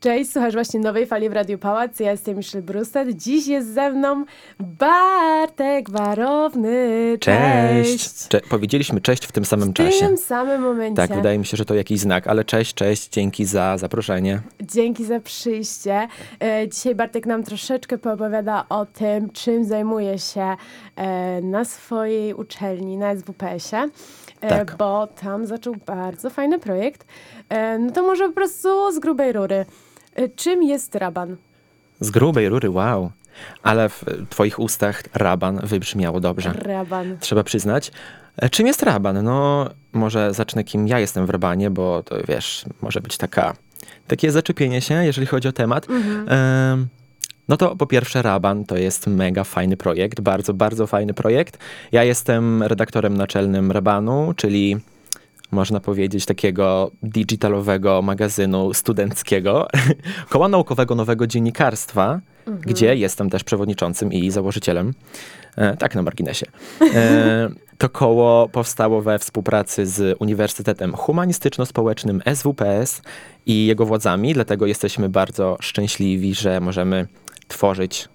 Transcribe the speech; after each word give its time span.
Cześć, 0.00 0.32
słuchasz 0.32 0.54
właśnie 0.54 0.80
nowej 0.80 1.06
fali 1.06 1.28
w 1.28 1.32
Radiu 1.32 1.58
Pałac. 1.58 2.00
Ja 2.00 2.10
jestem 2.10 2.36
Michelle 2.36 2.62
Brustet. 2.62 3.10
Dziś 3.10 3.46
jest 3.46 3.74
ze 3.74 3.90
mną 3.90 4.24
Bartek 4.60 5.90
Warowny. 5.90 7.18
Cześć. 7.20 8.28
Cze 8.28 8.40
powiedzieliśmy 8.40 9.00
cześć 9.00 9.26
w 9.26 9.32
tym 9.32 9.44
samym 9.44 9.70
w 9.70 9.74
czasie. 9.74 10.04
W 10.04 10.08
tym 10.08 10.16
samym 10.16 10.62
momencie. 10.62 10.96
Tak, 10.96 11.14
wydaje 11.14 11.38
mi 11.38 11.46
się, 11.46 11.56
że 11.56 11.64
to 11.64 11.74
jakiś 11.74 12.00
znak, 12.00 12.26
ale 12.26 12.44
cześć, 12.44 12.74
cześć, 12.74 13.08
dzięki 13.08 13.44
za 13.44 13.78
zaproszenie. 13.78 14.40
Dzięki 14.60 15.04
za 15.04 15.20
przyjście. 15.20 16.08
E, 16.42 16.68
dzisiaj 16.68 16.94
Bartek 16.94 17.26
nam 17.26 17.42
troszeczkę 17.42 17.98
poopowiada 17.98 18.64
o 18.68 18.86
tym, 18.86 19.30
czym 19.30 19.64
zajmuje 19.64 20.18
się 20.18 20.56
e, 20.96 21.40
na 21.40 21.64
swojej 21.64 22.34
uczelni, 22.34 22.96
na 22.96 23.16
SWPS-ie. 23.16 23.88
E, 24.40 24.48
tak. 24.48 24.76
Bo 24.76 25.06
tam 25.06 25.46
zaczął 25.46 25.74
bardzo 25.86 26.30
fajny 26.30 26.58
projekt. 26.58 27.06
No 27.78 27.90
to 27.90 28.02
może 28.02 28.28
po 28.28 28.34
prostu 28.34 28.92
z 28.92 28.98
grubej 28.98 29.32
rury. 29.32 29.66
E, 30.14 30.28
czym 30.28 30.62
jest 30.62 30.94
raban? 30.94 31.36
Z 32.00 32.10
grubej 32.10 32.48
rury, 32.48 32.70
wow. 32.70 33.10
Ale 33.62 33.88
w 33.88 34.04
twoich 34.30 34.58
ustach 34.58 35.02
raban 35.14 35.60
wybrzmiało 35.62 36.20
dobrze. 36.20 36.52
Raban. 36.52 37.16
Trzeba 37.20 37.44
przyznać. 37.44 37.92
E, 38.36 38.48
czym 38.50 38.66
jest 38.66 38.82
raban? 38.82 39.24
No, 39.24 39.70
może 39.92 40.34
zacznę 40.34 40.64
kim 40.64 40.88
ja 40.88 40.98
jestem 40.98 41.26
w 41.26 41.30
rabanie, 41.30 41.70
bo 41.70 42.02
to 42.02 42.16
wiesz, 42.28 42.64
może 42.82 43.00
być 43.00 43.16
taka, 43.16 43.56
takie 44.06 44.32
zaczepienie 44.32 44.80
się, 44.80 44.94
jeżeli 44.94 45.26
chodzi 45.26 45.48
o 45.48 45.52
temat. 45.52 45.86
Mhm. 45.90 46.88
no 47.48 47.56
to 47.56 47.76
po 47.76 47.86
pierwsze 47.86 48.22
Raban 48.22 48.64
to 48.64 48.76
jest 48.76 49.06
mega 49.06 49.44
fajny 49.44 49.76
projekt, 49.76 50.20
bardzo, 50.20 50.54
bardzo 50.54 50.86
fajny 50.86 51.14
projekt. 51.14 51.58
Ja 51.92 52.04
jestem 52.04 52.62
redaktorem 52.62 53.16
naczelnym 53.16 53.72
Rabanu, 53.72 54.32
czyli 54.36 54.76
można 55.50 55.80
powiedzieć, 55.80 56.26
takiego 56.26 56.90
digitalowego 57.02 58.02
magazynu 58.02 58.74
studenckiego, 58.74 59.68
koła 60.30 60.48
naukowego 60.48 60.94
nowego 60.94 61.26
dziennikarstwa, 61.26 62.20
mhm. 62.46 62.60
gdzie 62.60 62.96
jestem 62.96 63.30
też 63.30 63.44
przewodniczącym 63.44 64.12
i 64.12 64.30
założycielem. 64.30 64.94
E, 65.56 65.76
tak 65.76 65.94
na 65.94 66.02
marginesie. 66.02 66.46
E, 66.94 67.48
to 67.78 67.88
koło 67.88 68.48
powstało 68.48 69.02
we 69.02 69.18
współpracy 69.18 69.86
z 69.86 70.16
Uniwersytetem 70.20 70.92
Humanistyczno-Społecznym 70.92 72.20
SWPS 72.34 73.02
i 73.46 73.66
jego 73.66 73.86
władzami, 73.86 74.34
dlatego 74.34 74.66
jesteśmy 74.66 75.08
bardzo 75.08 75.56
szczęśliwi, 75.60 76.34
że 76.34 76.60
możemy 76.60 77.06
tworzyć 77.48 78.08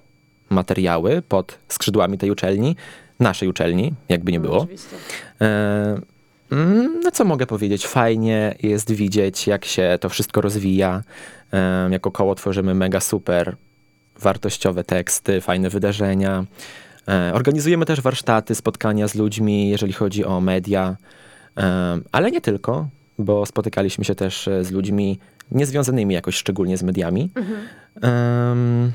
materiały 0.49 1.21
pod 1.21 1.59
skrzydłami 1.67 2.17
tej 2.17 2.31
uczelni, 2.31 2.75
naszej 3.19 3.49
uczelni, 3.49 3.93
jakby 4.09 4.31
nie 4.31 4.39
było. 4.39 4.67
E, 5.41 5.45
Mm, 5.45 6.01
no 7.03 7.11
co 7.11 7.25
mogę 7.25 7.45
powiedzieć? 7.45 7.87
Fajnie 7.87 8.55
jest 8.63 8.91
widzieć, 8.91 9.47
jak 9.47 9.65
się 9.65 9.97
to 10.01 10.09
wszystko 10.09 10.41
rozwija. 10.41 11.03
Jako 11.89 12.11
koło 12.11 12.35
tworzymy 12.35 12.73
mega 12.73 12.99
super 12.99 13.55
wartościowe 14.19 14.83
teksty, 14.83 15.41
fajne 15.41 15.69
wydarzenia. 15.69 16.45
E, 17.07 17.31
organizujemy 17.33 17.85
też 17.85 18.01
warsztaty, 18.01 18.55
spotkania 18.55 19.07
z 19.07 19.15
ludźmi, 19.15 19.69
jeżeli 19.69 19.93
chodzi 19.93 20.25
o 20.25 20.41
media, 20.41 20.97
ale 22.11 22.31
nie 22.31 22.41
tylko, 22.41 22.87
bo 23.19 23.45
spotykaliśmy 23.45 24.05
się 24.05 24.15
też 24.15 24.49
z 24.61 24.71
ludźmi 24.71 25.19
niezwiązanymi 25.51 26.13
jakoś 26.13 26.35
szczególnie 26.35 26.77
z 26.77 26.83
mediami. 26.83 27.29
Mhm. 27.35 28.91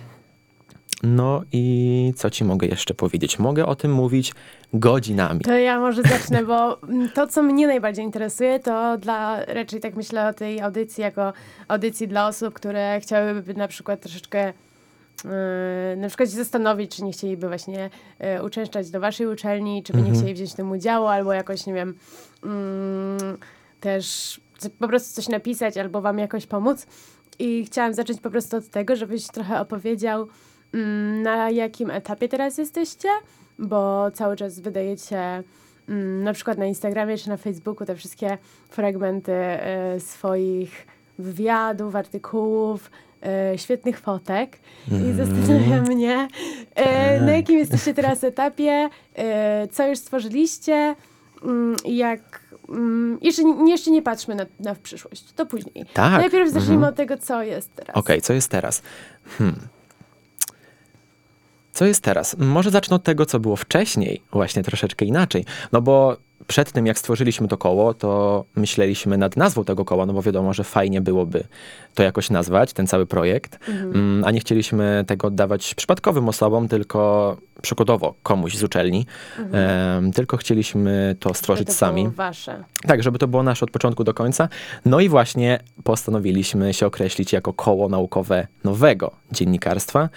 No 1.02 1.42
i 1.52 2.12
co 2.16 2.30
ci 2.30 2.44
mogę 2.44 2.66
jeszcze 2.66 2.94
powiedzieć? 2.94 3.38
Mogę 3.38 3.66
o 3.66 3.74
tym 3.74 3.92
mówić 3.92 4.32
godzinami. 4.72 5.40
To 5.40 5.58
ja 5.58 5.80
może 5.80 6.02
zacznę, 6.02 6.44
bo 6.44 6.78
to, 7.14 7.26
co 7.26 7.42
mnie 7.42 7.66
najbardziej 7.66 8.04
interesuje, 8.04 8.60
to 8.60 8.98
dla, 8.98 9.44
raczej 9.44 9.80
tak 9.80 9.96
myślę 9.96 10.28
o 10.28 10.32
tej 10.34 10.60
audycji, 10.60 11.02
jako 11.02 11.32
audycji 11.68 12.08
dla 12.08 12.28
osób, 12.28 12.54
które 12.54 13.00
chciałyby 13.00 13.54
na 13.54 13.68
przykład 13.68 14.00
troszeczkę 14.00 14.52
Yy, 15.24 15.96
na 15.96 16.08
przykład 16.08 16.30
się 16.30 16.36
zastanowić, 16.36 16.96
czy 16.96 17.04
nie 17.04 17.12
chcieliby 17.12 17.48
właśnie 17.48 17.90
yy, 18.20 18.42
uczęszczać 18.42 18.90
do 18.90 19.00
waszej 19.00 19.26
uczelni, 19.26 19.82
czy 19.82 19.92
by 19.92 19.98
mhm. 19.98 20.14
nie 20.14 20.20
chcieli 20.20 20.34
wziąć 20.34 20.52
w 20.52 20.56
tym 20.56 20.70
udziału, 20.70 21.06
albo 21.06 21.32
jakoś, 21.32 21.66
nie 21.66 21.74
wiem, 21.74 21.94
yy, 22.42 22.50
też 23.80 24.40
po 24.78 24.88
prostu 24.88 25.14
coś 25.14 25.28
napisać, 25.28 25.76
albo 25.76 26.00
wam 26.00 26.18
jakoś 26.18 26.46
pomóc. 26.46 26.86
I 27.38 27.64
chciałam 27.64 27.94
zacząć 27.94 28.20
po 28.20 28.30
prostu 28.30 28.56
od 28.56 28.68
tego, 28.68 28.96
żebyś 28.96 29.26
trochę 29.26 29.60
opowiedział, 29.60 30.20
Mm, 30.22 30.30
na 31.22 31.50
jakim 31.50 31.90
etapie 31.90 32.28
teraz 32.28 32.58
jesteście, 32.58 33.08
bo 33.58 34.10
cały 34.10 34.36
czas 34.36 34.60
wydajecie 34.60 35.42
mm, 35.88 36.24
na 36.24 36.32
przykład 36.32 36.58
na 36.58 36.66
Instagramie 36.66 37.18
czy 37.18 37.28
na 37.28 37.36
Facebooku 37.36 37.86
te 37.86 37.94
wszystkie 37.94 38.38
fragmenty 38.68 39.32
e, 39.32 40.00
swoich 40.00 40.86
wywiadów, 41.18 41.96
artykułów, 41.96 42.90
e, 43.22 43.58
świetnych 43.58 44.00
fotek 44.00 44.58
mm. 44.90 45.06
i 45.06 45.10
mhm. 45.10 45.26
zastanawia 45.26 45.82
mnie, 45.82 46.28
e, 46.74 47.20
na 47.20 47.26
tak. 47.26 47.36
jakim 47.36 47.58
jesteście 47.58 47.94
teraz 47.94 48.24
etapie, 48.24 48.88
co 49.70 49.86
już 49.86 49.98
stworzyliście 49.98 50.94
mm, 51.42 51.76
jak 51.84 52.50
jeszcze, 53.22 53.42
jeszcze 53.66 53.90
nie 53.90 54.02
patrzmy 54.02 54.34
na, 54.34 54.46
na 54.60 54.74
przyszłość, 54.74 55.32
to 55.32 55.46
później. 55.46 55.86
Tak. 55.94 56.20
Najpierw 56.20 56.50
zacznijmy 56.50 56.76
mm. 56.76 56.88
od 56.88 56.96
tego, 56.96 57.16
co 57.16 57.42
jest 57.42 57.74
teraz. 57.74 57.96
Okej, 57.96 58.16
okay, 58.16 58.20
co 58.20 58.32
jest 58.32 58.48
teraz? 58.48 58.82
Hmm. 59.38 59.60
Co 61.80 61.86
jest 61.86 62.04
teraz? 62.04 62.36
Może 62.38 62.70
zacznę 62.70 62.96
od 62.96 63.02
tego, 63.02 63.26
co 63.26 63.40
było 63.40 63.56
wcześniej, 63.56 64.22
właśnie 64.32 64.62
troszeczkę 64.62 65.04
inaczej. 65.04 65.44
No 65.72 65.82
bo 65.82 66.16
przed 66.46 66.72
tym, 66.72 66.86
jak 66.86 66.98
stworzyliśmy 66.98 67.48
to 67.48 67.56
koło, 67.56 67.94
to 67.94 68.44
myśleliśmy 68.56 69.18
nad 69.18 69.36
nazwą 69.36 69.64
tego 69.64 69.84
koła, 69.84 70.06
no 70.06 70.12
bo 70.12 70.22
wiadomo, 70.22 70.52
że 70.54 70.64
fajnie 70.64 71.00
byłoby 71.00 71.44
to 71.94 72.02
jakoś 72.02 72.30
nazwać, 72.30 72.72
ten 72.72 72.86
cały 72.86 73.06
projekt, 73.06 73.58
mhm. 73.68 73.94
Mm, 73.94 74.24
a 74.24 74.30
nie 74.30 74.40
chcieliśmy 74.40 75.04
tego 75.06 75.28
oddawać 75.28 75.74
przypadkowym 75.74 76.28
osobom, 76.28 76.68
tylko 76.68 77.36
przykładowo 77.62 78.14
komuś 78.22 78.56
z 78.56 78.62
uczelni, 78.62 79.06
mhm. 79.38 80.12
tylko 80.12 80.36
chcieliśmy 80.36 81.16
to 81.20 81.34
stworzyć 81.34 81.66
to 81.66 81.74
sami. 81.74 82.02
Było 82.02 82.14
wasze. 82.14 82.64
Tak, 82.86 83.02
żeby 83.02 83.18
to 83.18 83.28
było 83.28 83.42
nasze 83.42 83.64
od 83.64 83.70
początku 83.70 84.04
do 84.04 84.14
końca. 84.14 84.48
No 84.84 85.00
i 85.00 85.08
właśnie 85.08 85.60
postanowiliśmy 85.84 86.74
się 86.74 86.86
określić 86.86 87.32
jako 87.32 87.52
koło 87.52 87.88
naukowe 87.88 88.46
nowego 88.64 89.10
dziennikarstwa 89.32 90.08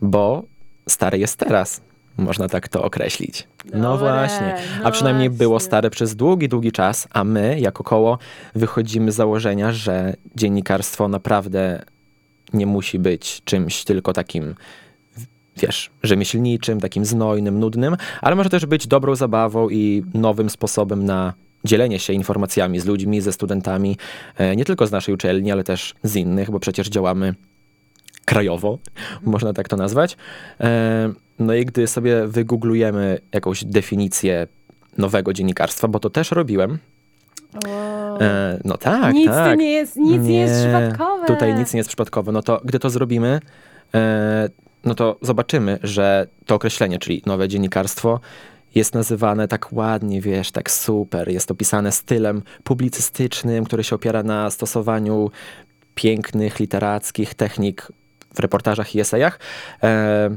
bo 0.00 0.42
stary 0.88 1.18
jest 1.18 1.36
teraz. 1.36 1.80
Można 2.18 2.48
tak 2.48 2.68
to 2.68 2.84
określić. 2.84 3.48
Dobre, 3.64 3.80
no 3.80 3.98
właśnie. 3.98 4.54
A 4.84 4.90
przynajmniej 4.90 5.28
właśnie. 5.28 5.38
było 5.38 5.60
stare 5.60 5.90
przez 5.90 6.16
długi, 6.16 6.48
długi 6.48 6.72
czas, 6.72 7.08
a 7.10 7.24
my 7.24 7.60
jako 7.60 7.84
koło 7.84 8.18
wychodzimy 8.54 9.12
z 9.12 9.14
założenia, 9.14 9.72
że 9.72 10.14
dziennikarstwo 10.36 11.08
naprawdę 11.08 11.82
nie 12.52 12.66
musi 12.66 12.98
być 12.98 13.42
czymś 13.44 13.84
tylko 13.84 14.12
takim 14.12 14.54
wiesz, 15.56 15.90
rzemieślniczym, 16.02 16.80
takim 16.80 17.04
znojnym, 17.04 17.58
nudnym, 17.58 17.96
ale 18.20 18.36
może 18.36 18.50
też 18.50 18.66
być 18.66 18.86
dobrą 18.86 19.14
zabawą 19.14 19.68
i 19.68 20.04
nowym 20.14 20.50
sposobem 20.50 21.04
na 21.04 21.34
dzielenie 21.64 21.98
się 21.98 22.12
informacjami 22.12 22.80
z 22.80 22.86
ludźmi, 22.86 23.20
ze 23.20 23.32
studentami, 23.32 23.96
e, 24.36 24.56
nie 24.56 24.64
tylko 24.64 24.86
z 24.86 24.92
naszej 24.92 25.14
uczelni, 25.14 25.52
ale 25.52 25.64
też 25.64 25.94
z 26.02 26.16
innych, 26.16 26.50
bo 26.50 26.60
przecież 26.60 26.88
działamy 26.88 27.34
krajowo, 28.28 28.78
można 29.22 29.52
tak 29.52 29.68
to 29.68 29.76
nazwać. 29.76 30.16
E, 30.60 31.12
no 31.38 31.54
i 31.54 31.64
gdy 31.64 31.86
sobie 31.86 32.26
wygooglujemy 32.26 33.18
jakąś 33.32 33.64
definicję 33.64 34.46
nowego 34.98 35.32
dziennikarstwa, 35.32 35.88
bo 35.88 36.00
to 36.00 36.10
też 36.10 36.30
robiłem. 36.30 36.78
E, 38.20 38.60
no 38.64 38.76
tak, 38.78 39.14
nic 39.14 39.30
tak. 39.30 39.58
nie 39.58 39.72
jest, 39.72 39.96
nic 39.96 40.10
nie, 40.10 40.18
nie 40.18 40.40
jest 40.40 40.60
przypadkowe. 40.60 41.26
Tutaj 41.26 41.54
nic 41.54 41.74
nie 41.74 41.78
jest 41.78 41.88
przypadkowe. 41.88 42.32
No 42.32 42.42
to 42.42 42.60
gdy 42.64 42.78
to 42.78 42.90
zrobimy, 42.90 43.40
e, 43.94 44.48
no 44.84 44.94
to 44.94 45.16
zobaczymy, 45.22 45.78
że 45.82 46.26
to 46.46 46.54
określenie, 46.54 46.98
czyli 46.98 47.22
nowe 47.26 47.48
dziennikarstwo, 47.48 48.20
jest 48.74 48.94
nazywane 48.94 49.48
tak 49.48 49.72
ładnie, 49.72 50.20
wiesz, 50.20 50.50
tak 50.50 50.70
super. 50.70 51.28
Jest 51.28 51.50
opisane 51.50 51.92
stylem 51.92 52.42
publicystycznym, 52.64 53.64
który 53.64 53.84
się 53.84 53.96
opiera 53.96 54.22
na 54.22 54.50
stosowaniu 54.50 55.30
pięknych, 55.94 56.60
literackich 56.60 57.34
technik 57.34 57.88
w 58.34 58.38
reportażach 58.38 58.94
i 58.94 59.00
esejach, 59.00 59.38
e, 59.82 60.30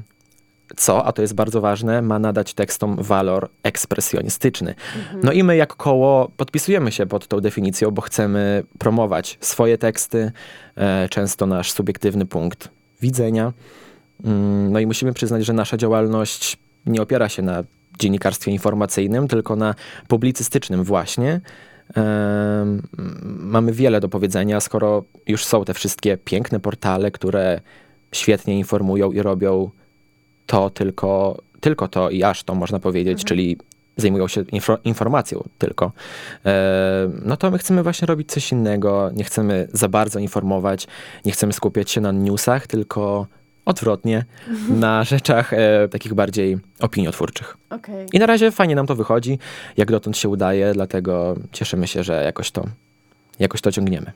co, 0.77 1.05
a 1.05 1.11
to 1.11 1.21
jest 1.21 1.33
bardzo 1.33 1.61
ważne, 1.61 2.01
ma 2.01 2.19
nadać 2.19 2.53
tekstom 2.53 2.95
walor 2.95 3.49
ekspresjonistyczny. 3.63 4.75
Mhm. 4.97 5.19
No 5.23 5.31
i 5.31 5.43
my 5.43 5.55
jak 5.55 5.75
koło 5.75 6.31
podpisujemy 6.38 6.91
się 6.91 7.05
pod 7.05 7.27
tą 7.27 7.39
definicją, 7.39 7.91
bo 7.91 8.01
chcemy 8.01 8.63
promować 8.79 9.38
swoje 9.41 9.77
teksty, 9.77 10.31
e, 10.75 11.09
często 11.09 11.45
nasz 11.45 11.71
subiektywny 11.71 12.25
punkt 12.25 12.69
widzenia. 13.01 13.53
Mm, 14.23 14.71
no 14.71 14.79
i 14.79 14.85
musimy 14.85 15.13
przyznać, 15.13 15.45
że 15.45 15.53
nasza 15.53 15.77
działalność 15.77 16.57
nie 16.85 17.01
opiera 17.01 17.29
się 17.29 17.41
na 17.41 17.63
dziennikarstwie 17.99 18.51
informacyjnym, 18.51 19.27
tylko 19.27 19.55
na 19.55 19.75
publicystycznym 20.07 20.83
właśnie 20.83 21.41
mamy 23.23 23.71
wiele 23.73 23.99
do 23.99 24.09
powiedzenia, 24.09 24.59
skoro 24.59 25.03
już 25.27 25.45
są 25.45 25.65
te 25.65 25.73
wszystkie 25.73 26.17
piękne 26.17 26.59
portale, 26.59 27.11
które 27.11 27.61
świetnie 28.11 28.57
informują 28.57 29.11
i 29.11 29.21
robią 29.21 29.69
to 30.45 30.69
tylko, 30.69 31.41
tylko 31.61 31.88
to 31.88 32.09
i 32.09 32.23
aż 32.23 32.43
to 32.43 32.55
można 32.55 32.79
powiedzieć, 32.79 33.13
mhm. 33.13 33.27
czyli 33.27 33.57
zajmują 33.97 34.27
się 34.27 34.41
info, 34.51 34.77
informacją 34.83 35.43
tylko, 35.57 35.91
no 37.25 37.38
to 37.38 37.51
my 37.51 37.57
chcemy 37.57 37.83
właśnie 37.83 38.05
robić 38.05 38.31
coś 38.31 38.51
innego, 38.51 39.11
nie 39.13 39.23
chcemy 39.23 39.67
za 39.73 39.87
bardzo 39.87 40.19
informować, 40.19 40.87
nie 41.25 41.31
chcemy 41.31 41.53
skupiać 41.53 41.91
się 41.91 42.01
na 42.01 42.11
newsach, 42.11 42.67
tylko 42.67 43.27
odwrotnie, 43.65 44.25
na 44.69 45.03
rzeczach 45.03 45.53
e, 45.53 45.87
takich 45.87 46.13
bardziej 46.13 46.57
opiniotwórczych. 46.79 47.57
Okej. 47.69 48.07
I 48.13 48.19
na 48.19 48.25
razie 48.25 48.51
fajnie 48.51 48.75
nam 48.75 48.87
to 48.87 48.95
wychodzi, 48.95 49.39
jak 49.77 49.91
dotąd 49.91 50.17
się 50.17 50.29
udaje, 50.29 50.73
dlatego 50.73 51.35
cieszymy 51.51 51.87
się, 51.87 52.03
że 52.03 52.23
jakoś 52.23 52.51
to, 52.51 52.65
jakoś 53.39 53.61
to 53.61 53.71
ciągniemy. 53.71 54.11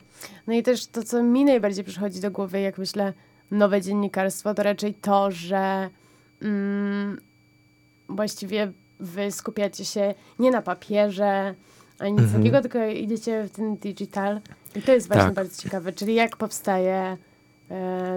No 0.48 0.54
i 0.54 0.64
też 0.64 0.88
to, 0.88 1.04
co 1.04 1.24
mi 1.24 1.46
najbardziej 1.46 1.84
przychodzi 1.84 2.20
do 2.22 2.32
głowy, 2.32 2.60
jak 2.62 2.78
myślę 2.78 3.14
nowe 3.52 3.82
dziennikarstwo, 3.82 4.54
to 4.54 4.64
raczej 4.64 4.94
to, 4.94 5.32
że 5.32 5.90
mm, 6.42 7.18
właściwie 8.10 8.72
wy 9.00 9.32
skupiacie 9.32 9.86
się 9.86 10.14
nie 10.40 10.52
na 10.52 10.62
papierze, 10.62 11.56
ani 12.00 12.12
nic 12.12 12.22
Mhm. 12.22 12.40
takiego, 12.44 12.62
tylko 12.62 12.86
idziecie 12.86 13.44
w 13.44 13.50
ten 13.52 13.76
digital. 13.78 14.40
I 14.76 14.82
to 14.82 14.92
jest 14.92 15.08
właśnie 15.08 15.24
Tak. 15.26 15.34
bardzo 15.34 15.62
ciekawe. 15.62 15.94
Czyli 15.94 16.16
jak 16.16 16.38
powstaje 16.38 17.18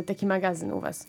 taki 0.07 0.27
magazyn 0.27 0.73
u 0.73 0.81
was? 0.81 1.07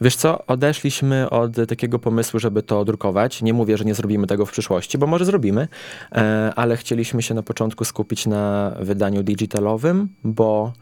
Wiesz 0.00 0.16
co, 0.16 0.46
odeszliśmy 0.46 1.30
od 1.30 1.56
takiego 1.68 1.98
pomysłu, 1.98 2.40
żeby 2.40 2.62
to 2.62 2.84
drukować. 2.84 3.42
Nie 3.42 3.52
mówię, 3.54 3.76
że 3.76 3.84
nie 3.84 3.94
zrobimy 3.94 4.26
tego 4.26 4.46
w 4.46 4.52
przyszłości, 4.52 4.98
bo 4.98 5.06
może 5.06 5.24
zrobimy, 5.24 5.68
e, 6.12 6.52
ale 6.56 6.76
chcieliśmy 6.76 7.22
się 7.22 7.34
na 7.34 7.42
początku 7.42 7.84
skupić 7.84 8.26
na 8.26 8.74
wydaniu 8.80 9.22
digitalowym, 9.22 10.08
bo 10.24 10.72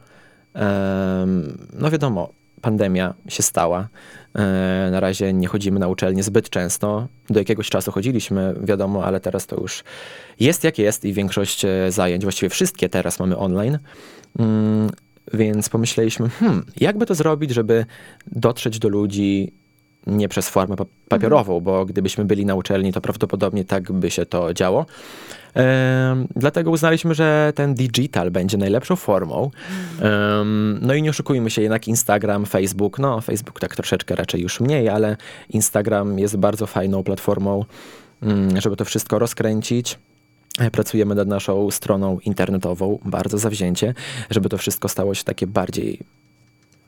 no 1.73 1.91
wiadomo, 1.91 2.33
pandemia 2.61 3.15
się 3.29 3.43
stała. 3.43 3.89
E, 4.35 4.89
Na 4.91 5.01
razie 5.01 5.33
nie 5.33 5.47
chodzimy 5.49 5.81
na 5.81 5.89
uczelnię 5.89 6.23
zbyt 6.23 6.51
często. 6.51 7.09
Do 7.31 7.39
jakiegoś 7.39 7.71
czasu 7.71 7.93
chodziliśmy, 7.93 8.55
wiadomo, 8.63 9.05
ale 9.05 9.21
teraz 9.21 9.47
to 9.47 9.61
już 9.61 9.85
jest 10.41 10.65
jak 10.65 10.79
jest 10.79 11.05
i 11.05 11.13
większość 11.13 11.65
e, 11.65 11.93
zajęć, 11.93 12.23
właściwie 12.23 12.51
wszystkie 12.51 12.89
teraz 12.89 13.21
mamy 13.21 13.37
online. 13.37 13.79
Więc 15.35 15.69
pomyśleliśmy, 15.69 16.29
hmm, 16.29 16.65
jakby 16.81 17.07
to 17.07 17.15
zrobić, 17.15 17.51
żeby 17.51 17.87
dotrzeć 18.27 18.79
do 18.79 18.89
ludzi 18.89 19.53
nie 20.07 20.29
przez 20.29 20.49
formę 20.49 20.77
pa- 20.77 20.85
papierową, 21.09 21.61
bo 21.61 21.87
gdybyśmy 21.87 22.25
byli 22.25 22.47
na 22.47 22.55
uczelni, 22.55 22.93
to 22.93 23.01
prawdopodobnie 23.01 23.65
tak 23.65 23.93
by 23.93 24.11
się 24.11 24.27
to 24.27 24.55
działo. 24.55 24.87
Em, 25.55 26.29
dlatego 26.37 26.71
uznaliśmy, 26.71 27.15
że 27.15 27.53
ten 27.55 27.75
digital 27.75 28.31
będzie 28.31 28.59
najlepszą 28.59 28.97
formą. 28.97 29.51
Em, 30.01 30.79
no 30.83 30.95
i 30.95 31.03
nie 31.03 31.11
oszukujmy 31.11 31.51
się, 31.51 31.63
jednak 31.63 31.89
Instagram, 31.89 32.47
Facebook, 32.47 32.99
no 32.99 33.21
Facebook 33.21 33.61
tak 33.61 33.77
troszeczkę 33.77 34.17
raczej 34.17 34.41
już 34.41 34.61
mniej, 34.61 34.89
ale 34.89 35.17
Instagram 35.51 36.19
jest 36.19 36.37
bardzo 36.37 36.67
fajną 36.67 37.03
platformą, 37.03 37.65
mm, 38.23 38.61
żeby 38.61 38.77
to 38.77 38.85
wszystko 38.85 39.19
rozkręcić. 39.19 39.99
E, 40.59 40.71
Pracujemy 40.71 41.15
nad 41.15 41.29
naszą 41.29 41.71
stroną 41.71 42.19
internetową 42.25 42.99
bardzo 43.05 43.39
zawzięcie, 43.39 43.95
żeby 44.31 44.49
to 44.49 44.59
wszystko 44.59 44.89
stało 44.89 45.15
się 45.15 45.25
takie 45.25 45.47
bardziej 45.47 46.01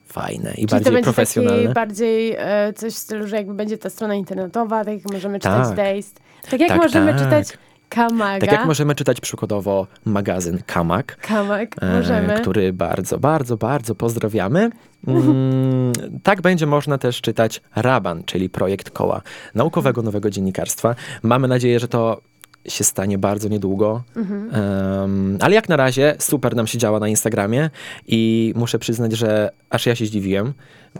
fajne 0.06 0.50
i 0.50 0.54
Czyli 0.54 0.66
to 0.66 0.74
bardziej 0.76 0.92
będzie 0.92 1.04
profesjonalne. 1.04 1.62
taki 1.62 1.74
bardziej 1.74 2.34
e, 2.38 2.72
coś 2.72 2.94
w 2.94 2.98
stylu, 2.98 3.26
że 3.26 3.36
jakby 3.36 3.54
będzie 3.54 3.78
ta 3.78 3.90
strona 3.90 4.14
internetowa, 4.14 4.84
tak 4.84 4.94
jak 4.94 5.12
możemy 5.12 5.38
czytać 5.38 5.76
Tak. 5.76 6.50
Tak 6.50 6.60
jak 6.60 6.68
Tak, 6.68 6.78
możemy 6.78 7.12
tak. 7.12 7.22
czytać 7.22 7.58
Kamaga. 7.88 8.40
Tak 8.46 8.52
jak 8.52 8.66
możemy 8.66 8.94
czytać 8.94 9.20
przykładowo 9.20 9.86
magazyn 10.04 10.58
Kamak, 10.66 11.16
Kamak, 11.16 11.68
e, 11.82 11.96
możemy. 11.96 12.40
który 12.40 12.72
bardzo, 12.72 13.18
bardzo, 13.18 13.56
bardzo 13.56 13.94
pozdrawiamy. 13.94 14.70
Mm, 15.06 15.92
tak 16.22 16.40
będzie 16.40 16.66
można 16.66 16.98
też 16.98 17.20
czytać 17.20 17.62
Raban, 17.76 18.24
czyli 18.24 18.50
projekt 18.50 18.90
koła 18.90 19.22
naukowego 19.54 20.02
nowego 20.02 20.30
dziennikarstwa. 20.30 20.94
Mamy 21.22 21.48
nadzieję, 21.48 21.80
że 21.80 21.88
to 21.88 22.20
się 22.68 22.84
stanie 22.84 23.18
bardzo 23.18 23.48
niedługo. 23.48 24.02
Mhm. 24.16 24.50
Em, 24.54 25.38
ale 25.40 25.54
jak 25.54 25.68
na 25.68 25.76
razie 25.76 26.16
super 26.18 26.56
nam 26.56 26.66
się 26.66 26.78
działa 26.78 27.00
na 27.00 27.08
Instagramie 27.08 27.70
i 28.06 28.52
muszę 28.56 28.78
przyznać, 28.78 29.12
że 29.12 29.50
aż 29.70 29.86
ja 29.86 29.94
się 29.94 30.06
zdziwiłem, 30.06 30.52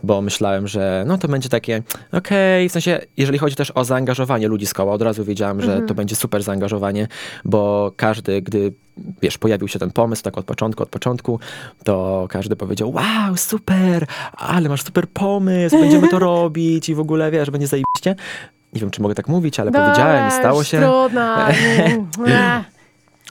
bo 0.03 0.21
myślałem, 0.21 0.67
że 0.67 1.03
no 1.07 1.17
to 1.17 1.27
będzie 1.27 1.49
takie 1.49 1.83
okej, 2.11 2.69
w 2.69 2.71
sensie 2.71 2.99
jeżeli 3.17 3.39
chodzi 3.39 3.55
też 3.55 3.71
o 3.75 3.85
zaangażowanie 3.85 4.47
ludzi 4.47 4.65
z 4.65 4.73
koła, 4.73 4.93
od 4.93 5.01
razu 5.01 5.25
wiedziałam, 5.25 5.61
że 5.61 5.81
to 5.81 5.93
będzie 5.93 6.15
super 6.15 6.43
zaangażowanie, 6.43 7.07
bo 7.45 7.91
każdy, 7.95 8.41
gdy 8.41 8.73
wiesz, 9.21 9.37
pojawił 9.37 9.67
się 9.67 9.79
ten 9.79 9.91
pomysł 9.91 10.23
tak 10.23 10.37
od 10.37 10.45
początku, 10.45 10.83
od 10.83 10.89
początku, 10.89 11.39
to 11.83 12.27
każdy 12.29 12.55
powiedział 12.55 12.91
wow, 12.91 13.37
super, 13.37 14.05
ale 14.31 14.69
masz 14.69 14.83
super 14.83 15.07
pomysł, 15.07 15.79
będziemy 15.79 16.07
to 16.07 16.19
robić 16.29 16.89
i 16.89 16.95
w 16.95 16.99
ogóle, 16.99 17.31
wiesz, 17.31 17.49
będzie 17.49 17.67
zajebiście. 17.67 18.15
Nie 18.73 18.81
wiem, 18.81 18.91
czy 18.91 19.01
mogę 19.01 19.15
tak 19.15 19.27
mówić, 19.27 19.59
ale 19.59 19.71
powiedziałem 19.71 20.29
i 20.29 20.31
stało 20.31 20.63
się. 20.63 20.79
Trudno. 20.79 21.37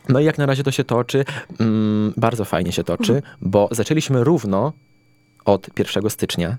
No 0.08 0.20
i 0.20 0.24
jak 0.24 0.38
na 0.38 0.46
razie 0.46 0.62
to 0.62 0.70
się 0.70 0.84
toczy, 0.84 1.24
mm, 1.60 2.12
bardzo 2.16 2.44
fajnie 2.44 2.72
się 2.72 2.84
toczy, 2.84 3.22
bo 3.40 3.68
zaczęliśmy 3.70 4.24
równo 4.24 4.72
od 5.44 5.78
1 5.78 6.10
stycznia. 6.10 6.56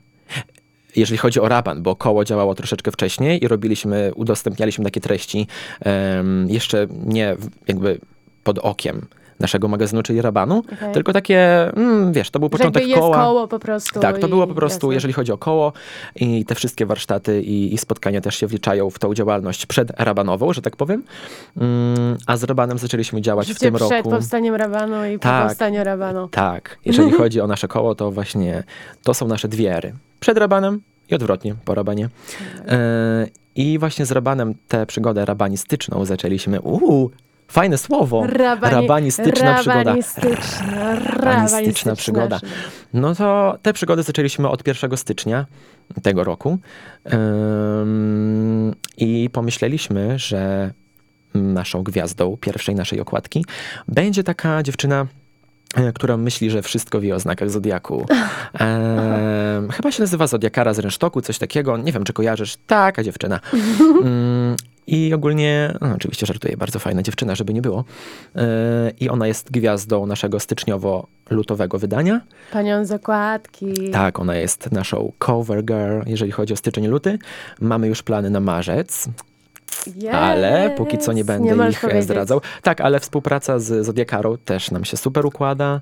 Jeżeli 0.96 1.18
chodzi 1.18 1.40
o 1.40 1.50
Raban, 1.50 1.84
bo 1.84 1.96
koło 1.96 2.26
działało 2.26 2.56
troszeczkę 2.56 2.92
wcześniej 2.92 3.44
i 3.44 3.48
robiliśmy, 3.48 4.12
udostępnialiśmy 4.16 4.86
takie 4.86 5.02
treści 5.02 5.48
em, 5.80 6.50
jeszcze 6.50 6.88
nie 7.06 7.36
jakby 7.68 8.00
pod 8.44 8.60
okiem 8.60 9.08
naszego 9.42 9.68
magazynu, 9.68 10.04
czyli 10.04 10.22
Rabanu, 10.22 10.58
Okej. 10.74 10.94
tylko 10.94 11.14
takie, 11.14 11.70
mm, 11.76 12.14
wiesz, 12.14 12.30
to 12.32 12.40
był 12.40 12.50
początek 12.50 12.88
jest 12.88 13.02
koła. 13.02 13.18
koło 13.18 13.48
po 13.48 13.60
prostu. 13.60 14.00
Tak, 14.00 14.20
to 14.20 14.28
było 14.28 14.48
po 14.48 14.54
prostu, 14.56 14.88
jasne. 14.88 14.94
jeżeli 14.96 15.14
chodzi 15.14 15.32
o 15.32 15.38
koło 15.38 15.74
i 16.16 16.46
te 16.46 16.56
wszystkie 16.56 16.86
warsztaty 16.86 17.42
i, 17.42 17.74
i 17.74 17.78
spotkania 17.78 18.22
też 18.22 18.36
się 18.36 18.48
wliczają 18.48 18.90
w 18.90 19.00
tą 19.00 19.14
działalność 19.14 19.66
przedrabanową, 19.66 20.54
że 20.54 20.62
tak 20.62 20.76
powiem. 20.76 21.04
Mm, 21.58 22.18
a 22.28 22.38
z 22.38 22.44
Rabanem 22.44 22.78
zaczęliśmy 22.78 23.22
działać 23.22 23.46
w 23.48 23.50
Życie 23.50 23.60
tym 23.60 23.74
przed 23.76 23.92
roku. 23.92 24.10
powstaniem 24.10 24.56
Rabanu 24.56 25.06
i 25.06 25.18
po 25.18 25.24
Tak. 25.24 25.48
powstaniu 25.48 25.84
Rabanu. 25.84 26.28
Tak, 26.28 26.78
jeżeli 26.86 27.12
chodzi 27.22 27.42
o 27.42 27.48
nasze 27.48 27.68
koło, 27.68 27.96
to 27.96 28.12
właśnie 28.12 28.64
to 29.04 29.14
są 29.14 29.28
nasze 29.28 29.48
dwie 29.48 29.76
ery. 29.78 29.94
Przed 30.20 30.38
Rabanem 30.38 30.82
i 31.10 31.16
odwrotnie, 31.16 31.56
po 31.66 31.76
Rabanie. 31.76 32.10
E, 32.68 33.28
I 33.56 33.80
właśnie 33.80 34.06
z 34.06 34.12
Rabanem 34.12 34.54
tę 34.68 34.86
przygodę 34.86 35.26
rabanistyczną 35.26 36.06
zaczęliśmy. 36.06 36.62
Uuu, 36.62 37.12
fajne 37.52 37.78
słowo. 37.78 38.28
Rabani, 38.28 38.76
Rabanistyczna 38.76 39.54
przygoda. 39.54 39.84
Rabanistyczna, 39.84 40.96
Rabanistyczna 40.96 41.96
przygoda. 41.96 42.40
No 42.94 43.16
to 43.16 43.58
te 43.62 43.74
przygody 43.74 44.04
zaczęliśmy 44.04 44.50
od 44.50 44.68
1 44.68 44.98
stycznia 44.98 45.46
tego 46.04 46.24
roku. 46.24 46.58
I 48.98 49.30
pomyśleliśmy, 49.34 50.20
że 50.20 50.72
naszą 51.34 51.84
gwiazdą 51.84 52.38
pierwszej 52.42 52.76
naszej 52.76 53.00
okładki 53.00 53.46
będzie 53.88 54.24
taka 54.24 54.64
dziewczyna, 54.64 55.06
e, 55.76 55.94
która 55.94 56.18
myśli, 56.18 56.50
że 56.50 56.62
wszystko 56.62 57.02
wie 57.02 57.16
o 57.16 57.20
znakach 57.20 57.50
Zodiaku. 57.50 58.06
Em, 58.54 59.72
chyba 59.72 59.92
się 59.92 60.04
nazywa 60.04 60.28
Zodiakara 60.28 60.74
z 60.74 60.80
rynsztoku, 60.80 61.22
coś 61.22 61.38
takiego. 61.38 61.78
Nie 61.78 61.92
wiem, 61.92 62.04
czy 62.04 62.14
kojarzysz. 62.14 62.58
Taka 62.68 63.04
dziewczyna. 63.04 63.40
Mm, 64.04 64.56
I 64.88 65.14
ogólnie, 65.14 65.78
no, 65.82 65.94
oczywiście 65.96 66.26
żartuję, 66.26 66.58
bardzo 66.58 66.80
fajna 66.80 67.04
dziewczyna, 67.04 67.36
żeby 67.36 67.54
nie 67.54 67.62
było. 67.62 67.84
E, 68.36 68.92
I 69.00 69.10
ona 69.10 69.28
jest 69.28 69.52
gwiazdą 69.52 70.06
naszego 70.06 70.38
styczniowo-lutowego 70.38 71.80
wydania. 71.80 72.22
Panią 72.52 72.86
z 72.86 72.92
okładki. 72.92 73.92
Tak, 73.92 74.20
ona 74.20 74.36
jest 74.36 74.72
naszą 74.72 75.12
cover 75.20 75.66
girl, 75.66 76.02
jeżeli 76.06 76.32
chodzi 76.32 76.54
o 76.54 76.58
styczeń-luty. 76.58 77.20
Mamy 77.62 77.88
już 77.88 78.04
plany 78.04 78.30
na 78.30 78.40
marzec, 78.40 79.10
Yes, 79.88 80.14
ale 80.14 80.74
póki 80.78 80.98
co 80.98 81.14
nie 81.14 81.26
będę 81.26 81.56
możesz 81.56 81.74
ich 81.74 81.84
e, 81.84 81.88
powiedzieć. 81.88 82.04
zdradzał. 82.04 82.42
Tak, 82.62 82.82
ale 82.82 83.00
współpraca 83.00 83.60
z 83.60 83.86
Zodiakarą 83.86 84.38
też 84.38 84.72
nam 84.72 84.86
się 84.86 84.98
super 84.98 85.26
układa. 85.26 85.82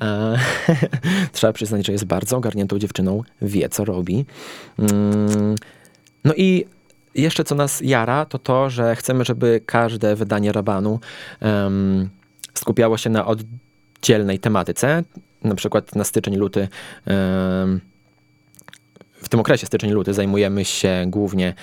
E, 0.00 0.36
trzeba 1.32 1.52
przyznać, 1.52 1.86
że 1.86 1.92
jest 1.92 2.04
bardzo 2.04 2.36
ogarniętą 2.36 2.78
dziewczyną, 2.78 3.22
wie 3.42 3.68
co 3.68 3.84
robi. 3.84 4.26
Mm, 4.78 5.54
no 6.24 6.34
i 6.36 6.64
jeszcze 7.14 7.44
co 7.44 7.54
nas 7.54 7.80
jara, 7.80 8.24
to 8.24 8.38
to, 8.38 8.70
że 8.70 8.96
chcemy, 8.96 9.24
żeby 9.24 9.60
każde 9.66 10.16
wydanie 10.16 10.52
Rabanu 10.52 11.00
em, 11.40 12.08
skupiało 12.54 12.98
się 12.98 13.10
na 13.10 13.26
oddzielnej 13.26 14.38
tematyce. 14.38 15.04
Na 15.42 15.54
przykład 15.54 15.94
na 15.94 16.04
styczeń, 16.04 16.36
luty 16.36 16.68
em, 17.06 17.80
w 19.22 19.28
tym 19.28 19.40
okresie 19.40 19.66
styczeń-luty 19.66 20.14
zajmujemy 20.14 20.64
się 20.64 21.04
głównie 21.06 21.54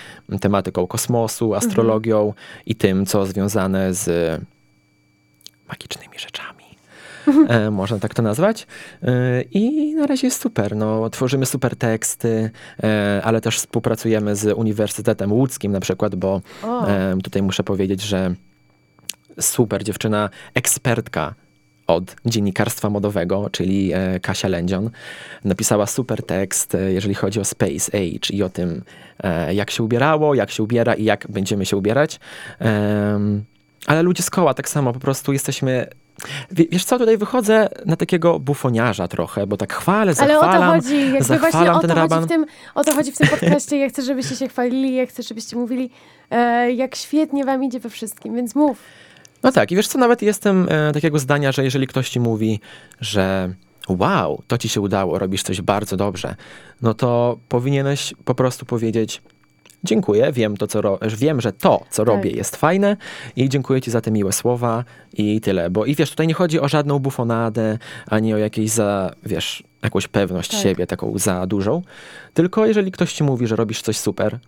tematyką 0.42 0.88
kosmosu, 0.88 1.54
astrologią 1.54 2.34
i 2.66 2.76
tym, 2.76 3.06
co 3.06 3.26
związane 3.26 3.94
z 3.94 4.42
magicznymi 5.70 6.20
rzeczami. 6.20 6.55
E, 7.50 7.72
można 7.72 8.00
tak 8.00 8.14
to 8.14 8.22
nazwać. 8.22 8.68
E, 9.04 9.42
I 9.42 9.96
na 9.96 10.08
razie 10.08 10.28
jest 10.28 10.42
super. 10.42 10.76
No, 10.76 11.10
tworzymy 11.10 11.46
super 11.46 11.76
teksty, 11.76 12.52
e, 12.84 13.22
ale 13.24 13.42
też 13.42 13.58
współpracujemy 13.58 14.36
z 14.36 14.58
Uniwersytetem 14.58 15.34
Łódzkim 15.34 15.72
na 15.72 15.80
przykład, 15.80 16.16
bo 16.16 16.42
e, 16.88 17.18
tutaj 17.24 17.42
muszę 17.42 17.64
powiedzieć, 17.64 18.02
że 18.02 18.36
super 19.40 19.84
dziewczyna, 19.84 20.30
ekspertka 20.54 21.34
od 21.88 22.16
dziennikarstwa 22.26 22.90
modowego, 22.90 23.50
czyli 23.52 23.92
Kasia 24.22 24.48
Lędzion. 24.48 24.90
Napisała 25.44 25.86
super 25.86 26.24
tekst, 26.24 26.78
jeżeli 26.88 27.16
chodzi 27.16 27.40
o 27.40 27.46
Space 27.46 27.92
Age 27.98 28.34
i 28.34 28.44
o 28.44 28.50
tym, 28.50 28.84
jak 29.52 29.72
się 29.72 29.84
ubierało, 29.84 30.36
jak 30.36 30.52
się 30.52 30.64
ubiera 30.64 30.94
i 30.94 31.04
jak 31.04 31.28
będziemy 31.30 31.66
się 31.66 31.78
ubierać. 31.78 32.20
Ale 33.88 34.02
ludzie 34.04 34.24
z 34.24 34.30
koła 34.30 34.54
tak 34.54 34.70
samo, 34.70 34.94
po 34.94 35.00
prostu 35.00 35.34
jesteśmy 35.34 35.88
Wiesz 36.52 36.86
co, 36.86 37.00
tutaj 37.00 37.18
wychodzę 37.18 37.70
na 37.86 37.96
takiego 37.96 38.40
bufoniarza 38.40 39.08
trochę, 39.08 39.48
bo 39.48 39.58
tak 39.58 39.74
chwalę, 39.74 40.14
zachwalam, 40.14 40.44
Ale 40.54 40.70
o 40.70 40.72
to 40.72 40.76
chodzi, 40.76 41.14
jakby 41.14 41.40
właśnie 41.40 41.72
o 41.72 41.80
to. 41.80 41.96
Chodzi 41.96 42.26
w 42.26 42.28
tym, 42.28 42.46
o 42.76 42.84
to 42.84 42.94
chodzi 42.94 43.12
w 43.12 43.18
tym 43.18 43.28
podcaście, 43.28 43.78
ja 43.78 43.90
chcę, 43.90 44.02
żebyście 44.02 44.36
się 44.36 44.48
chwalili, 44.48 44.96
ja 44.96 45.06
chcę, 45.06 45.24
żebyście 45.24 45.56
mówili, 45.56 45.90
e, 46.32 46.72
jak 46.72 46.96
świetnie 46.96 47.46
wam 47.46 47.64
idzie 47.64 47.80
we 47.80 47.90
wszystkim, 47.90 48.36
więc 48.36 48.56
mów. 48.56 48.78
No 49.44 49.52
tak, 49.52 49.72
i 49.72 49.76
wiesz 49.76 49.88
co, 49.88 49.98
nawet 50.00 50.22
jestem 50.22 50.68
e, 50.70 50.92
takiego 50.94 51.20
zdania, 51.20 51.52
że 51.52 51.64
jeżeli 51.64 51.88
ktoś 51.88 52.10
ci 52.10 52.20
mówi, 52.20 52.60
że 53.02 53.54
wow, 53.90 54.42
to 54.48 54.58
ci 54.58 54.70
się 54.70 54.82
udało, 54.82 55.20
robisz 55.20 55.44
coś 55.44 55.62
bardzo 55.62 55.98
dobrze, 55.98 56.36
no 56.82 56.94
to 56.94 57.38
powinieneś 57.50 58.14
po 58.26 58.36
prostu 58.36 58.66
powiedzieć 58.66 59.22
dziękuję, 59.86 60.32
wiem, 60.32 60.58
to, 60.58 60.68
co 60.68 60.82
ro- 60.82 61.00
wiem 61.18 61.42
że 61.42 61.54
to, 61.54 61.86
co 61.90 62.06
tak. 62.06 62.16
robię 62.16 62.32
jest 62.32 62.56
fajne 62.56 62.98
i 63.36 63.50
dziękuję 63.50 63.82
ci 63.82 63.92
za 63.92 64.02
te 64.02 64.12
miłe 64.12 64.32
słowa 64.34 64.84
i 65.14 65.42
tyle. 65.42 65.70
Bo 65.70 65.86
i 65.86 65.96
wiesz, 65.96 66.10
tutaj 66.10 66.28
nie 66.28 66.34
chodzi 66.34 66.60
o 66.60 66.68
żadną 66.68 67.00
bufonadę, 67.00 67.78
ani 68.08 68.34
o 68.34 68.38
jakieś 68.38 68.70
za, 68.70 69.12
wiesz, 69.24 69.64
jakąś 69.84 70.08
pewność 70.08 70.52
tak. 70.52 70.62
siebie, 70.62 70.88
taką 70.88 71.18
za 71.18 71.48
dużą, 71.48 71.82
tylko 72.34 72.66
jeżeli 72.66 72.92
ktoś 72.92 73.14
ci 73.14 73.24
mówi, 73.24 73.48
że 73.48 73.56
robisz 73.56 73.82
coś 73.82 73.98
super, 73.98 74.40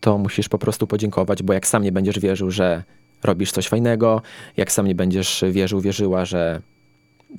to 0.00 0.18
musisz 0.18 0.48
po 0.48 0.58
prostu 0.58 0.86
podziękować, 0.86 1.42
bo 1.42 1.52
jak 1.52 1.66
sam 1.66 1.82
nie 1.82 1.92
będziesz 1.92 2.18
wierzył, 2.18 2.50
że 2.50 2.82
robisz 3.22 3.52
coś 3.52 3.68
fajnego, 3.68 4.22
jak 4.56 4.72
sam 4.72 4.86
nie 4.86 4.94
będziesz 4.94 5.44
wierzył, 5.50 5.80
wierzyła, 5.80 6.24
że 6.24 6.60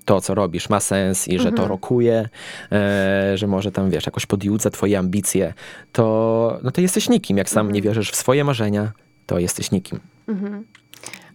to, 0.05 0.21
co 0.21 0.35
robisz, 0.35 0.69
ma 0.69 0.79
sens 0.79 1.27
i 1.27 1.39
że 1.39 1.49
mhm. 1.49 1.55
to 1.55 1.67
rokuje, 1.67 2.29
e, 2.71 3.37
że 3.37 3.47
może 3.47 3.71
tam, 3.71 3.89
wiesz, 3.89 4.05
jakoś 4.05 4.25
podjudza 4.25 4.69
twoje 4.69 4.99
ambicje, 4.99 5.53
to, 5.91 6.59
no 6.63 6.71
to 6.71 6.81
jesteś 6.81 7.09
nikim. 7.09 7.37
Jak 7.37 7.49
sam 7.49 7.59
mhm. 7.59 7.75
nie 7.75 7.81
wierzysz 7.81 8.11
w 8.11 8.15
swoje 8.15 8.43
marzenia, 8.43 8.91
to 9.25 9.39
jesteś 9.39 9.71
nikim. 9.71 9.99
Mhm. 10.27 10.65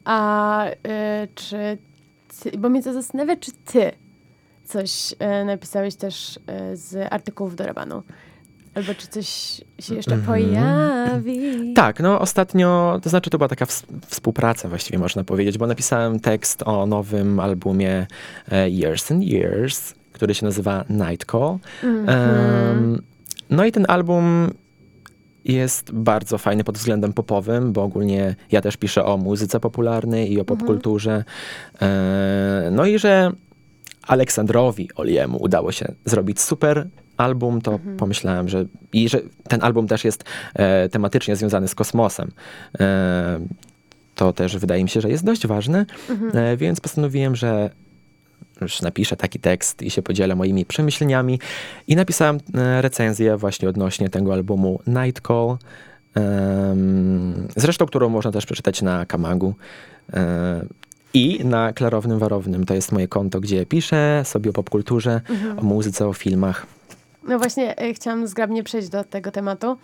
A 0.05 0.67
y, 0.69 0.73
czy, 1.35 1.79
ty, 2.43 2.59
bo 2.59 2.69
mnie 2.69 2.83
to 2.83 2.93
zastanawia, 2.93 3.37
czy 3.37 3.53
ty 3.53 3.93
coś 4.65 5.13
y, 5.13 5.45
napisałeś 5.45 5.95
też 5.95 6.37
y, 6.37 6.77
z 6.77 7.13
artykułów 7.13 7.57
do 7.57 7.67
Rabanu? 7.67 8.03
Albo 8.77 8.95
czy 8.95 9.07
coś 9.07 9.27
się 9.79 9.95
jeszcze 9.95 10.15
mm 10.15 10.25
-hmm. 10.25 10.27
pojawi? 10.27 11.73
Tak, 11.75 12.01
no 12.01 12.21
ostatnio, 12.21 13.01
to 13.03 13.11
znaczy 13.11 13.31
to 13.31 13.39
była 13.39 13.49
taka 13.49 13.67
współpraca 14.07 14.69
właściwie 14.69 14.99
można 14.99 15.25
powiedzieć, 15.25 15.59
bo 15.59 15.67
napisałem 15.67 16.21
tekst 16.21 16.63
o 16.63 16.87
nowym 16.87 17.41
albumie 17.41 18.07
e, 18.53 18.71
Years 18.71 19.13
and 19.13 19.23
Years, 19.25 19.95
który 20.13 20.35
się 20.35 20.47
nazywa 20.47 20.85
Night 20.91 21.31
Call. 21.31 21.59
Mm 21.83 22.07
-hmm. 22.07 22.71
um, 22.71 23.03
no 23.51 23.65
i 23.65 23.73
ten 23.73 23.85
album 23.89 24.51
jest 25.45 25.93
bardzo 25.93 26.39
fajny 26.39 26.65
pod 26.65 26.79
względem 26.79 27.13
popowym, 27.13 27.73
bo 27.73 27.83
ogólnie 27.83 28.37
ja 28.53 28.61
też 28.61 28.77
piszę 28.77 29.05
o 29.05 29.17
muzyce 29.17 29.61
popularnej 29.61 30.33
i 30.33 30.37
o 30.39 30.41
mhm. 30.41 30.59
popkulturze. 30.59 31.25
E, 31.83 32.69
no 32.73 32.87
i 32.87 32.99
że 32.99 33.33
Aleksandrowi 34.03 34.89
Oliemu 34.97 35.43
udało 35.43 35.73
się 35.73 35.95
zrobić 36.05 36.41
super 36.41 36.87
album, 37.17 37.61
to 37.61 37.73
mhm. 37.73 37.97
pomyślałem, 37.97 38.49
że 38.49 38.65
i 38.93 39.09
że 39.09 39.21
ten 39.49 39.65
album 39.65 39.89
też 39.89 40.05
jest 40.05 40.25
e, 40.55 40.89
tematycznie 40.89 41.37
związany 41.37 41.69
z 41.69 41.75
kosmosem. 41.75 42.31
E, 42.81 43.41
to 44.15 44.33
też 44.33 44.57
wydaje 44.57 44.83
mi 44.83 44.89
się, 44.89 45.01
że 45.01 45.11
jest 45.11 45.25
dość 45.25 45.47
ważne, 45.47 45.87
mhm. 46.11 46.37
e, 46.37 46.57
więc 46.57 46.81
postanowiłem, 46.81 47.37
że 47.37 47.71
już 48.61 48.83
napiszę 48.83 49.17
taki 49.17 49.41
tekst 49.41 49.83
i 49.83 49.91
się 49.91 50.03
podzielę 50.03 50.35
moimi 50.35 50.65
przemyśleniami. 50.65 51.41
I 51.89 51.97
napisałem 51.97 52.39
e, 52.55 52.83
recenzję 52.83 53.37
właśnie 53.37 53.69
odnośnie 53.69 54.09
tego 54.09 54.33
albumu 54.33 54.81
Night 54.87 55.27
Call. 55.27 55.57
Zresztą, 57.57 57.87
którą 57.87 58.09
można 58.09 58.33
też 58.33 58.47
przeczytać 58.47 58.83
na 58.83 59.07
Kamagu. 59.07 59.55
E, 60.13 60.67
I 61.15 61.45
na 61.45 61.73
Klarownym 61.73 62.19
Warownym. 62.19 62.67
To 62.67 62.75
jest 62.75 62.93
moje 62.93 63.09
konto, 63.09 63.41
gdzie 63.41 63.67
piszę 63.67 64.23
sobie 64.25 64.51
o 64.51 64.53
popkulturze, 64.53 65.21
mhm. 65.29 65.59
o 65.59 65.63
muzyce, 65.63 66.09
o 66.09 66.13
filmach. 66.13 66.67
No 67.29 67.39
właśnie 67.39 67.77
e, 67.77 67.95
chciałam 67.95 68.27
zgrabnie 68.27 68.63
przejść 68.63 68.89
do 68.89 69.05
tego 69.05 69.31
tematu. 69.31 69.77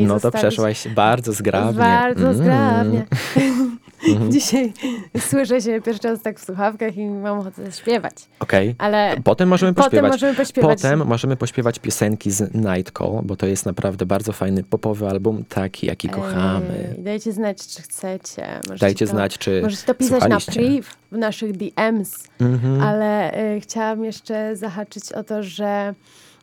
no 0.00 0.20
to 0.20 0.30
przeszłaś 0.30 0.88
bardzo 0.88 1.32
zgrabnie. 1.32 1.78
Bardzo 1.78 2.30
mm. 2.30 2.36
zgrabnie. 2.36 3.06
Mm. 4.08 4.32
Dzisiaj 4.32 4.72
słyszę 5.18 5.60
się 5.60 5.80
pierwszy 5.80 6.08
raz 6.08 6.22
tak 6.22 6.40
w 6.40 6.44
słuchawkach 6.44 6.96
i 6.96 7.06
mam 7.06 7.38
ochotę 7.38 7.72
śpiewać. 7.72 8.14
Okej, 8.40 8.70
okay. 8.70 8.86
ale 8.86 9.16
potem 9.24 9.48
możemy 9.48 9.74
pośpiewać. 9.74 10.10
Potem 10.10 10.10
możemy 10.10 10.34
pośpiewać. 10.34 10.82
Potem 10.82 11.06
możemy 11.06 11.36
pośpiewać 11.36 11.78
piosenki 11.78 12.30
z 12.30 12.54
Night 12.54 12.98
Call, 12.98 13.20
bo 13.22 13.36
to 13.36 13.46
jest 13.46 13.66
naprawdę 13.66 14.06
bardzo 14.06 14.32
fajny 14.32 14.64
popowy 14.64 15.08
album, 15.08 15.44
taki 15.48 15.86
jaki 15.86 16.08
kochamy. 16.08 16.94
Ej, 16.96 17.04
dajcie 17.04 17.32
znać, 17.32 17.66
czy 17.66 17.82
chcecie. 17.82 18.60
Możecie 18.68 18.86
dajcie 18.86 19.06
to, 19.06 19.12
znać, 19.12 19.38
czy 19.38 19.62
Możecie 19.62 19.86
to 19.86 19.94
pisać 19.94 20.28
na 20.28 20.40
priv, 20.40 20.88
w 21.12 21.16
naszych 21.16 21.52
DMs, 21.52 22.24
mm 22.40 22.58
-hmm. 22.58 22.82
ale 22.82 23.40
y, 23.56 23.60
chciałam 23.60 24.04
jeszcze 24.04 24.56
zahaczyć 24.56 25.12
o 25.12 25.24
to, 25.24 25.42
że 25.42 25.94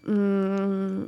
mm, 0.07 1.07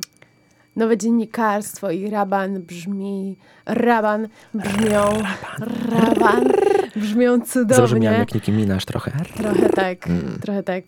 nowe 0.76 0.98
dziennikarstwo 0.98 1.92
i 1.92 2.10
raban 2.10 2.62
brzmi, 2.62 3.38
raban 3.66 4.28
brzmią, 4.54 5.02
raban 5.92 6.44
brzmią 6.96 7.42
cudownie. 7.42 7.76
Zabrzmiałem 7.76 8.20
jak 8.20 8.34
Nicki 8.34 8.52
Minaj 8.52 8.80
trochę. 8.80 9.12
Trochę 9.38 9.70
tak, 9.70 10.08
mm. 10.08 10.40
trochę 10.42 10.64
tak. 10.64 10.84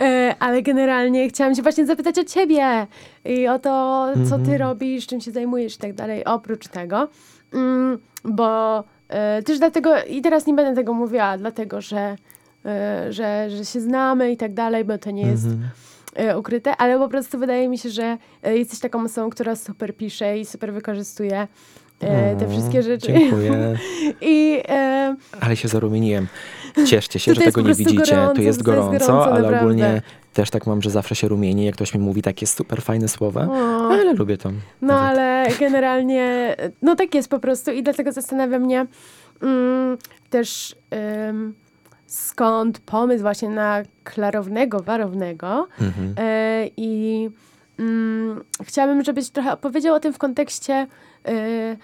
E, 0.00 0.34
ale 0.38 0.62
generalnie 0.62 1.28
chciałam 1.28 1.54
się 1.54 1.62
właśnie 1.62 1.86
zapytać 1.86 2.18
o 2.18 2.24
ciebie 2.24 2.86
i 3.24 3.48
o 3.48 3.58
to, 3.58 4.08
co 4.28 4.38
ty 4.38 4.44
-hmm. 4.44 4.58
robisz, 4.58 5.06
czym 5.06 5.20
się 5.20 5.30
zajmujesz 5.30 5.74
i 5.74 5.78
tak 5.78 5.94
dalej, 5.94 6.24
oprócz 6.24 6.68
tego. 6.68 7.08
Mm, 7.54 7.98
bo 8.24 8.84
e, 9.08 9.42
też 9.42 9.58
dlatego, 9.58 10.04
i 10.04 10.22
teraz 10.22 10.46
nie 10.46 10.54
będę 10.54 10.74
tego 10.74 10.94
mówiła, 10.94 11.38
dlatego, 11.38 11.80
że, 11.80 12.16
e, 12.66 13.12
że, 13.12 13.50
że 13.50 13.64
się 13.64 13.80
znamy 13.80 14.32
i 14.32 14.36
tak 14.36 14.54
dalej, 14.54 14.84
bo 14.84 14.98
to 14.98 15.10
nie 15.10 15.26
jest 15.26 15.44
mm 15.44 15.58
-hmm 15.58 15.91
ukryte, 16.38 16.76
ale 16.76 16.98
po 16.98 17.08
prostu 17.08 17.38
wydaje 17.38 17.68
mi 17.68 17.78
się, 17.78 17.90
że 17.90 18.18
e, 18.42 18.58
jesteś 18.58 18.78
taką 18.80 19.04
osobą, 19.04 19.30
która 19.30 19.56
super 19.56 19.96
pisze 19.96 20.38
i 20.38 20.44
super 20.44 20.72
wykorzystuje 20.72 21.48
e, 22.00 22.36
te 22.36 22.48
wszystkie 22.48 22.82
rzeczy. 22.82 23.06
Dziękuję. 23.06 23.78
I, 24.20 24.62
e, 24.68 25.16
ale 25.40 25.56
się 25.56 25.68
zarumieniłem. 25.68 26.26
Cieszcie 26.86 27.18
się, 27.18 27.34
że 27.34 27.40
tego 27.40 27.60
nie 27.60 27.74
widzicie. 27.74 28.14
Gorąco, 28.14 28.34
tu 28.34 28.42
jest 28.42 28.62
gorąco, 28.62 28.92
jest 28.92 29.06
gorąco 29.06 29.32
ale 29.32 29.42
naprawdę. 29.42 29.60
ogólnie 29.60 30.02
też 30.32 30.50
tak 30.50 30.66
mam, 30.66 30.82
że 30.82 30.90
zawsze 30.90 31.14
się 31.14 31.28
rumieni, 31.28 31.64
jak 31.64 31.74
ktoś 31.74 31.94
mi 31.94 32.00
mówi 32.00 32.22
takie 32.22 32.46
super 32.46 32.82
fajne 32.82 33.08
słowa, 33.08 33.46
o. 33.50 33.88
ale 33.90 34.14
lubię 34.14 34.38
to. 34.38 34.50
No 34.50 34.94
nawet. 34.94 35.18
ale 35.18 35.46
generalnie, 35.60 36.56
no 36.82 36.96
tak 36.96 37.14
jest 37.14 37.28
po 37.28 37.38
prostu 37.38 37.70
i 37.70 37.82
dlatego 37.82 38.12
zastanawia 38.12 38.58
mnie 38.58 38.86
mm, 39.42 39.98
też 40.30 40.76
skąd 42.12 42.78
pomysł 42.78 43.22
właśnie 43.22 43.48
na 43.48 43.82
klarownego, 44.04 44.80
warownego. 44.80 45.68
Mhm. 45.80 46.14
E, 46.18 46.66
I 46.76 47.30
mm, 47.78 48.44
chciałabym, 48.62 49.04
żebyś 49.04 49.30
trochę 49.30 49.52
opowiedział 49.52 49.94
o 49.94 50.00
tym 50.00 50.12
w 50.12 50.18
kontekście, 50.18 50.86
e, 51.26 51.76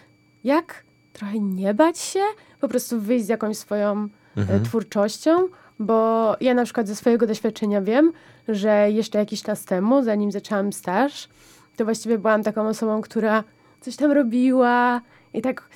jak 0.44 0.84
trochę 1.12 1.38
nie 1.38 1.74
bać 1.74 1.98
się, 1.98 2.20
po 2.60 2.68
prostu 2.68 3.00
wyjść 3.00 3.26
z 3.26 3.28
jakąś 3.28 3.56
swoją 3.56 4.08
e, 4.36 4.40
mhm. 4.40 4.64
twórczością, 4.64 5.48
bo 5.78 6.36
ja 6.40 6.54
na 6.54 6.64
przykład 6.64 6.88
ze 6.88 6.96
swojego 6.96 7.26
doświadczenia 7.26 7.82
wiem, 7.82 8.12
że 8.48 8.90
jeszcze 8.90 9.18
jakiś 9.18 9.42
czas 9.42 9.64
temu, 9.64 10.02
zanim 10.02 10.32
zaczęłam 10.32 10.72
staż, 10.72 11.28
to 11.76 11.84
właściwie 11.84 12.18
byłam 12.18 12.42
taką 12.42 12.68
osobą, 12.68 13.00
która 13.00 13.44
coś 13.80 13.96
tam 13.96 14.12
robiła 14.12 15.00
i 15.34 15.42
tak 15.42 15.68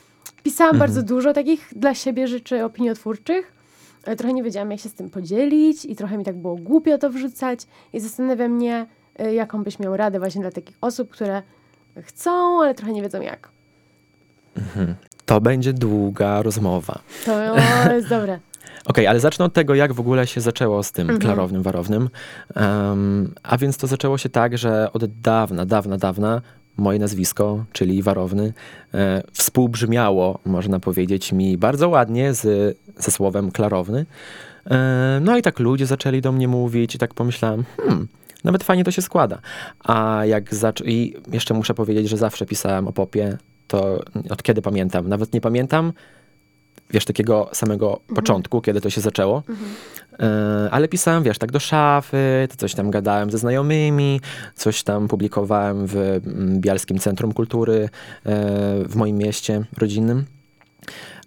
pisałam 0.43 0.75
mhm. 0.75 0.91
bardzo 0.91 1.03
dużo 1.03 1.33
takich 1.33 1.69
dla 1.77 1.95
siebie 1.95 2.29
rzeczy 2.29 2.65
opiniotwórczych, 2.65 3.62
trochę 4.03 4.33
nie 4.33 4.43
wiedziałam, 4.43 4.71
jak 4.71 4.81
się 4.81 4.89
z 4.89 4.95
tym 4.95 5.11
podzielić 5.11 5.85
i 5.85 5.97
trochę 5.97 6.19
mi 6.19 6.25
tak 6.25 6.37
było 6.37 6.57
głupio 6.57 6.99
to 6.99 7.11
wrzucać 7.11 7.67
i 7.93 8.01
zastanawia 8.01 8.49
mnie, 8.49 8.87
y, 9.21 9.35
jaką 9.35 9.65
byś 9.65 9.79
miał 9.79 9.97
radę 9.97 10.19
właśnie 10.19 10.41
dla 10.41 10.51
takich 10.51 10.77
osób, 10.81 11.11
które 11.11 11.43
chcą, 12.03 12.61
ale 12.63 12.75
trochę 12.75 12.93
nie 12.93 13.03
wiedzą 13.03 13.21
jak. 13.21 13.49
Mhm. 14.57 14.95
To 15.27 15.41
będzie 15.41 15.73
długa 15.73 16.43
rozmowa. 16.43 16.99
To 17.25 17.43
jest 17.95 18.09
dobre. 18.09 18.39
Okej, 18.85 19.05
okay, 19.05 19.09
ale 19.09 19.21
zacznę 19.21 19.45
od 19.45 19.53
tego, 19.53 19.75
jak 19.75 19.93
w 19.93 20.01
ogóle 20.01 20.27
się 20.27 20.41
zaczęło 20.41 20.83
z 20.83 20.93
tym 20.93 21.03
mhm. 21.03 21.21
klarownym, 21.21 21.63
warownym. 21.63 22.11
Um, 22.57 23.35
a 23.43 23.59
więc 23.59 23.77
to 23.77 23.87
zaczęło 23.87 24.19
się 24.19 24.29
tak, 24.29 24.59
że 24.59 24.93
od 24.93 25.05
dawna, 25.21 25.67
dawna, 25.67 25.99
dawna 25.99 26.43
moje 26.77 26.99
nazwisko, 26.99 27.65
czyli 27.73 28.03
Warowny, 28.03 28.53
e, 28.95 29.23
współbrzmiało, 29.33 30.39
można 30.45 30.81
powiedzieć, 30.81 31.33
mi 31.33 31.59
bardzo 31.59 31.89
ładnie 31.89 32.35
z, 32.35 32.79
ze 32.97 33.11
słowem 33.11 33.51
klarowny. 33.51 34.07
E, 34.71 35.19
no 35.23 35.37
i 35.37 35.43
tak 35.43 35.59
ludzie 35.59 35.87
zaczęli 35.87 36.21
do 36.21 36.33
mnie 36.33 36.49
mówić 36.49 36.95
i 36.95 36.99
tak 36.99 37.15
pomyślałem, 37.15 37.65
hmm, 37.77 38.09
nawet 38.45 38.65
fajnie 38.65 38.85
to 38.85 38.91
się 38.91 39.03
składa. 39.03 39.39
A 39.85 40.23
jak 40.25 40.55
zaczę... 40.55 40.85
I 40.85 41.15
jeszcze 41.33 41.55
muszę 41.55 41.75
powiedzieć, 41.75 42.09
że 42.09 42.17
zawsze 42.17 42.47
pisałem 42.47 42.89
o 42.89 42.93
popie, 42.93 43.39
to 43.69 44.01
od 44.31 44.43
kiedy 44.43 44.63
pamiętam. 44.63 45.09
Nawet 45.09 45.33
nie 45.33 45.41
pamiętam, 45.41 45.93
wiesz, 46.93 47.05
takiego 47.05 47.51
samego 47.53 48.01
początku, 48.15 48.61
kiedy 48.61 48.81
to 48.81 48.91
się 48.91 49.01
zaczęło. 49.01 49.43
E, 50.21 50.69
ale 50.71 50.89
pisałem, 50.89 51.23
wiesz, 51.23 51.39
tak 51.39 51.53
do 51.53 51.61
szafy, 51.61 52.49
coś 52.57 52.75
tam 52.75 52.91
gadałem 52.91 53.31
ze 53.31 53.39
znajomymi, 53.39 54.21
coś 54.55 54.83
tam 54.83 55.09
publikowałem 55.09 55.87
w 55.87 55.97
mm, 55.97 56.61
Bialskim 56.61 56.99
Centrum 56.99 57.33
Kultury 57.33 57.85
e, 57.85 57.89
w 58.89 58.97
moim 58.97 59.17
mieście 59.19 59.65
rodzinnym. 59.79 60.25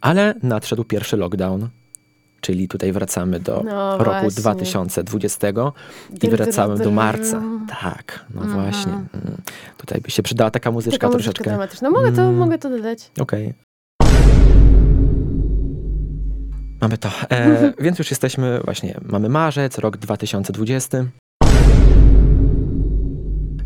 Ale 0.02 0.34
nadszedł 0.44 0.84
pierwszy 0.84 1.18
lockdown, 1.18 1.68
czyli 2.42 2.68
tutaj 2.68 2.92
wracamy 2.92 3.40
do 3.40 3.62
No 3.66 3.98
roku 3.98 4.22
właśnie. 4.22 4.42
2020 4.42 5.48
i 5.50 6.18
dym, 6.20 6.78
do 6.78 6.92
marca. 6.92 7.42
Tak, 7.82 8.26
no 8.34 8.42
właśnie. 8.42 8.92
Mm. 8.92 9.08
Tutaj 9.78 10.02
by 10.02 10.12
się 10.12 10.24
przydała 10.24 10.52
taka 10.52 10.72
muzyczka 10.72 10.98
Taka 10.98 11.08
muzyczka 11.08 11.32
troszeczkę. 11.34 11.50
dramatyczna. 11.50 11.90
Mogę 11.90 12.12
to, 12.12 12.22
Mm. 12.22 12.36
mogę 12.36 12.58
to 12.58 12.70
dodać. 12.70 13.12
Okej. 13.20 13.54
Mamy 16.86 16.98
to. 16.98 17.10
E, 17.30 17.74
więc 17.80 18.00
już 18.00 18.12
jesteśmy, 18.12 18.60
właśnie, 18.66 19.00
mamy 19.02 19.30
marzec, 19.30 19.78
rok 19.78 19.98
2020. 19.98 21.06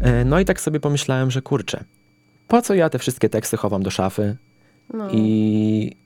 E, 0.01 0.25
no 0.25 0.39
i 0.39 0.45
tak 0.45 0.61
sobie 0.61 0.79
pomyślałem, 0.79 1.31
że 1.31 1.41
kurczę, 1.41 1.83
po 2.47 2.61
co 2.61 2.73
ja 2.73 2.89
te 2.89 2.99
wszystkie 2.99 3.29
teksty 3.29 3.57
chowam 3.57 3.83
do 3.83 3.89
szafy? 3.89 4.37
No. 4.93 5.09
I 5.11 5.97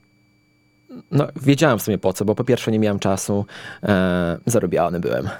no, 1.10 1.26
wiedziałem 1.42 1.78
w 1.78 1.82
sumie 1.82 1.98
po 1.98 2.12
co, 2.12 2.24
bo 2.24 2.34
po 2.34 2.44
pierwsze 2.44 2.72
nie 2.72 2.78
miałem 2.78 2.98
czasu, 2.98 3.46
e, 3.82 4.38
zarobiony 4.46 5.00
byłem. 5.00 5.28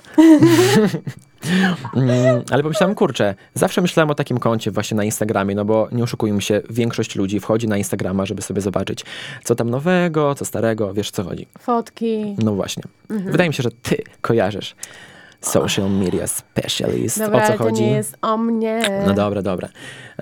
Mm, 1.97 2.43
Ale 2.51 2.63
pomyślałem, 2.63 2.95
kurczę, 2.95 3.35
zawsze 3.55 3.81
myślałem 3.81 4.11
o 4.11 4.15
takim 4.15 4.39
koncie 4.39 4.71
właśnie 4.71 4.97
na 4.97 5.05
Instagramie, 5.05 5.55
no 5.55 5.65
bo 5.65 5.89
nie 5.93 6.03
oszukujmy 6.03 6.43
się, 6.43 6.61
większość 6.71 7.17
ludzi 7.17 7.41
wchodzi 7.41 7.69
na 7.69 7.77
Instagrama, 7.77 8.27
żeby 8.27 8.43
sobie 8.43 8.61
zobaczyć, 8.61 9.05
co 9.45 9.55
tam 9.55 9.71
nowego, 9.71 10.35
co 10.35 10.45
starego, 10.45 10.95
wiesz 10.95 11.11
co 11.11 11.25
chodzi. 11.25 11.47
Fotki. 11.59 12.37
No 12.39 12.55
właśnie. 12.55 12.83
Mhm. 13.11 13.33
Wydaje 13.33 13.51
mi 13.51 13.55
się, 13.55 13.63
że 13.63 13.71
ty 13.71 13.97
kojarzysz 14.21 14.77
social 15.41 15.91
media 15.91 16.27
specialist, 16.27 17.19
Dobra, 17.19 17.39
o 17.39 17.41
co 17.41 17.47
ale 17.47 17.59
to 17.59 17.65
chodzi. 17.65 17.83
nie 17.83 17.91
jest 17.91 18.17
o 18.23 18.37
mnie. 18.37 19.03
No 19.07 19.15
dobra, 19.15 19.43
dobra. 19.43 19.69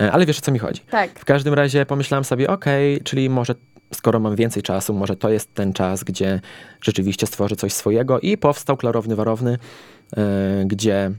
E, 0.00 0.12
Ale 0.12 0.26
wiesz 0.26 0.38
o 0.38 0.42
co 0.42 0.52
mi 0.52 0.58
chodzi. 0.58 0.80
Tak. 0.90 1.10
W 1.18 1.24
każdym 1.24 1.54
razie 1.54 1.86
pomyślałem 1.86 2.24
sobie, 2.24 2.50
okej, 2.50 3.00
czyli 3.00 3.30
może 3.30 3.54
skoro 3.94 4.20
mam 4.20 4.36
więcej 4.36 4.62
czasu, 4.62 4.94
może 4.94 5.16
to 5.16 5.30
jest 5.30 5.54
ten 5.54 5.72
czas, 5.72 6.04
gdzie 6.04 6.40
rzeczywiście 6.80 7.26
stworzę 7.26 7.56
coś 7.56 7.72
swojego 7.72 8.20
i 8.20 8.38
powstał 8.38 8.76
Klarowny 8.76 9.16
Warowny, 9.16 9.58
e, 10.16 10.64
gdzie 10.66 11.10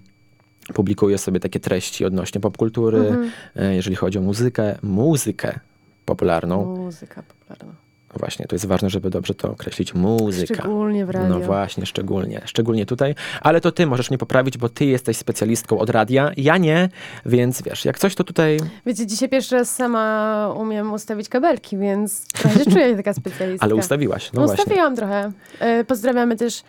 publikuję 0.74 1.18
sobie 1.18 1.39
takie 1.39 1.60
treści 1.60 2.06
odnośnie 2.06 2.42
popkultury, 2.42 2.98
Mhm. 3.00 3.32
e, 3.56 3.75
jeżeli 3.75 3.96
chodzi 3.96 4.18
o 4.18 4.22
muzykę, 4.22 4.77
muzykę 4.82 5.60
popularną. 6.06 6.65
Muzyka 6.65 7.24
popularna. 7.24 7.74
Właśnie, 8.20 8.46
to 8.46 8.55
jest 8.55 8.65
ważne, 8.65 8.89
żeby 8.89 9.10
dobrze 9.10 9.34
to 9.34 9.51
określić. 9.51 9.93
Muzyka. 9.93 10.53
Szczególnie 10.53 11.05
w 11.05 11.10
radio. 11.10 11.29
No 11.29 11.39
właśnie, 11.39 11.86
szczególnie, 11.86 12.41
szczególnie 12.46 12.86
tutaj. 12.86 13.15
Ale 13.41 13.62
to 13.62 13.72
ty 13.72 13.88
możesz 13.88 14.10
mnie 14.10 14.17
poprawić, 14.17 14.58
bo 14.58 14.70
ty 14.70 14.86
jesteś 14.86 15.17
specjalistką 15.17 15.79
od 15.79 15.89
radia, 15.89 16.32
ja 16.38 16.58
nie, 16.58 16.89
więc 17.25 17.62
wiesz, 17.62 17.86
jak 17.86 18.00
coś 18.00 18.15
to 18.15 18.24
tutaj... 18.24 18.60
Wiecie, 18.86 19.08
dzisiaj 19.08 19.29
pierwszy 19.29 19.55
raz 19.55 19.75
sama 19.75 20.53
umiem 20.58 20.93
ustawić 20.93 21.29
kabelki, 21.29 21.77
więc 21.77 22.27
trochę 22.27 22.60
się 22.60 22.72
czuję 22.72 22.96
taka 22.96 23.13
specjalistka. 23.24 23.65
Ale 23.65 23.75
ustawiłaś, 23.75 24.29
no 24.34 24.41
właśnie. 24.41 24.63
Ustawiłam 24.63 24.96
trochę. 24.96 25.32
E, 25.60 25.84
pozdrawiamy 25.84 26.36
też 26.36 26.63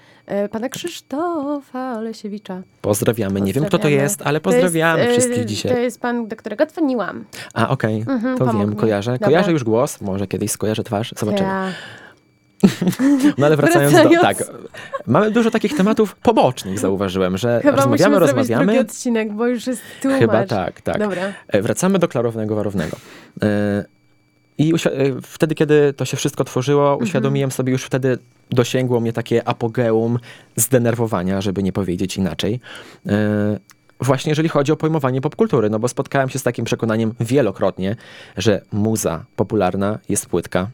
pana 0.50 0.68
Krzysztofa 0.68 1.96
Olesiewicza. 1.98 2.62
Pozdrawiamy. 2.82 3.40
Nie 3.40 3.52
wiem, 3.52 3.64
kto 3.64 3.78
to 3.78 3.88
jest, 3.88 4.22
ale 4.22 4.40
To 4.40 4.50
jest, 4.50 4.62
pozdrawiamy 4.62 5.02
e, 5.02 5.10
wszystkich 5.12 5.38
To 5.38 5.44
dzisiaj. 5.44 5.82
jest 5.82 6.00
pan, 6.00 6.28
do 6.28 6.36
którego 6.36 6.66
dzwoniłam. 6.66 7.24
A, 7.54 7.68
okej, 7.68 8.04
Mhm, 8.08 8.38
to 8.38 8.46
wiem, 8.52 8.70
mi. 8.70 8.76
kojarzę. 8.76 9.12
Dobra. 9.12 9.26
Kojarzę 9.26 9.52
już 9.52 9.64
głos, 9.64 10.00
może 10.00 10.26
kiedyś 10.26 10.50
skojarzę 10.50 10.84
twarz, 10.84 11.14
zobaczymy. 11.18 11.48
Ja. 11.48 11.68
No 13.38 13.46
ale 13.46 13.56
wracając, 13.56 13.92
do... 13.94 14.08
Wracając. 14.08 14.38
Tak, 14.38 14.48
mamy 15.06 15.30
dużo 15.30 15.50
takich 15.50 15.76
tematów 15.76 16.16
pobocznych, 16.16 16.78
zauważyłem, 16.78 17.38
że 17.38 17.60
Chyba 17.62 17.76
rozmawiamy, 17.76 18.18
rozmawiamy. 18.18 18.64
drugi 18.64 18.78
odcinek, 18.78 19.32
bo 19.32 19.46
już 19.46 19.66
jest 19.66 19.80
tłumacz. 20.02 20.20
Chyba 20.20 20.46
tak, 20.46 20.80
tak. 20.80 20.98
Dobra. 20.98 21.22
E, 21.48 21.62
Wracamy 21.62 21.98
do 21.98 22.08
klarownego 22.08 22.54
warownego. 22.54 22.96
E, 23.42 23.84
I 24.58 24.74
e, 24.74 24.78
wtedy, 25.22 25.54
kiedy 25.54 25.92
to 25.92 26.04
się 26.04 26.16
wszystko 26.16 26.44
tworzyło, 26.44 26.82
Mhm. 26.90 27.02
uświadomiłem 27.02 27.50
sobie, 27.50 27.72
już 27.72 27.84
wtedy 27.84 28.18
dosięgło 28.50 29.00
mnie 29.00 29.12
takie 29.12 29.48
apogeum 29.48 30.18
zdenerwowania, 30.56 31.40
żeby 31.40 31.62
nie 31.62 31.72
powiedzieć 31.72 32.16
inaczej. 32.16 32.60
E, 33.06 33.58
Właśnie 34.00 34.30
jeżeli 34.30 34.48
chodzi 34.48 34.72
o 34.72 34.76
pojmowanie 34.76 35.20
popkultury, 35.20 35.70
no 35.70 35.78
bo 35.78 35.88
spotkałem 35.88 36.28
się 36.28 36.38
z 36.38 36.42
takim 36.42 36.64
przekonaniem 36.64 37.14
wielokrotnie, 37.20 37.96
że 38.36 38.60
muza 38.72 39.24
popularna 39.36 39.98
jest 40.08 40.26
płytka. 40.26 40.68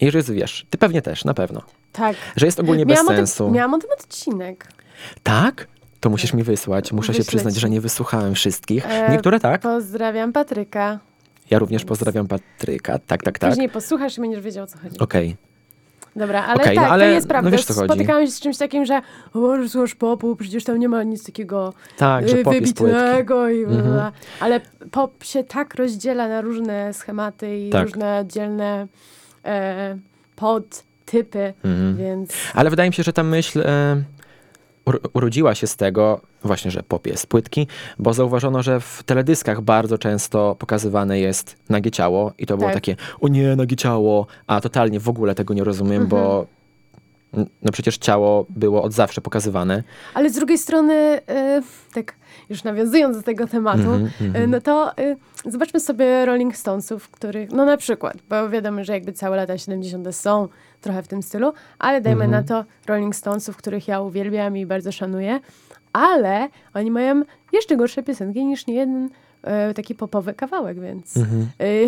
I 0.00 0.10
że 0.10 0.18
jest, 0.18 0.30
wiesz, 0.32 0.66
ty 0.70 0.78
pewnie 0.78 1.02
też, 1.02 1.24
na 1.24 1.34
pewno. 1.34 1.62
Tak. 1.92 2.16
Że 2.36 2.46
jest 2.46 2.60
ogólnie 2.60 2.86
bez 2.86 2.94
Miałam 2.96 3.12
o, 3.12 3.16
sensu. 3.16 3.44
tym, 3.44 3.54
miałam 3.54 3.74
o 3.74 3.78
tym 3.78 3.90
odcinek. 3.98 4.68
Tak? 5.22 5.66
To 6.00 6.10
musisz 6.10 6.32
mi 6.34 6.42
wysłać. 6.42 6.92
Muszę 6.92 7.12
się 7.14 7.18
Wyślę 7.18 7.28
przyznać, 7.28 7.54
że 7.56 7.70
nie 7.70 7.80
wysłuchałem 7.80 8.34
wszystkich. 8.34 8.86
E, 8.86 9.10
Niektóre 9.12 9.40
tak. 9.40 9.60
Pozdrawiam 9.60 10.32
Patryka. 10.32 10.98
Ja 11.50 11.58
również 11.58 11.84
pozdrawiam 11.84 12.26
Patryka. 12.26 12.98
Tak, 12.98 13.22
tak, 13.22 13.38
tak. 13.38 13.50
Później 13.50 13.68
posłuchasz 13.68 14.18
i 14.18 14.20
będziesz 14.20 14.40
wiedział, 14.40 14.64
o 14.64 14.66
co 14.66 14.78
chodzi. 14.78 14.98
Okej. 14.98 15.36
Dobra, 16.16 16.44
ale 16.44 16.54
Okej, 16.62 16.76
tak, 16.76 16.84
no 16.84 16.90
ale- 16.92 17.04
to 17.06 17.10
jest 17.14 17.26
no 17.26 17.30
prawda. 17.30 17.50
wiesz, 17.50 17.64
co 17.64 17.74
chodzi. 17.74 17.86
Spotykałam 17.86 18.26
się 18.26 18.32
z 18.32 18.40
czymś 18.40 18.56
takim, 18.58 18.84
że 18.86 19.00
Boże, 19.34 19.68
słuchasz 19.68 19.94
popu, 19.94 20.36
przecież 20.36 20.64
tam 20.64 20.78
nie 20.78 20.88
ma 20.88 21.02
nic 21.02 21.24
takiego 21.26 21.74
Tak, 21.96 22.28
że 22.28 22.36
y, 22.38 22.44
wybitnego 22.44 23.48
i 23.48 23.66
bla, 23.66 23.74
Mhm. 23.76 23.92
bla. 23.94 24.12
Ale 24.40 24.60
pop 24.90 25.24
się 25.24 25.44
tak 25.44 25.74
rozdziela 25.74 26.28
na 26.28 26.40
różne 26.40 26.94
schematy 26.94 27.56
i 27.58 27.70
Tak. 27.70 27.84
różne 27.86 28.18
oddzielne 28.18 28.86
e, 29.44 29.96
podtypy, 30.36 31.54
Mhm. 31.64 31.96
więc 31.96 32.30
Ale 32.54 32.70
wydaje 32.70 32.90
mi 32.90 32.94
się, 32.94 33.02
że 33.02 33.12
ta 33.12 33.22
myśl 33.22 33.60
e, 33.60 34.02
urodziła 35.12 35.54
się 35.54 35.66
z 35.66 35.76
tego, 35.76 36.20
właśnie, 36.44 36.70
że 36.70 36.82
pop 36.82 37.06
jest 37.06 37.26
płytki, 37.26 37.66
bo 37.98 38.14
zauważono, 38.14 38.62
że 38.62 38.80
w 38.80 39.02
teledyskach 39.06 39.60
bardzo 39.60 39.98
często 39.98 40.56
pokazywane 40.58 41.20
jest 41.20 41.56
nagie 41.68 41.90
ciało 41.90 42.32
i 42.38 42.46
to 42.46 42.56
było 42.56 42.68
Tak. 42.68 42.74
takie, 42.74 42.96
o 43.20 43.28
nie, 43.28 43.56
nagie 43.56 43.76
ciało, 43.76 44.26
a 44.46 44.60
totalnie 44.60 45.00
w 45.00 45.08
ogóle 45.08 45.34
tego 45.34 45.54
nie 45.54 45.64
rozumiem, 45.64 46.06
bo 46.06 46.46
Mhm. 47.32 47.48
no 47.62 47.72
przecież 47.72 47.98
ciało 47.98 48.46
było 48.48 48.82
od 48.82 48.92
zawsze 48.92 49.20
pokazywane. 49.20 49.82
Ale 50.14 50.30
z 50.30 50.34
drugiej 50.34 50.58
strony, 50.58 50.94
e, 51.28 51.62
tak 51.94 52.14
już 52.50 52.64
nawiązując 52.64 53.16
do 53.16 53.22
tego 53.22 53.46
tematu, 53.46 53.90
e, 53.92 54.24
mhm. 54.24 54.50
no 54.50 54.60
to 54.60 54.98
e, 54.98 55.16
zobaczmy 55.46 55.80
sobie 55.80 56.26
Rolling 56.26 56.56
Stonesów, 56.56 57.08
których, 57.08 57.50
no 57.52 57.64
na 57.64 57.76
przykład, 57.76 58.16
bo 58.28 58.48
wiadomo, 58.48 58.84
że 58.84 58.92
jakby 58.92 59.12
całe 59.12 59.36
lata 59.36 59.58
70. 59.58 60.16
są 60.16 60.48
trochę 60.80 61.02
w 61.02 61.08
tym 61.08 61.22
stylu, 61.22 61.52
ale 61.78 62.00
dajmy 62.00 62.24
Mhm. 62.24 62.42
na 62.42 62.48
to 62.48 62.64
Rolling 62.86 63.14
Stonesów, 63.16 63.56
których 63.56 63.88
ja 63.88 64.00
uwielbiam 64.00 64.56
i 64.56 64.66
bardzo 64.66 64.92
szanuję, 64.92 65.40
ale 65.92 66.48
oni 66.74 66.90
mają 66.90 67.22
jeszcze 67.52 67.76
gorsze 67.76 68.02
piosenki 68.02 68.44
niż 68.44 68.66
niejeden 68.66 69.08
e, 69.42 69.74
taki 69.74 69.94
popowy 69.94 70.34
kawałek, 70.34 70.80
więc 70.80 71.16
Mhm. 71.16 71.46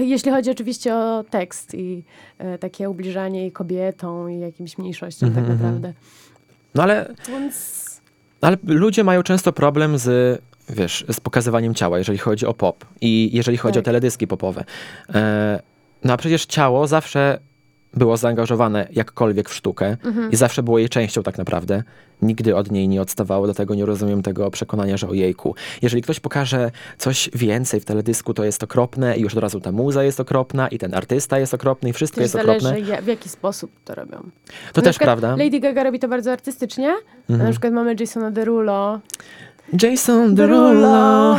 jeśli 0.08 0.30
chodzi 0.30 0.50
oczywiście 0.50 0.94
o 0.94 1.24
tekst 1.30 1.74
i 1.74 2.04
takie 2.60 2.90
ubliżanie 2.90 3.46
i 3.46 3.52
kobietom 3.52 4.30
i 4.30 4.40
jakimś 4.40 4.78
mniejszościom 4.78 5.28
Mhm, 5.28 5.46
tak 5.46 5.52
mhm. 5.52 5.72
naprawdę. 5.72 5.92
No 6.74 6.82
ale 6.82 7.14
Więc 7.28 7.82
Ale 8.40 8.56
ludzie 8.66 9.04
mają 9.04 9.22
często 9.22 9.52
problem 9.52 9.98
z, 9.98 10.40
wiesz, 10.68 11.04
z 11.12 11.20
pokazywaniem 11.20 11.74
ciała, 11.74 11.98
jeżeli 11.98 12.18
chodzi 12.18 12.46
o 12.46 12.54
pop 12.54 12.84
i 13.00 13.30
jeżeli 13.32 13.56
chodzi 13.58 13.74
Tak. 13.74 13.82
o 13.82 13.84
teledyski 13.84 14.26
popowe. 14.26 14.64
E, 15.14 15.60
no 16.04 16.12
a 16.12 16.16
przecież 16.16 16.46
ciało 16.46 16.86
zawsze 16.86 17.38
było 17.94 18.16
zaangażowane 18.16 18.88
jakkolwiek 18.92 19.48
w 19.50 19.54
sztukę 19.54 19.96
Mhm. 20.04 20.30
i 20.30 20.36
zawsze 20.36 20.62
było 20.62 20.78
jej 20.78 20.88
częścią 20.88 21.22
tak 21.22 21.38
naprawdę. 21.38 21.82
Nigdy 22.22 22.56
od 22.56 22.70
niej 22.70 22.88
nie 22.88 23.02
odstawało, 23.02 23.44
dlatego 23.46 23.74
nie 23.74 23.86
rozumiem 23.86 24.22
tego 24.22 24.50
przekonania, 24.50 24.96
że 24.96 25.08
ojejku. 25.08 25.54
Jeżeli 25.82 26.02
ktoś 26.02 26.20
pokaże 26.20 26.70
coś 26.98 27.30
więcej 27.34 27.80
w 27.80 27.84
teledysku, 27.84 28.34
to 28.34 28.44
jest 28.44 28.62
okropne 28.62 29.16
i 29.16 29.20
już 29.20 29.34
od 29.34 29.42
razu 29.42 29.60
ta 29.60 29.72
muza 29.72 30.04
jest 30.04 30.20
okropna 30.20 30.68
i 30.68 30.78
ten 30.78 30.94
artysta 30.94 31.38
jest 31.38 31.54
okropny 31.54 31.88
i 31.90 31.92
wszystko 31.92 32.14
Też 32.16 32.22
jest 32.22 32.32
zależy, 32.32 32.68
okropne. 32.68 32.80
ja, 32.94 33.02
w 33.02 33.06
jaki 33.06 33.28
sposób 33.28 33.70
to 33.84 33.94
robią. 33.94 34.18
To 34.72 34.80
Na 34.80 34.82
też 34.82 34.98
prawda. 34.98 35.36
Lady 35.36 35.60
Gaga 35.60 35.82
robi 35.84 35.98
to 35.98 36.08
bardzo 36.08 36.32
artystycznie. 36.32 36.94
Mhm. 37.30 37.46
Na 37.46 37.50
przykład 37.50 37.72
mamy 37.72 37.94
Jasona 38.00 38.30
Derulo, 38.30 39.00
Jason 39.82 40.34
Derulo. 40.34 41.38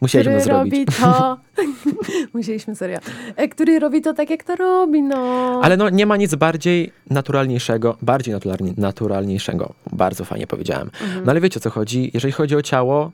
Musieliśmy 0.00 0.32
który 0.32 0.44
zrobić. 0.44 0.74
robi 0.74 0.86
to... 1.00 1.38
Musieliśmy, 2.34 2.76
serio. 2.76 2.98
E, 3.36 3.48
Który 3.48 3.78
robi 3.78 4.00
to 4.00 4.14
tak, 4.14 4.30
jak 4.30 4.44
to 4.44 4.56
robi, 4.56 5.02
no. 5.02 5.16
Ale 5.62 5.76
no, 5.76 5.88
nie 5.90 6.06
ma 6.06 6.16
nic 6.16 6.34
bardziej 6.34 6.92
naturalniejszego, 7.10 7.96
bardziej 8.02 8.34
naturalnie, 8.34 8.72
naturalniejszego. 8.76 9.72
Bardzo 9.92 10.24
fajnie 10.24 10.46
powiedziałem. 10.46 10.90
Mhm. 11.02 11.24
No 11.24 11.30
ale 11.30 11.40
wiecie 11.40 11.58
o 11.58 11.60
co 11.60 11.70
chodzi? 11.70 12.10
Jeżeli 12.14 12.32
chodzi 12.32 12.56
o 12.56 12.62
ciało, 12.62 13.10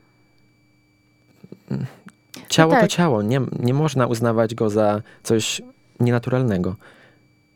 mm, 1.71 1.87
ciało 2.49 2.75
to 2.75 2.81
tak. 2.81 2.91
ciało. 2.91 3.23
Nie, 3.23 3.41
nie 3.59 3.75
można 3.75 4.07
uznawać 4.07 4.55
go 4.55 4.71
za 4.71 5.03
coś 5.23 5.63
nienaturalnego. 6.01 6.77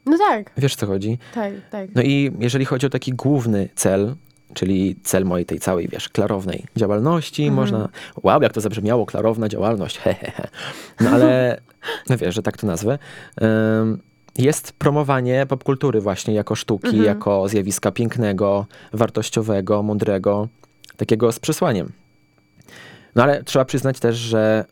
No 0.07 0.19
tak, 0.19 0.51
Wiesz 0.57 0.75
o 0.75 0.77
co 0.77 0.87
chodzi? 0.87 1.19
tak, 1.35 1.53
tak. 1.71 1.89
No 1.95 2.03
i 2.03 2.33
jeżeli 2.39 2.65
chodzi 2.65 2.87
o 2.87 2.91
taki 2.91 3.13
główny 3.13 3.69
cel, 3.75 4.15
czyli 4.55 4.97
cel 5.03 5.25
mojej 5.25 5.47
tej 5.47 5.61
całej, 5.61 5.89
wiesz, 5.89 6.09
klarownej 6.09 6.65
działalności, 6.77 7.43
Mhm. 7.43 7.57
można, 7.57 7.89
wow, 8.23 8.43
jak 8.43 8.53
to 8.53 8.61
zabrzmiało, 8.61 9.07
klarowna 9.07 9.49
działalność, 9.49 9.99
he, 10.03 10.15
he, 10.15 10.31
he. 10.31 10.49
No 11.01 11.11
ale, 11.11 11.61
no 12.09 12.17
wiesz, 12.19 12.35
że 12.35 12.43
tak 12.43 12.57
to 12.57 12.67
nazwę. 12.67 12.99
Ym, 13.43 13.99
jest 14.39 14.73
promowanie 14.73 15.47
popkultury 15.47 16.01
właśnie 16.01 16.35
jako 16.35 16.55
sztuki, 16.55 16.87
Mhm. 16.87 17.05
jako 17.05 17.49
zjawiska 17.49 17.93
pięknego, 17.93 18.67
wartościowego, 18.93 19.83
mądrego, 19.83 20.49
takiego 20.97 21.33
z 21.33 21.39
przesłaniem. 21.39 21.93
No 23.15 23.23
ale 23.23 23.45
trzeba 23.45 23.65
przyznać 23.65 24.01
też, 24.01 24.17
że 24.17 24.65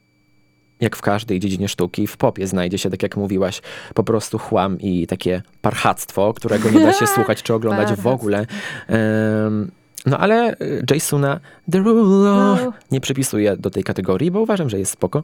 jak 0.80 0.96
w 0.96 1.02
każdej 1.02 1.40
dziedzinie 1.40 1.68
sztuki, 1.68 2.06
w 2.06 2.16
popie 2.16 2.46
znajdzie 2.46 2.78
się, 2.78 2.90
tak 2.90 3.02
jak 3.02 3.16
mówiłaś, 3.16 3.62
po 3.94 4.04
prostu 4.04 4.38
chłam 4.38 4.80
i 4.80 5.06
takie 5.06 5.42
parchactwo, 5.62 6.34
którego 6.34 6.70
nie 6.70 6.80
da 6.80 6.92
się 6.92 7.06
słuchać 7.14 7.42
czy 7.42 7.54
oglądać 7.54 7.92
w 7.92 8.06
ogóle. 8.06 8.46
Em, 8.88 9.70
no 10.06 10.18
ale 10.18 10.52
y, 10.52 10.84
Jasona 10.90 11.40
Derulo 11.68 12.54
No. 12.54 12.72
nie 12.90 13.00
przypisuję 13.00 13.56
do 13.56 13.70
tej 13.70 13.84
kategorii, 13.84 14.30
bo 14.30 14.40
uważam, 14.40 14.70
że 14.70 14.78
jest 14.78 14.92
spoko. 14.92 15.22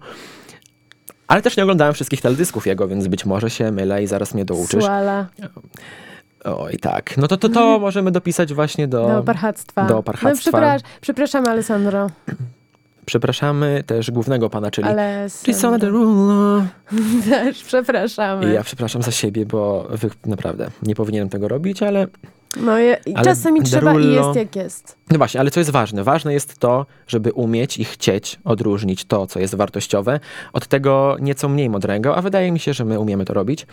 Ale 1.27 1.43
też 1.43 1.57
nie 1.57 1.63
oglądałem 1.63 1.95
wszystkich 1.95 2.21
teledysków 2.21 2.67
jego, 2.67 2.89
więc 2.89 3.09
być 3.09 3.27
może 3.27 3.51
się 3.51 3.73
mylę 3.73 4.03
i 4.03 4.07
zaraz 4.07 4.35
mnie 4.35 4.45
douczysz. 4.45 4.85
Suala, 4.85 5.27
Oj, 6.45 6.79
tak. 6.79 7.17
No 7.17 7.29
to 7.29 7.37
to, 7.37 7.49
to 7.49 7.79
możemy 7.79 8.11
dopisać 8.11 8.55
właśnie 8.55 8.89
do... 8.89 9.09
do 9.09 9.23
parchactwa. 9.23 9.87
do 9.87 10.03
parchactwa. 10.03 10.31
No, 10.31 10.37
przeprasz, 10.37 10.83
przepraszam, 11.01 11.47
Alessandro. 11.47 12.07
Przepraszamy 13.07 13.83
też 13.87 14.11
głównego 14.11 14.51
pana, 14.51 14.71
czyli 14.71 14.89
Ale 14.89 15.27
Derulo. 15.79 16.63
też 17.31 17.63
przepraszamy. 17.65 18.51
I 18.51 18.55
ja 18.55 18.63
przepraszam 18.63 19.03
za 19.03 19.11
siebie, 19.11 19.47
bo 19.47 19.87
wy, 19.91 20.11
naprawdę 20.27 20.71
nie 20.83 20.95
powinienem 20.95 21.29
tego 21.29 21.49
robić, 21.49 21.83
ale 21.83 22.07
No 22.61 22.79
je, 22.79 22.99
i 23.07 23.15
Ale 23.15 23.25
czasami 23.25 23.63
trzeba 23.63 23.95
i 24.01 24.13
jest 24.13 24.37
jak 24.37 24.57
jest. 24.57 24.97
no 25.11 25.19
właśnie, 25.19 25.41
ale 25.41 25.51
co 25.51 25.61
jest 25.61 25.71
ważne? 25.71 26.05
Ważne 26.05 26.33
jest 26.33 26.59
to, 26.59 26.87
żeby 27.07 27.33
umieć 27.33 27.79
i 27.79 27.85
chcieć 27.85 28.39
odróżnić 28.45 29.05
to, 29.05 29.27
co 29.27 29.41
jest 29.41 29.55
wartościowe, 29.55 30.21
od 30.53 30.67
tego 30.67 31.17
nieco 31.21 31.49
mniej 31.49 31.71
mądrego, 31.71 32.17
a 32.17 32.23
wydaje 32.23 32.53
mi 32.53 32.59
się, 32.59 32.75
że 32.75 32.85
my 32.85 33.01
umiemy 33.01 33.25
to 33.25 33.35
robić. 33.35 33.67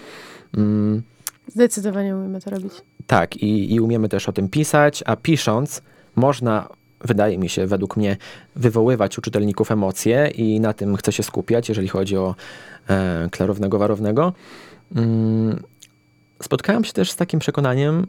Mm, 0.58 1.02
Zdecydowanie 1.48 2.16
umiemy 2.16 2.42
to 2.42 2.50
robić. 2.50 2.74
tak, 3.08 3.38
i, 3.38 3.74
i 3.74 3.80
umiemy 3.80 4.10
też 4.10 4.30
o 4.30 4.32
tym 4.34 4.50
pisać, 4.50 5.04
a 5.06 5.16
pisząc 5.16 5.82
można, 6.16 6.68
wydaje 7.04 7.38
mi 7.38 7.50
się, 7.50 7.68
według 7.68 7.98
mnie, 7.98 8.18
wywoływać 8.56 9.18
u 9.18 9.22
czytelników 9.22 9.72
emocje 9.72 10.28
i 10.28 10.60
na 10.60 10.74
tym 10.74 10.96
chcę 10.96 11.12
się 11.12 11.24
skupiać, 11.24 11.70
jeżeli 11.70 11.88
chodzi 11.88 12.18
o 12.18 12.36
e, 12.90 13.28
klarownego, 13.32 13.80
warownego. 13.80 14.34
Mm, 14.96 15.64
spotkałem 16.44 16.84
się 16.84 16.94
też 16.94 17.12
z 17.12 17.16
takim 17.16 17.40
przekonaniem 17.40 18.08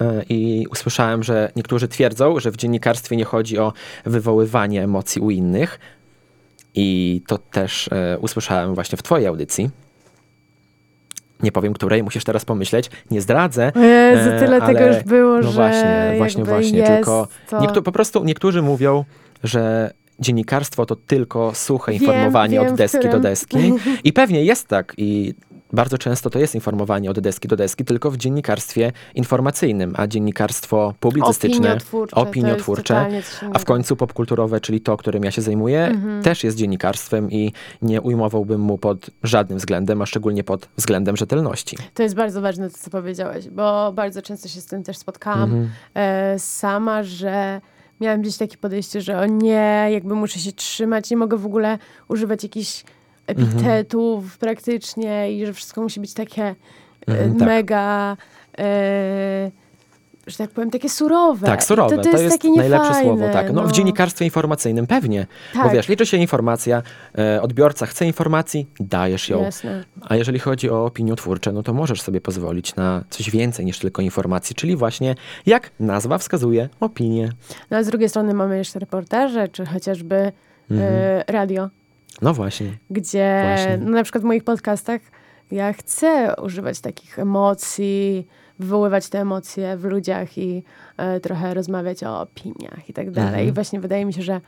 e, 0.00 0.22
i 0.28 0.66
usłyszałem, 0.70 1.22
że 1.22 1.52
niektórzy 1.56 1.88
twierdzą, 1.88 2.40
że 2.40 2.50
w 2.50 2.56
dziennikarstwie 2.56 3.16
nie 3.16 3.24
chodzi 3.24 3.58
o 3.58 3.72
wywoływanie 4.04 4.82
emocji 4.82 5.22
u 5.22 5.30
innych. 5.30 5.78
I 6.74 7.22
to 7.26 7.38
też 7.38 7.88
e, 7.92 8.18
usłyszałem 8.18 8.74
właśnie 8.74 8.98
w 8.98 9.02
twojej 9.02 9.26
audycji. 9.26 9.70
Nie 11.44 11.52
powiem 11.52 11.72
której, 11.72 12.02
musisz 12.02 12.24
teraz 12.24 12.44
pomyśleć. 12.44 12.90
Nie 13.10 13.20
zdradzę, 13.20 13.72
Jezu, 13.76 14.30
E, 14.30 14.38
tyle 14.40 14.60
tego 14.60 14.78
ale- 14.78 14.94
już 14.94 15.04
było, 15.04 15.36
no 15.36 15.42
że 15.42 15.50
właśnie, 15.50 16.14
właśnie, 16.18 16.44
właśnie, 16.44 16.78
jest 16.78 16.92
tylko 16.92 17.28
to... 17.50 17.58
Niektó- 17.60 17.82
po 17.82 17.92
prostu 17.92 18.24
niektórzy 18.24 18.62
mówią, 18.62 19.04
że 19.44 19.90
dziennikarstwo 20.18 20.86
to 20.86 20.96
tylko 20.96 21.54
suche 21.54 21.92
Wiem, 21.92 22.00
informowanie 22.02 22.60
wiem, 22.60 22.68
od 22.68 22.74
deski 22.74 23.08
do 23.08 23.20
deski. 23.20 23.72
I 24.04 24.12
pewnie 24.12 24.44
jest 24.44 24.68
tak. 24.68 24.94
I 24.96 25.34
bardzo 25.74 25.98
często 25.98 26.30
to 26.30 26.38
jest 26.38 26.54
informowanie 26.54 27.10
od 27.10 27.20
deski 27.20 27.48
do 27.48 27.56
deski, 27.56 27.84
tylko 27.84 28.10
w 28.10 28.16
dziennikarstwie 28.16 28.92
informacyjnym, 29.14 29.94
a 29.96 30.06
dziennikarstwo 30.06 30.94
publicystyczne, 31.00 31.58
Opiniotwórcze, 31.58 32.16
opiniotwórcze, 32.16 33.06
a 33.52 33.58
w 33.58 33.64
końcu 33.64 33.96
popkulturowe, 33.96 34.60
czyli 34.60 34.80
to, 34.80 34.96
którym 34.96 35.24
ja 35.24 35.30
się 35.30 35.42
zajmuję, 35.42 35.84
Mhm. 35.86 36.22
też 36.22 36.44
jest 36.44 36.56
dziennikarstwem 36.56 37.30
i 37.30 37.52
nie 37.82 38.00
ujmowałbym 38.00 38.60
mu 38.60 38.78
pod 38.78 39.10
żadnym 39.22 39.58
względem, 39.58 40.02
a 40.02 40.06
szczególnie 40.06 40.44
pod 40.44 40.68
względem 40.76 41.16
rzetelności. 41.16 41.76
To 41.94 42.02
jest 42.02 42.14
bardzo 42.14 42.40
ważne 42.40 42.70
to, 42.70 42.78
co 42.78 42.90
powiedziałeś, 42.90 43.48
bo 43.50 43.92
bardzo 43.92 44.22
często 44.22 44.48
się 44.48 44.60
z 44.60 44.66
tym 44.66 44.82
też 44.82 44.96
spotkałam 44.98 45.42
Mhm. 45.42 45.70
e, 45.94 46.38
sama, 46.38 47.02
że 47.02 47.60
miałam 48.00 48.20
gdzieś 48.22 48.36
takie 48.36 48.56
podejście, 48.56 49.00
że 49.00 49.18
o 49.20 49.26
nie, 49.26 49.88
jakby 49.90 50.14
muszę 50.14 50.38
się 50.38 50.52
trzymać, 50.52 51.10
nie 51.10 51.16
mogę 51.16 51.36
w 51.36 51.46
ogóle 51.46 51.78
używać 52.08 52.42
jakichś 52.42 52.84
epitetów 53.26 54.38
praktycznie 54.38 55.32
i 55.32 55.46
że 55.46 55.52
wszystko 55.52 55.82
musi 55.82 56.00
być 56.00 56.14
takie 56.14 56.42
e, 56.44 56.54
Mhm, 57.06 57.36
tak. 57.38 57.48
mega, 57.48 58.16
e, 58.58 59.50
że 60.26 60.36
tak 60.36 60.50
powiem, 60.50 60.70
takie 60.70 60.88
surowe. 60.88 61.46
Tak, 61.46 61.64
surowe. 61.64 61.96
To, 61.96 62.02
to 62.02 62.18
jest, 62.18 62.34
takie 62.42 62.50
najlepsze 62.50 62.88
niefajne, 62.88 63.04
słowo. 63.18 63.32
Tak. 63.32 63.52
No, 63.52 63.62
W 63.62 63.72
dziennikarstwie 63.72 64.24
informacyjnym 64.24 64.86
pewnie. 64.86 65.26
Bo 65.54 65.62
Tak. 65.62 65.72
wiesz, 65.72 65.88
liczy 65.88 66.06
się 66.06 66.16
informacja, 66.16 66.82
e, 67.18 67.42
odbiorca 67.42 67.86
chce 67.86 68.06
informacji, 68.06 68.66
dajesz 68.80 69.28
ją. 69.28 69.42
Jasne. 69.42 69.84
A 70.02 70.16
jeżeli 70.16 70.38
chodzi 70.38 70.70
o 70.70 70.84
opiniotwórcze, 70.84 71.52
no 71.52 71.62
to 71.62 71.72
możesz 71.74 72.02
sobie 72.02 72.20
pozwolić 72.20 72.76
na 72.76 73.04
coś 73.10 73.30
więcej 73.30 73.64
niż 73.66 73.78
tylko 73.78 74.02
informacji, 74.02 74.56
czyli 74.56 74.76
właśnie, 74.76 75.14
jak 75.46 75.70
nazwa 75.80 76.18
wskazuje, 76.18 76.68
opinię. 76.80 77.32
No, 77.70 77.76
a 77.76 77.82
z 77.82 77.86
drugiej 77.86 78.08
strony 78.08 78.34
mamy 78.34 78.58
jeszcze 78.58 78.78
reportaże, 78.78 79.48
czy 79.48 79.66
chociażby 79.66 80.32
e, 80.70 81.24
radio. 81.28 81.68
No 82.22 82.34
właśnie. 82.34 82.78
gdzie 82.90 83.42
Właśnie. 83.44 83.78
no, 83.78 83.90
na 83.90 84.02
przykład 84.02 84.22
w 84.22 84.26
moich 84.26 84.44
podcastach 84.44 85.00
ja 85.50 85.72
chcę 85.72 86.34
używać 86.42 86.80
takich 86.80 87.18
emocji, 87.18 88.26
wywoływać 88.58 89.08
te 89.08 89.20
emocje 89.20 89.76
w 89.76 89.84
ludziach 89.84 90.38
i 90.38 90.62
e, 90.96 91.20
trochę 91.20 91.54
rozmawiać 91.54 92.04
o 92.04 92.20
opiniach 92.20 92.88
i 92.88 92.92
tak 92.92 93.10
dalej. 93.10 93.28
Mhm. 93.28 93.48
I 93.48 93.52
właśnie 93.52 93.80
wydaje 93.80 94.04
mi 94.04 94.12
się, 94.12 94.22
że 94.22 94.40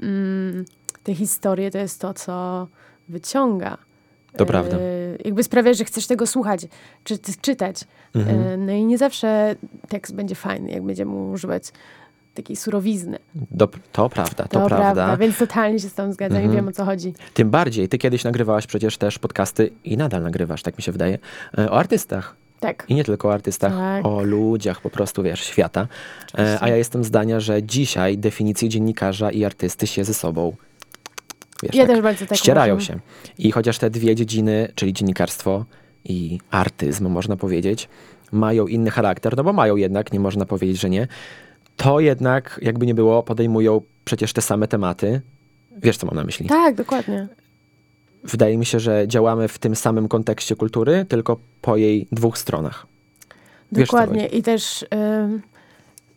mm, 0.00 0.64
te 1.02 1.14
historie 1.14 1.70
to 1.70 1.78
jest 1.78 2.00
to, 2.00 2.14
co 2.14 2.68
wyciąga. 3.08 3.78
To 4.36 4.46
prawda. 4.46 4.76
Jakby 5.24 5.42
sprawia, 5.42 5.74
że 5.74 5.84
chcesz 5.84 6.06
tego 6.06 6.26
słuchać, 6.26 6.66
czy 7.04 7.18
czytać. 7.40 7.84
Mhm. 8.14 8.40
E, 8.40 8.56
no 8.56 8.72
i 8.72 8.84
nie 8.84 8.98
zawsze 8.98 9.56
tekst 9.88 10.14
będzie 10.14 10.34
fajny, 10.34 10.70
jak 10.70 10.82
będziemy 10.82 11.14
używać 11.14 11.72
takiej 12.42 12.56
surowizny. 12.56 13.18
Do, 13.34 13.68
to 13.92 14.08
prawda, 14.08 14.44
to, 14.44 14.66
prawda. 14.66 15.16
Więc 15.16 15.38
totalnie 15.38 15.78
się 15.78 15.88
z 15.88 15.94
tą 15.94 16.12
zgadzam 16.12 16.36
Mhm. 16.38 16.52
i 16.52 16.56
wiem, 16.56 16.68
o 16.68 16.72
co 16.72 16.84
chodzi. 16.84 17.14
Tym 17.34 17.50
bardziej, 17.50 17.88
ty 17.88 17.98
kiedyś 17.98 18.24
nagrywałaś 18.24 18.66
przecież 18.66 18.98
też 18.98 19.18
podcasty 19.18 19.70
i 19.84 19.96
nadal 19.96 20.22
nagrywasz, 20.22 20.62
tak 20.62 20.78
mi 20.78 20.82
się 20.82 20.92
wydaje, 20.92 21.18
e, 21.58 21.70
o 21.70 21.78
artystach. 21.78 22.36
Tak. 22.60 22.84
I 22.88 22.94
nie 22.94 23.04
tylko 23.04 23.28
o 23.28 23.32
artystach, 23.34 23.72
Tak. 23.72 24.06
o 24.06 24.22
ludziach 24.22 24.80
po 24.80 24.90
prostu, 24.90 25.22
wiesz, 25.22 25.40
świata. 25.44 25.80
E, 25.80 25.86
Oczywiście. 26.32 26.62
a 26.62 26.68
ja 26.68 26.76
jestem 26.76 27.04
zdania, 27.04 27.40
że 27.40 27.62
dzisiaj 27.62 28.18
definicje 28.18 28.68
dziennikarza 28.68 29.30
i 29.30 29.44
artysty 29.44 29.86
się 29.86 30.04
ze 30.04 30.14
sobą 30.14 30.56
wiesz, 31.62 31.74
Ja 31.74 31.86
tak, 31.86 31.94
też 31.94 32.02
bardzo 32.02 32.26
tak 32.26 32.38
ścierają 32.38 32.74
uważam. 32.74 32.96
się. 32.96 33.00
I 33.38 33.52
chociaż 33.52 33.78
te 33.78 33.90
dwie 33.90 34.14
dziedziny, 34.14 34.72
czyli 34.74 34.92
dziennikarstwo 34.92 35.64
i 36.04 36.38
artyzm, 36.50 37.08
można 37.08 37.36
powiedzieć, 37.36 37.88
mają 38.32 38.66
inny 38.66 38.90
charakter, 38.90 39.36
no 39.36 39.44
bo 39.44 39.52
mają 39.52 39.76
jednak, 39.76 40.12
nie 40.12 40.20
można 40.20 40.44
powiedzieć, 40.46 40.80
że 40.80 40.90
nie, 40.90 41.08
to 41.78 42.00
jednak, 42.00 42.60
jakby 42.62 42.86
nie 42.86 42.94
było, 42.94 43.22
podejmują 43.22 43.80
przecież 44.04 44.32
te 44.32 44.42
same 44.42 44.68
tematy. 44.68 45.20
Wiesz, 45.82 45.96
co 45.96 46.06
mam 46.06 46.16
na 46.16 46.24
myśli? 46.24 46.46
Tak, 46.46 46.74
dokładnie. 46.74 47.28
Wydaje 48.24 48.58
mi 48.58 48.66
się, 48.66 48.80
że 48.80 49.04
działamy 49.08 49.48
w 49.48 49.58
tym 49.58 49.76
samym 49.76 50.08
kontekście 50.08 50.56
kultury, 50.56 51.04
tylko 51.08 51.36
po 51.60 51.76
jej 51.76 52.06
dwóch 52.12 52.38
stronach. 52.38 52.86
Wiesz, 53.72 53.88
Dokładnie. 53.88 54.26
I 54.26 54.42
też 54.42 54.86
ym, 55.24 55.42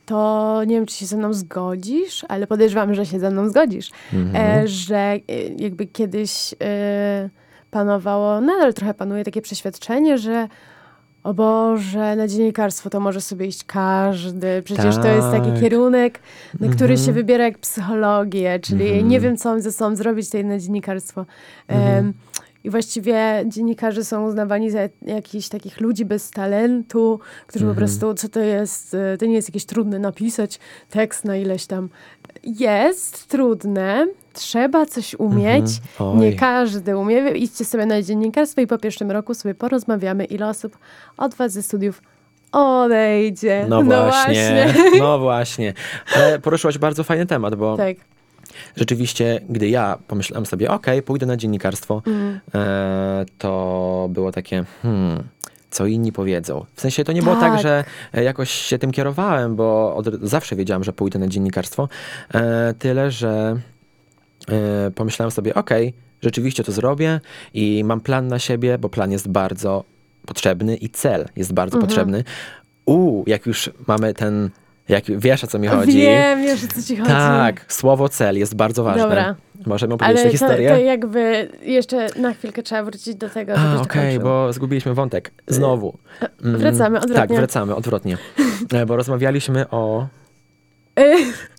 to 0.06 0.62
nie 0.67 0.76
wiem, 0.76 0.86
czy 0.86 0.95
się 0.95 1.06
ze 1.06 1.17
mną 1.17 1.34
zgodzisz, 1.34 2.26
ale 2.30 2.47
podejrzewam, 2.47 2.93
że 2.95 3.06
się 3.06 3.19
ze 3.19 3.30
mną 3.32 3.50
zgodzisz, 3.50 3.91
Mhm. 4.13 4.63
e, 4.63 4.67
że 4.67 4.97
e, 4.97 5.19
jakby 5.58 5.88
kiedyś 5.88 6.56
e, 6.63 7.30
panowało, 7.71 8.41
nadal 8.41 8.74
trochę 8.74 8.93
panuje 8.93 9.24
takie 9.24 9.41
przeświadczenie, 9.41 10.17
że 10.17 10.47
o 11.23 11.34
Boże, 11.34 12.15
na 12.15 12.27
dziennikarstwo 12.27 12.89
to 12.89 12.99
może 12.99 13.21
sobie 13.21 13.45
iść 13.45 13.63
każdy. 13.63 14.62
Przecież 14.62 14.95
to 14.95 15.07
jest 15.07 15.31
taki 15.31 15.51
Tak. 15.51 15.60
kierunek, 15.62 16.19
na 16.60 16.67
który 16.67 16.91
Mhm. 16.93 17.05
się 17.05 17.12
wybiera 17.13 17.43
jak 17.43 17.57
psychologię, 17.57 18.60
czyli 18.60 18.88
Mhm. 18.88 19.07
nie 19.07 19.19
wiem, 19.19 19.38
co 19.38 19.49
mam 19.49 19.62
ze 19.62 19.71
sobą 19.71 19.95
zrobić, 19.95 20.29
to 20.29 20.43
na 20.43 20.60
dziennikarstwo. 20.60 21.25
Mhm. 21.67 21.97
Em, 22.05 22.13
I 22.63 22.69
właściwie 22.69 23.43
dziennikarze 23.47 24.05
są 24.05 24.27
uznawani 24.27 24.71
za 24.71 24.79
jakichś 25.01 25.49
takich 25.49 25.79
ludzi 25.81 26.05
bez 26.05 26.31
talentu, 26.31 27.19
którzy 27.47 27.65
Mhm. 27.65 27.75
po 27.75 27.77
prostu, 27.79 28.13
co 28.13 28.29
to 28.29 28.39
jest, 28.39 28.93
e, 28.93 29.17
to 29.17 29.25
nie 29.25 29.34
jest 29.34 29.49
jakieś 29.49 29.65
trudne 29.65 29.99
napisać 29.99 30.60
tekst 30.89 31.25
na 31.25 31.38
ileś 31.38 31.65
tam. 31.65 31.89
Jest 32.43 33.27
trudne, 33.27 34.07
trzeba 34.34 34.86
coś 34.86 35.15
umieć. 35.15 35.65
Mhm. 36.00 36.20
Nie 36.20 36.34
każdy 36.34 36.98
umie. 36.98 37.30
Idźcie 37.30 37.65
sobie 37.65 37.86
na 37.86 38.02
dziennikarstwo 38.02 38.62
i 38.62 38.67
po 38.67 38.78
pierwszym 38.78 39.12
roku 39.12 39.34
sobie 39.34 39.56
porozmawiamy, 39.56 40.26
ile 40.26 40.50
osób 40.50 40.78
od 41.17 41.34
was 41.36 41.52
ze 41.52 41.62
studiów 41.63 42.02
odejdzie. 42.52 43.65
No 43.70 43.84
właśnie, 43.84 44.74
no 45.00 45.20
właśnie. 45.20 45.74
Ale 46.15 46.39
poruszyłaś 46.44 46.78
bardzo 46.78 47.04
fajny 47.04 47.26
temat, 47.26 47.56
bo 47.56 47.78
Tak. 47.78 47.98
rzeczywiście, 48.76 49.41
gdy 49.50 49.70
ja 49.70 49.98
pomyślałem 50.08 50.46
sobie, 50.46 50.72
okej, 50.72 51.02
pójdę 51.02 51.26
na 51.26 51.38
dziennikarstwo, 51.38 52.02
Mm. 52.08 52.39
e, 52.56 53.26
to 53.38 54.08
było 54.12 54.32
takie, 54.32 54.63
hmm, 54.82 55.24
co 55.70 55.86
inni 55.86 56.12
powiedzą. 56.12 56.65
W 56.76 56.82
sensie 56.82 57.04
to 57.04 57.12
nie 57.12 57.22
było 57.24 57.36
tak, 57.36 57.52
Tak. 57.54 57.62
że 57.62 57.84
e, 58.13 58.24
jakoś 58.24 58.52
się 58.52 58.78
tym 58.78 58.91
kierowałem, 58.91 59.56
bo 59.56 59.96
od, 59.96 60.08
zawsze 60.22 60.56
wiedziałem, 60.56 60.84
że 60.84 60.94
pójdę 60.94 61.20
na 61.20 61.28
dziennikarstwo. 61.28 61.89
E, 62.34 62.74
tyle, 62.80 63.12
że 63.12 63.56
pomyślałem 64.95 65.32
sobie, 65.32 65.54
okej, 65.56 65.93
rzeczywiście 66.21 66.63
to 66.63 66.71
zrobię 66.71 67.19
i 67.54 67.84
mam 67.86 68.01
plan 68.01 68.27
na 68.27 68.39
siebie, 68.39 68.77
bo 68.77 68.89
plan 68.89 69.12
jest 69.12 69.27
bardzo 69.30 69.84
potrzebny 70.25 70.75
i 70.75 70.89
cel 70.89 71.25
jest 71.36 71.54
bardzo 71.54 71.75
Mhm. 71.77 71.88
potrzebny. 71.88 72.23
U, 72.86 73.23
jak 73.27 73.45
już 73.45 73.69
mamy 73.88 74.13
ten, 74.13 74.49
jak 74.89 75.04
wiesz 75.19 75.43
o 75.43 75.47
co 75.47 75.60
mi 75.60 75.67
chodzi. 75.67 75.97
Wiem, 75.97 76.41
wiesz 76.41 76.63
o 76.63 76.67
co 76.67 76.82
ci 76.88 76.95
chodzi. 76.97 77.10
Tak, 77.10 77.65
słowo 77.73 78.10
cel 78.10 78.38
jest 78.38 78.56
bardzo 78.56 78.84
ważne. 78.84 79.01
Dobra. 79.04 79.36
Możemy 79.65 79.93
opowiedzieć 79.93 80.17
Ale 80.21 80.32
tę 80.32 80.38
to, 80.39 80.45
historię? 80.45 80.69
to 80.69 80.77
jakby 80.77 81.49
jeszcze 81.62 82.08
na 82.19 82.34
chwilkę 82.34 82.63
trzeba 82.63 82.84
wrócić 82.84 83.15
do 83.15 83.30
tego, 83.30 83.58
żebyś 83.58 83.82
okej, 83.82 83.88
dokończył. 84.04 84.21
bo 84.23 84.54
zgubiliśmy 84.54 84.93
wątek. 84.93 85.32
Znowu. 85.47 85.97
Mm, 86.43 86.58
wracamy 86.60 86.97
odwrotnie. 86.97 87.15
Tak, 87.27 87.34
wracamy 87.38 87.75
odwrotnie. 87.75 88.17
E, 88.73 88.86
Bo 88.86 88.95
rozmawialiśmy 88.95 89.69
o... 89.69 90.08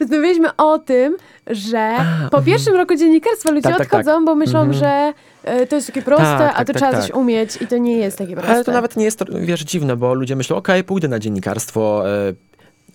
Rozmawialiśmy 0.00 0.56
o 0.56 0.78
tym, 0.78 1.16
że 1.46 1.78
A, 1.98 2.04
po 2.30 2.38
mhm. 2.38 2.44
pierwszym 2.44 2.74
roku 2.74 2.96
dziennikarstwa 2.96 3.50
ludzie 3.50 3.62
Tak, 3.62 3.78
tak, 3.78 3.88
tak. 3.90 4.00
odchodzą, 4.00 4.24
bo 4.24 4.34
myślą, 4.34 4.60
Mhm. 4.60 4.78
że 4.78 5.12
e, 5.44 5.66
to 5.66 5.76
jest 5.76 5.86
takie 5.88 6.02
proste, 6.02 6.24
Tak, 6.24 6.52
a 6.54 6.58
tak, 6.58 6.66
to 6.66 6.72
tak, 6.72 6.76
trzeba 6.76 6.92
tak. 6.92 7.00
coś 7.00 7.10
umieć 7.10 7.62
i 7.62 7.66
to 7.66 7.78
nie 7.78 7.96
jest 7.98 8.18
takie 8.18 8.34
proste. 8.34 8.52
Ale 8.52 8.64
to 8.64 8.72
nawet 8.72 8.96
nie 8.96 9.04
jest, 9.04 9.24
wiesz, 9.40 9.60
dziwne, 9.60 9.96
bo 9.96 10.14
ludzie 10.14 10.36
myślą, 10.36 10.56
okej, 10.56 10.84
pójdę 10.84 11.08
na 11.08 11.18
dziennikarstwo, 11.18 12.02
e, 12.10 12.32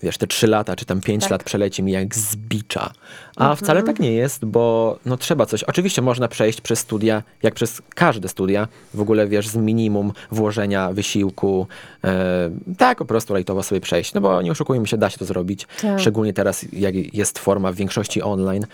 wiesz, 0.03 0.17
te 0.17 0.27
trzy 0.27 0.47
lata, 0.47 0.75
czy 0.75 0.85
tam 0.85 1.01
pięć 1.01 1.21
Tak. 1.23 1.31
lat 1.31 1.43
przeleci 1.43 1.83
mi 1.83 1.91
jak 1.91 2.15
z 2.15 2.35
bicza. 2.35 2.91
A 3.35 3.41
Mhm. 3.43 3.57
wcale 3.57 3.83
tak 3.83 3.99
nie 3.99 4.11
jest, 4.13 4.45
bo 4.45 4.97
no 5.05 5.17
trzeba 5.17 5.45
coś. 5.45 5.63
Oczywiście 5.63 6.01
można 6.01 6.27
przejść 6.27 6.61
przez 6.61 6.79
studia, 6.79 7.23
jak 7.43 7.53
przez 7.53 7.81
każde 7.95 8.29
studia, 8.29 8.67
w 8.93 9.01
ogóle, 9.01 9.27
wiesz, 9.27 9.47
z 9.47 9.55
minimum 9.55 10.11
włożenia, 10.31 10.91
wysiłku, 10.93 11.67
e, 12.03 12.49
tak 12.77 12.97
po 12.97 13.05
prostu 13.05 13.33
lajtowo 13.33 13.63
sobie 13.63 13.81
przejść. 13.81 14.13
No 14.13 14.21
bo 14.21 14.41
nie 14.41 14.51
oszukujmy 14.51 14.87
się, 14.87 14.97
da 14.97 15.09
się 15.09 15.17
to 15.17 15.25
zrobić. 15.25 15.67
Tak. 15.81 15.99
Szczególnie 15.99 16.33
teraz, 16.33 16.65
jak 16.73 16.95
jest 17.13 17.39
forma 17.39 17.71
w 17.71 17.75
większości 17.75 18.21
online, 18.21 18.65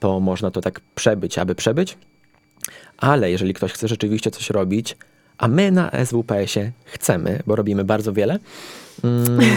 to 0.00 0.20
można 0.20 0.50
to 0.50 0.60
tak 0.60 0.80
przebyć, 0.94 1.38
aby 1.38 1.54
przebyć. 1.54 1.96
Ale 2.98 3.30
jeżeli 3.30 3.54
ktoś 3.54 3.72
chce 3.72 3.88
rzeczywiście 3.88 4.30
coś 4.30 4.50
robić, 4.50 4.96
a 5.38 5.48
my 5.48 5.70
na 5.70 5.90
SWPS-ie 6.04 6.72
chcemy, 6.84 7.42
bo 7.46 7.56
robimy 7.56 7.84
bardzo 7.84 8.12
wiele, 8.12 8.38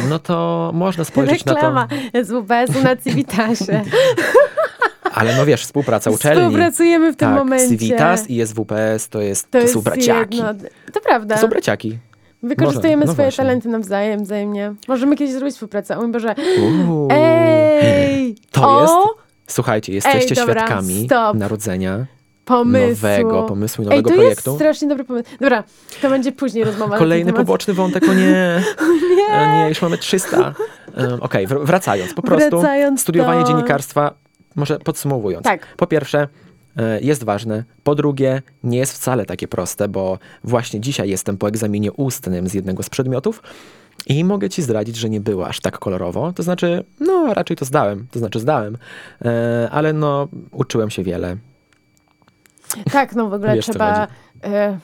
no 0.10 0.20
to 0.20 0.72
można 0.74 1.04
spojrzeć 1.04 1.46
na 1.46 1.54
to. 1.54 1.56
Reklama 1.56 1.88
SWPS-u 2.24 2.84
na 2.84 2.96
Civitasie. 2.96 3.82
Ale 5.14 5.36
no 5.38 5.46
wiesz, 5.46 5.64
współpraca 5.64 6.12
uczelni. 6.12 6.42
Współpracujemy 6.42 7.14
w 7.14 7.16
tym 7.16 7.30
tak, 7.30 7.38
momencie. 7.38 7.78
Civitas 7.78 8.30
i 8.30 8.48
SWPS 8.48 9.10
to 9.10 9.22
jest, 9.22 9.52
to 9.52 9.62
to 9.62 9.68
są 9.68 9.82
braciaki. 9.82 10.38
jedno. 10.38 10.54
To 10.94 11.02
prawda. 11.02 11.36
To 11.36 11.42
są 11.42 11.48
braciaki. 11.48 11.98
Wykorzystujemy 12.44 13.00
Może, 13.00 13.08
no 13.08 13.14
swoje 13.14 13.26
właśnie. 13.26 13.44
talenty 13.44 13.70
nawzajem, 13.70 14.24
wzajemnie. 14.24 14.74
Możemy 14.88 15.16
kiedyś 15.16 15.34
zrobić 15.34 15.54
współpracę. 15.56 15.98
O 15.98 16.02
mój 16.02 16.12
Boże. 16.12 16.36
Uuu. 16.62 17.08
Ej! 17.12 18.36
To 18.52 18.78
o, 18.78 18.82
jest 18.82 18.94
Słuchajcie, 19.48 19.94
jesteście 19.94 20.36
dobra, 20.36 20.54
świadkami 20.54 21.06
stop. 21.06 21.38
narodzenia 21.38 22.06
pomysłu. 22.58 23.08
nowego 23.08 23.44
pomysłu 23.44 23.84
i 23.84 23.88
Ej, 23.88 23.90
nowego 23.90 24.10
to 24.10 24.16
projektu. 24.16 24.50
jest 24.52 24.60
strasznie 24.60 24.88
dobry 24.88 25.04
pomysł. 25.04 25.30
Dobra, 25.40 25.64
to 26.02 26.10
będzie 26.10 26.32
później 26.32 26.64
rozmowa 26.64 26.98
Kolejny 26.98 27.26
na 27.26 27.26
ten 27.26 27.36
temat. 27.36 27.48
poboczny 27.48 27.74
wątek, 27.74 28.04
o 28.10 28.14
nie. 28.14 28.26
nie. 29.18 29.54
nie, 29.58 29.66
już 29.70 29.82
mamy 29.82 29.98
300. 29.98 30.38
Um, 30.98 31.14
Okej, 31.22 31.48
wr- 31.48 31.66
wracając. 31.66 32.14
Po 32.14 32.22
prostu 32.22 32.50
Wracając 32.60 33.02
studiowanie 33.02 33.42
do- 33.42 33.48
dziennikarstwa, 33.48 34.14
może 34.56 34.80
podsumowując. 34.80 35.44
Tak. 35.44 35.76
Po 35.78 35.88
pierwsze, 35.88 36.28
e, 36.78 37.02
jest 37.02 37.24
ważne. 37.24 37.64
Po 37.84 37.96
drugie, 37.96 38.42
nie 38.64 38.78
jest 38.78 38.94
wcale 38.94 39.26
takie 39.26 39.48
proste, 39.48 39.88
bo 39.88 40.20
właśnie 40.44 40.80
dzisiaj 40.80 41.10
jestem 41.10 41.38
po 41.38 41.48
egzaminie 41.48 41.92
ustnym 41.92 42.48
z 42.48 42.54
jednego 42.54 42.84
z 42.84 42.90
przedmiotów 42.90 43.44
i 44.08 44.24
mogę 44.24 44.50
ci 44.50 44.62
zdradzić, 44.62 44.96
że 44.96 45.10
nie 45.10 45.20
było 45.20 45.48
aż 45.48 45.60
tak 45.60 45.80
kolorowo. 45.80 46.34
To 46.34 46.44
znaczy, 46.44 46.84
no 47.00 47.34
raczej 47.34 47.58
to 47.58 47.66
zdałem, 47.66 48.08
to 48.12 48.20
znaczy 48.20 48.40
zdałem, 48.40 48.78
e, 49.26 49.70
ale 49.72 49.94
no 49.94 50.28
uczyłem 50.52 50.90
się 50.90 51.04
wiele. 51.04 51.38
Tak, 52.92 53.16
no 53.16 53.30
w 53.30 53.34
ogóle 53.34 53.56
Wiesz, 53.56 53.66
trzeba... 53.66 54.08
E, 54.44 54.80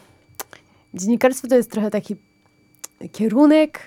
dziennikarstwo 0.94 1.48
to 1.48 1.56
jest 1.56 1.72
trochę 1.72 1.90
taki 1.92 2.16
kierunek 3.12 3.80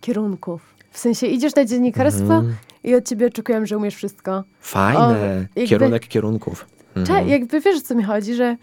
kierunków. 0.00 0.74
W 0.90 0.98
sensie 0.98 1.26
idziesz 1.26 1.54
na 1.54 1.64
dziennikarstwo 1.64 2.34
Mhm. 2.34 2.54
i 2.84 2.94
od 2.94 3.08
ciebie 3.08 3.26
oczekują, 3.26 3.66
że 3.66 3.76
umiesz 3.76 3.94
wszystko. 3.94 4.44
Fajne. 4.60 5.46
jakby- 5.56 5.68
Kierunek 5.68 6.08
kierunków. 6.08 6.66
Cze, 6.94 7.00
Mhm. 7.00 7.28
jakby 7.28 7.60
wiesz, 7.60 7.78
o 7.78 7.80
co 7.82 7.94
mi 7.94 8.02
chodzi, 8.02 8.34
że 8.34 8.56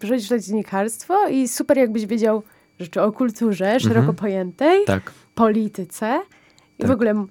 przychodzisz 0.00 0.30
na 0.30 0.38
dziennikarstwo 0.38 1.28
i 1.28 1.48
super 1.48 1.78
jakbyś 1.78 2.06
wiedział 2.06 2.42
rzeczy 2.80 3.02
o 3.02 3.12
kulturze 3.12 3.80
szeroko 3.80 4.12
pojętej, 4.14 4.84
Tak. 4.84 5.12
polityce 5.34 6.20
i 6.78 6.82
w 6.82 6.86
Tak. 6.86 6.94
ogóle 6.94 7.10
m- 7.10 7.28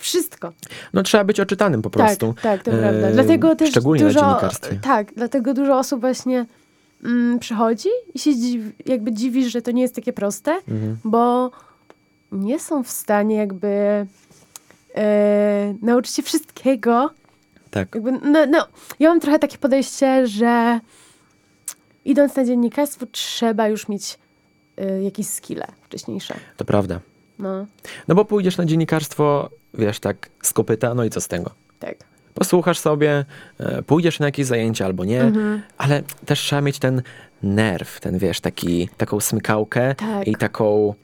wszystko. 0.00 0.52
No 0.92 1.02
trzeba 1.02 1.24
być 1.24 1.40
oczytanym 1.40 1.82
po 1.82 1.90
prostu. 1.90 2.32
Tak, 2.34 2.42
tak, 2.42 2.62
to 2.62 2.70
E, 2.72 2.78
prawda. 2.78 3.12
Dlatego 3.12 3.56
też 3.56 3.70
szczególnie 3.70 4.02
na 4.04 4.08
dużo, 4.08 4.20
dziennikarstwie. 4.20 4.78
Tak, 4.82 5.14
dlatego 5.14 5.54
dużo 5.54 5.78
osób 5.78 6.00
właśnie 6.00 6.46
mm, 7.04 7.38
przychodzi 7.38 7.88
i 8.14 8.18
się 8.18 8.30
jakby 8.86 9.12
dziwi, 9.12 9.50
że 9.50 9.62
to 9.62 9.70
nie 9.70 9.82
jest 9.82 9.94
takie 9.94 10.12
proste, 10.12 10.50
Mhm. 10.68 10.96
bo 11.04 11.50
nie 12.32 12.60
są 12.60 12.82
w 12.82 12.90
stanie 12.90 13.36
jakby 13.36 14.06
e, 14.96 15.74
nauczyć 15.82 16.14
się 16.14 16.22
wszystkiego. 16.22 17.10
Tak. 17.70 17.94
Jakby, 17.94 18.12
no, 18.12 18.46
no, 18.46 18.66
ja 18.98 19.08
mam 19.08 19.20
trochę 19.20 19.38
takie 19.38 19.58
podejście, 19.58 20.26
że 20.26 20.80
idąc 22.04 22.36
na 22.36 22.44
dziennikarstwo 22.44 23.06
trzeba 23.06 23.68
już 23.68 23.88
mieć 23.88 24.18
e, 24.76 25.02
jakieś 25.02 25.26
skille 25.26 25.66
wcześniejsze. 25.82 26.34
To 26.56 26.64
prawda. 26.64 27.00
No, 27.38 27.66
No 28.08 28.14
bo 28.14 28.24
pójdziesz 28.24 28.56
na 28.56 28.64
dziennikarstwo, 28.64 29.50
wiesz, 29.74 30.00
tak 30.00 30.28
z 30.42 30.52
kopyta, 30.52 30.94
no 30.94 31.04
i 31.04 31.10
co 31.10 31.20
z 31.20 31.28
tego? 31.28 31.50
tak. 31.78 31.94
Posłuchasz 32.34 32.78
sobie, 32.78 33.24
e, 33.58 33.82
pójdziesz 33.82 34.18
na 34.20 34.26
jakieś 34.26 34.46
zajęcia 34.46 34.84
albo 34.84 35.04
nie, 35.04 35.22
Mhm. 35.22 35.62
ale 35.78 36.02
też 36.26 36.40
trzeba 36.40 36.62
mieć 36.62 36.78
ten 36.78 37.02
nerw, 37.42 38.00
ten 38.00 38.18
wiesz, 38.18 38.40
taki, 38.40 38.88
taką 38.96 39.20
smykałkę 39.20 39.94
Tak. 39.94 40.28
i 40.28 40.36
taką 40.36 40.94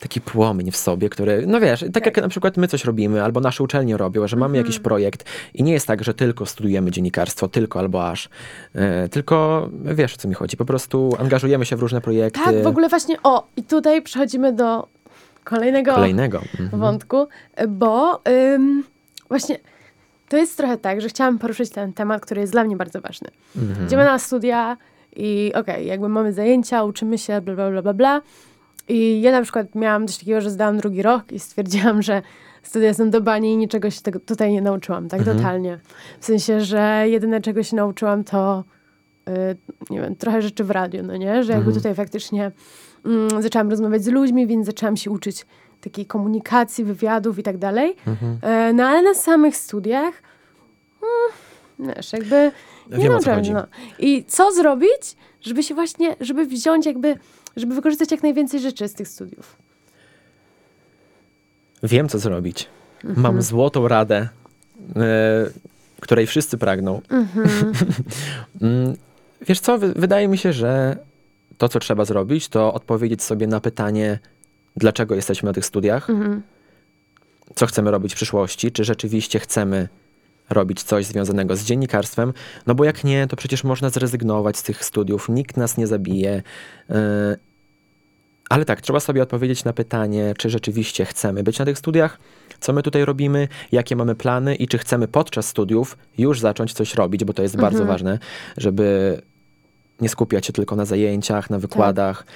taki 0.00 0.20
płomień 0.20 0.70
w 0.70 0.76
sobie, 0.76 1.08
który, 1.08 1.46
no 1.46 1.60
wiesz, 1.60 1.84
tak, 1.92 2.06
jak 2.06 2.16
na 2.16 2.28
przykład 2.28 2.56
my 2.56 2.68
coś 2.68 2.84
robimy, 2.84 3.22
albo 3.24 3.40
nasze 3.40 3.62
uczelnie 3.64 3.96
robią, 3.96 4.26
że 4.28 4.36
mamy 4.36 4.58
Mhm. 4.58 4.66
jakiś 4.66 4.80
projekt 4.82 5.24
i 5.54 5.62
nie 5.62 5.72
jest 5.72 5.86
tak, 5.86 6.04
że 6.04 6.14
tylko 6.14 6.46
studujemy 6.46 6.90
dziennikarstwo, 6.90 7.48
tylko 7.48 7.78
albo 7.78 8.08
aż, 8.10 8.28
e, 8.74 9.08
tylko 9.08 9.68
wiesz 9.84 10.14
o 10.14 10.16
co 10.16 10.28
mi 10.28 10.34
chodzi, 10.34 10.56
po 10.56 10.64
prostu 10.64 11.16
angażujemy 11.18 11.66
się 11.66 11.76
w 11.76 11.80
różne 11.80 12.00
projekty. 12.00 12.40
Tak, 12.44 12.62
w 12.62 12.66
ogóle 12.66 12.88
właśnie, 12.88 13.16
o, 13.22 13.46
i 13.56 13.62
tutaj 13.62 14.02
przechodzimy 14.02 14.52
do 14.52 14.88
kolejnego 15.44 15.94
Kolejnego. 15.94 16.38
Mhm. 16.60 16.80
wątku, 16.80 17.26
bo 17.68 18.20
ym, 18.54 18.84
właśnie 19.28 19.58
to 20.28 20.36
jest 20.36 20.56
trochę 20.56 20.76
tak, 20.78 21.00
że 21.00 21.08
chciałam 21.08 21.38
poruszyć 21.38 21.70
ten 21.70 21.92
temat, 21.92 22.20
który 22.22 22.40
jest 22.40 22.52
dla 22.52 22.64
mnie 22.64 22.76
bardzo 22.76 23.00
ważny. 23.00 23.28
Mhm. 23.56 23.86
Idziemy 23.86 24.04
na 24.04 24.18
studia 24.18 24.76
i 25.16 25.52
okej, 25.54 25.86
jakby 25.86 26.08
mamy 26.08 26.32
zajęcia, 26.32 26.84
uczymy 26.84 27.18
się, 27.18 27.40
bla, 27.40 27.54
bla, 27.54 27.70
bla, 27.70 27.82
bla, 27.82 27.94
bla. 27.94 28.22
I 28.88 29.20
ja 29.22 29.32
na 29.32 29.42
przykład 29.42 29.74
miałam 29.74 30.06
coś 30.06 30.16
takiego, 30.18 30.40
że 30.40 30.50
zdałam 30.50 30.78
drugi 30.78 31.02
rok 31.02 31.32
i 31.32 31.38
stwierdziłam, 31.38 32.02
że 32.02 32.22
studia 32.62 32.94
są 32.94 33.10
do 33.10 33.20
bani 33.20 33.52
i 33.52 33.56
niczego 33.56 33.90
się 33.90 34.00
tego 34.00 34.20
tutaj 34.20 34.52
nie 34.52 34.62
nauczyłam, 34.62 35.08
tak 35.08 35.20
Mhm. 35.20 35.36
totalnie. 35.36 35.78
W 36.20 36.24
sensie, 36.24 36.60
że 36.60 37.04
jedyne 37.08 37.40
czego 37.40 37.62
się 37.62 37.76
nauczyłam 37.76 38.24
to 38.24 38.64
y, 39.28 39.56
nie 39.90 40.00
wiem, 40.00 40.16
trochę 40.16 40.42
rzeczy 40.42 40.64
w 40.64 40.70
radiu, 40.70 41.02
no 41.02 41.16
nie? 41.16 41.44
Że 41.44 41.52
jakby 41.52 41.66
Mhm. 41.66 41.74
tutaj 41.76 41.94
faktycznie 41.94 42.52
mm, 43.04 43.42
zaczęłam 43.42 43.70
rozmawiać 43.70 44.04
z 44.04 44.08
ludźmi, 44.08 44.46
więc 44.46 44.66
zaczęłam 44.66 44.96
się 44.96 45.10
uczyć 45.10 45.46
takiej 45.80 46.06
komunikacji, 46.06 46.84
wywiadów 46.84 47.38
i 47.38 47.42
tak 47.42 47.58
dalej. 47.58 47.96
Mhm. 48.06 48.38
E, 48.42 48.72
No 48.72 48.84
ale 48.86 49.02
na 49.02 49.14
samych 49.14 49.56
studiach 49.56 50.14
mm, 51.78 51.94
wiesz, 51.96 52.12
jakby 52.12 52.52
nie 52.90 52.98
Wiem, 52.98 53.12
nauczyłam 53.12 53.44
się, 53.44 53.52
no. 53.52 53.66
I 53.98 54.24
co 54.28 54.52
zrobić, 54.52 55.16
żeby 55.40 55.62
się 55.62 55.74
właśnie, 55.74 56.16
żeby 56.20 56.46
wziąć 56.46 56.86
jakby, 56.86 57.16
żeby 57.56 57.74
wykorzystać 57.74 58.10
jak 58.10 58.22
najwięcej 58.22 58.60
rzeczy 58.60 58.88
z 58.88 58.94
tych 58.94 59.08
studiów? 59.08 59.56
Wiem, 61.82 62.08
co 62.08 62.18
zrobić. 62.18 62.68
Mhm. 63.04 63.20
Mam 63.22 63.42
złotą 63.42 63.88
radę, 63.88 64.28
e, 64.96 65.50
której 66.00 66.26
wszyscy 66.26 66.58
pragną. 66.58 67.00
Mhm. 67.10 67.48
Mm, 68.62 68.94
Wiesz 69.46 69.60
co, 69.60 69.78
wy- 69.78 69.92
wydaje 69.96 70.28
mi 70.28 70.38
się, 70.38 70.52
że 70.52 70.96
to, 71.58 71.68
co 71.68 71.78
trzeba 71.80 72.04
zrobić, 72.04 72.48
to 72.48 72.74
odpowiedzieć 72.74 73.22
sobie 73.22 73.46
na 73.46 73.60
pytanie, 73.60 74.18
dlaczego 74.76 75.14
jesteśmy 75.14 75.46
na 75.46 75.52
tych 75.52 75.66
studiach, 75.66 76.10
Mhm. 76.10 76.42
co 77.54 77.66
chcemy 77.66 77.90
robić 77.90 78.12
w 78.12 78.16
przyszłości, 78.16 78.72
czy 78.72 78.84
rzeczywiście 78.84 79.38
chcemy 79.40 79.88
robić 80.50 80.82
coś 80.82 81.06
związanego 81.06 81.56
z 81.56 81.64
dziennikarstwem, 81.64 82.32
no 82.66 82.74
bo 82.74 82.84
jak 82.84 83.04
nie, 83.04 83.26
to 83.26 83.36
przecież 83.36 83.64
można 83.64 83.90
zrezygnować 83.90 84.56
z 84.56 84.62
tych 84.62 84.84
studiów, 84.84 85.28
nikt 85.28 85.56
nas 85.56 85.76
nie 85.76 85.86
zabije. 85.86 86.42
Yy, 86.88 86.96
Ale 88.48 88.64
tak, 88.64 88.80
trzeba 88.80 89.00
sobie 89.00 89.22
odpowiedzieć 89.22 89.64
na 89.64 89.72
pytanie, 89.72 90.34
czy 90.38 90.50
rzeczywiście 90.50 91.04
chcemy 91.04 91.42
być 91.42 91.58
na 91.58 91.64
tych 91.64 91.78
studiach, 91.78 92.18
co 92.60 92.72
my 92.72 92.82
tutaj 92.82 93.04
robimy, 93.04 93.48
jakie 93.72 93.96
mamy 93.96 94.14
plany? 94.14 94.54
I 94.54 94.68
czy 94.68 94.78
chcemy 94.78 95.08
podczas 95.08 95.46
studiów 95.48 95.98
już 96.18 96.40
zacząć 96.40 96.72
coś 96.72 96.94
robić, 96.94 97.24
bo 97.24 97.32
to 97.32 97.42
jest 97.42 97.56
bardzo 97.56 97.84
ważne, 97.84 98.18
żeby 98.56 99.20
nie 100.04 100.08
skupiać 100.08 100.46
się 100.46 100.52
tylko 100.52 100.76
na 100.76 100.84
zajęciach, 100.84 101.50
na 101.50 101.58
wykładach. 101.58 102.26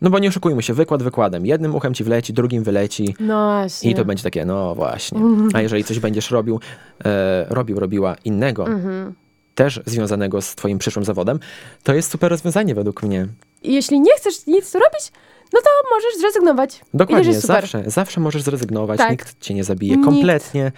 No 0.00 0.10
bo 0.10 0.18
nie 0.18 0.28
oszukujmy 0.28 0.62
się, 0.62 0.74
wykład 0.74 1.02
wykładem. 1.02 1.46
Jednym 1.46 1.74
uchem 1.74 1.94
ci 1.94 2.04
wleci, 2.04 2.32
drugim 2.32 2.62
wyleci. 2.62 3.16
No 3.20 3.50
właśnie. 3.52 3.90
I 3.90 3.94
to 3.94 4.04
będzie 4.04 4.22
takie, 4.22 4.44
no 4.44 4.74
właśnie. 4.74 5.20
A 5.54 5.60
jeżeli 5.60 5.84
coś 5.84 5.98
będziesz 5.98 6.30
robił, 6.30 6.60
e, 7.04 7.46
robił, 7.50 7.78
robiła 7.80 8.16
innego, 8.24 8.66
Mhm. 8.66 9.14
też 9.54 9.80
związanego 9.86 10.42
z 10.42 10.54
twoim 10.54 10.78
przyszłym 10.78 11.04
zawodem, 11.04 11.38
to 11.82 11.94
jest 11.94 12.10
super 12.10 12.30
rozwiązanie 12.30 12.74
według 12.74 13.02
mnie. 13.02 13.28
jeśli 13.62 14.00
nie 14.00 14.16
chcesz 14.16 14.46
nic 14.46 14.74
robić, 14.74 15.12
no 15.52 15.60
to 15.60 15.68
możesz 15.96 16.20
zrezygnować. 16.20 16.80
Dokładnie, 16.94 17.34
zawsze, 17.40 17.82
zawsze 17.86 18.20
możesz 18.20 18.42
zrezygnować, 18.42 18.98
Tak. 18.98 19.10
nikt 19.10 19.40
cię 19.40 19.54
nie 19.54 19.64
zabije 19.64 19.96
kompletnie. 20.04 20.72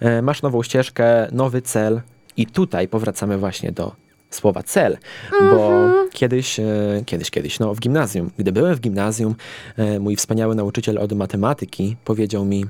E, 0.00 0.22
Masz 0.22 0.42
nową 0.42 0.62
ścieżkę, 0.62 1.28
nowy 1.32 1.62
cel 1.62 2.00
i 2.36 2.46
tutaj 2.46 2.88
powracamy 2.88 3.38
właśnie 3.38 3.72
do 3.72 3.92
słowa 4.30 4.62
cel, 4.62 4.98
bo 5.40 5.68
Mhm. 5.68 6.10
kiedyś, 6.10 6.60
e, 6.60 6.64
kiedyś, 7.06 7.30
kiedyś, 7.30 7.58
no 7.58 7.74
w 7.74 7.80
gimnazjum, 7.80 8.30
gdy 8.38 8.52
byłem 8.52 8.74
w 8.74 8.80
gimnazjum, 8.80 9.34
e, 9.76 10.00
mój 10.00 10.16
wspaniały 10.16 10.54
nauczyciel 10.54 10.98
od 10.98 11.12
matematyki 11.12 11.96
powiedział 12.04 12.44
mi, 12.44 12.64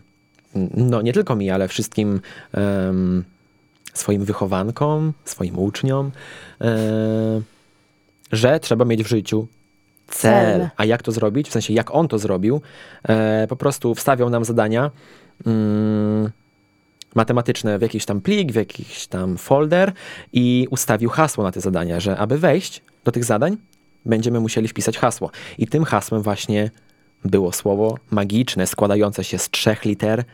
no 0.75 1.03
nie 1.03 1.12
tylko 1.12 1.37
mi, 1.37 1.51
ale 1.51 1.68
wszystkim 1.68 2.20
em, 2.53 3.25
swoim 3.94 4.25
wychowankom, 4.25 5.12
swoim 5.25 5.59
uczniom, 5.59 6.11
e, 6.61 7.40
że 8.33 8.61
trzeba 8.61 8.85
mieć 8.85 9.03
w 9.03 9.09
życiu 9.09 9.46
cel. 10.09 10.59
Cel. 10.61 10.68
A 10.77 10.85
jak 10.85 11.03
to 11.03 11.12
zrobić? 11.12 11.49
W 11.49 11.53
sensie, 11.53 11.73
jak 11.75 11.94
on 11.94 12.09
to 12.09 12.18
zrobił? 12.18 12.61
E, 13.09 13.46
po 13.49 13.57
prostu 13.57 13.94
wstawiał 13.94 14.31
nam 14.31 14.44
zadania 14.44 14.90
mm, 15.46 16.31
matematyczne 17.14 17.79
w 17.79 17.83
jakiś 17.83 18.05
tam 18.05 18.20
plik, 18.20 18.53
w 18.53 18.55
jakiś 18.55 19.07
tam 19.07 19.37
folder 19.38 19.92
i 20.33 20.66
ustawił 20.70 21.11
hasło 21.11 21.44
na 21.44 21.53
te 21.53 21.61
zadania, 21.61 22.01
że 22.01 22.16
aby 22.16 22.38
wejść 22.38 22.83
do 23.05 23.12
tych 23.12 23.25
zadań, 23.25 23.57
będziemy 24.07 24.40
musieli 24.40 24.68
wpisać 24.68 24.99
hasło. 24.99 25.31
I 25.59 25.66
tym 25.66 25.85
hasłem 25.85 26.23
właśnie 26.23 26.70
było 27.25 27.53
słowo 27.53 27.99
magiczne, 28.11 28.66
składające 28.66 29.25
się 29.25 29.38
z 29.38 29.51
trzech 29.51 29.85
liter. 29.85 30.25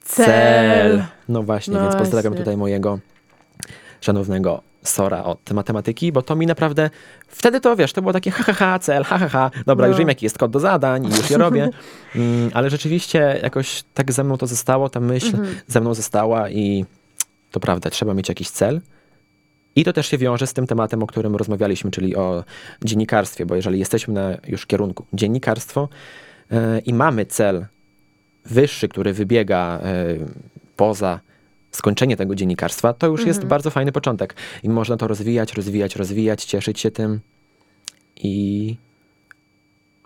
Cel. 0.00 1.04
No 1.28 1.42
właśnie, 1.42 1.74
No 1.74 1.82
więc 1.82 1.96
pozdrawiam 1.96 2.32
właśnie. 2.32 2.44
tutaj 2.44 2.56
mojego 2.56 2.98
szanownego 4.00 4.62
Sora 4.86 5.24
od 5.24 5.50
matematyki, 5.52 6.12
bo 6.12 6.22
to 6.22 6.36
mi 6.36 6.46
naprawdę, 6.46 6.90
wtedy 7.28 7.60
to 7.60 7.76
wiesz, 7.76 7.92
to 7.92 8.02
było 8.02 8.12
takie 8.12 8.30
ha, 8.30 8.42
ha, 8.42 8.52
ha 8.52 8.78
cel, 8.78 9.04
ha, 9.04 9.18
ha, 9.18 9.28
ha, 9.28 9.50
dobra, 9.66 9.84
No. 9.86 9.88
już 9.88 9.98
wiem 9.98 10.08
jaki 10.08 10.26
jest 10.26 10.38
kod 10.38 10.50
do 10.50 10.60
zadań 10.60 11.06
i 11.06 11.08
już 11.16 11.30
je 11.30 11.38
robię, 11.38 11.68
mm, 12.16 12.50
ale 12.54 12.70
rzeczywiście 12.70 13.40
jakoś 13.42 13.84
tak 13.94 14.12
ze 14.12 14.24
mną 14.24 14.36
to 14.38 14.46
zostało, 14.46 14.88
ta 14.88 15.00
myśl 15.00 15.26
Mhm. 15.36 15.56
ze 15.66 15.80
mną 15.80 15.94
została 15.94 16.50
i 16.50 16.84
to 17.50 17.60
prawda, 17.60 17.90
trzeba 17.90 18.14
mieć 18.14 18.28
jakiś 18.28 18.50
cel. 18.50 18.80
I 19.76 19.84
to 19.84 19.92
też 19.92 20.06
się 20.06 20.18
wiąże 20.18 20.46
z 20.46 20.52
tym 20.52 20.66
tematem, 20.66 21.02
o 21.02 21.06
którym 21.06 21.36
rozmawialiśmy, 21.36 21.90
czyli 21.90 22.16
o 22.16 22.44
dziennikarstwie, 22.84 23.46
bo 23.46 23.56
jeżeli 23.56 23.78
jesteśmy 23.78 24.14
na 24.14 24.30
już 24.48 24.66
kierunku 24.66 25.04
dziennikarstwo 25.12 25.88
e, 26.50 26.78
i 26.78 26.94
mamy 26.94 27.26
cel 27.26 27.66
wyższy, 28.46 28.88
który 28.88 29.12
wybiega 29.12 29.80
e, 29.82 30.04
poza 30.76 31.20
skończenie 31.76 32.16
tego 32.16 32.34
dziennikarstwa, 32.34 32.92
to 32.92 33.06
już 33.06 33.26
jest 33.26 33.44
bardzo 33.44 33.70
fajny 33.70 33.92
początek. 33.92 34.34
I 34.62 34.68
można 34.68 34.96
to 34.96 35.08
rozwijać, 35.08 35.52
rozwijać, 35.52 35.96
rozwijać, 35.96 36.44
cieszyć 36.44 36.80
się 36.80 36.90
tym 36.90 37.20
i 38.16 38.76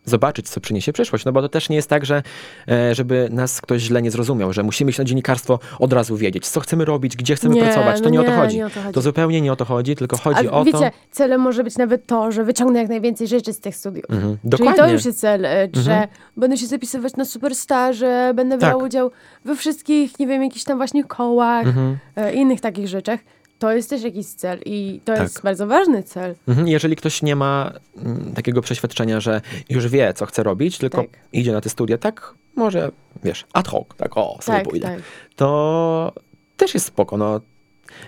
zobaczyć, 0.05 0.49
co 0.49 0.61
przyniesie 0.61 0.93
przyszłość. 0.93 1.25
No 1.25 1.33
bo 1.33 1.43
to 1.43 1.49
też 1.49 1.69
nie 1.69 1.77
jest 1.77 1.89
tak, 1.89 2.05
że 2.07 2.23
e, 2.69 2.95
żeby 2.95 3.29
nas 3.33 3.61
ktoś 3.61 3.83
źle 3.83 4.03
nie 4.03 4.11
zrozumiał, 4.11 4.53
że 4.53 4.63
musimy 4.63 4.91
iść 4.91 4.99
na 4.99 5.05
dziennikarstwo 5.05 5.59
od 5.79 5.93
razu 5.93 6.17
wiedzieć, 6.17 6.49
co 6.49 6.61
chcemy 6.61 6.85
robić, 6.85 7.17
gdzie 7.17 7.35
chcemy 7.37 7.55
Nie, 7.55 7.63
pracować. 7.63 7.99
To 7.99 8.05
no 8.05 8.11
nie, 8.11 8.21
o 8.21 8.25
to 8.25 8.31
nie, 8.31 8.37
chodzi. 8.37 8.57
nie 8.57 8.67
o 8.67 8.71
to 8.71 8.81
chodzi. 8.81 8.95
To 8.95 9.01
zupełnie 9.01 9.41
nie 9.41 9.53
o 9.53 9.57
to 9.57 9.65
chodzi, 9.65 9.97
tylko 9.97 10.17
chodzi 10.17 10.49
A 10.49 10.51
o 10.53 10.65
wiecie, 10.65 10.79
to... 10.79 10.91
celem 11.11 11.41
może 11.41 11.65
być 11.65 11.77
nawet 11.79 12.07
to, 12.07 12.33
że 12.33 12.45
wyciągnę 12.45 12.79
jak 12.81 12.89
najwięcej 12.89 13.29
rzeczy 13.29 13.53
z 13.53 13.61
tych 13.61 13.77
studiów. 13.77 14.05
Mhm, 14.11 14.37
Czyli 14.43 14.51
dokładnie. 14.51 14.83
to 14.83 14.89
już 14.89 15.05
jest 15.05 15.21
cel, 15.21 15.45
e, 15.47 15.69
że 15.73 15.91
Mhm. 15.93 16.09
będę 16.37 16.57
się 16.57 16.67
zapisywać 16.67 17.17
na 17.17 17.25
superstarze, 17.25 18.33
będę 18.35 18.59
brał 18.59 18.79
Tak. 18.79 18.87
udział 18.87 19.11
we 19.45 19.57
wszystkich, 19.57 20.19
nie 20.19 20.27
wiem, 20.27 20.43
jakichś 20.43 20.65
tam 20.65 20.77
właśnie 20.79 21.05
kołach, 21.05 21.67
Mhm. 21.67 21.99
e, 22.17 22.33
innych 22.33 22.61
takich 22.61 22.89
rzeczach. 22.89 23.21
To 23.61 23.73
jest 23.73 23.91
też 23.91 24.03
jakiś 24.03 24.27
cel 24.27 24.59
i 24.67 25.01
to 25.05 25.13
Tak. 25.13 25.23
jest 25.23 25.43
bardzo 25.43 25.67
ważny 25.67 26.03
cel. 26.03 26.35
Mhm, 26.49 26.69
Jeżeli 26.69 26.97
ktoś 26.97 27.23
nie 27.23 27.37
ma 27.37 27.73
mm, 27.97 28.33
takiego 28.35 28.61
przeświadczenia, 28.61 29.21
że 29.21 29.41
już 29.69 29.89
wie, 29.89 30.15
co 30.15 30.27
chce 30.27 30.43
robić, 30.43 30.79
tylko 30.79 30.99
Tak. 31.03 31.11
idzie 31.33 31.53
na 31.53 31.61
te 31.61 31.69
studia 31.71 31.99
tak, 31.99 32.35
może, 32.57 32.91
wiesz, 33.25 33.47
ad 33.53 33.69
hoc, 33.69 33.87
tak, 33.97 34.17
o, 34.17 34.39
sobie 34.43 34.59
Tak, 34.59 34.69
pójdę, 34.69 34.87
tak. 34.87 34.99
to 35.37 36.13
też 36.57 36.75
jest 36.75 36.87
spoko, 36.87 37.17
no. 37.17 37.41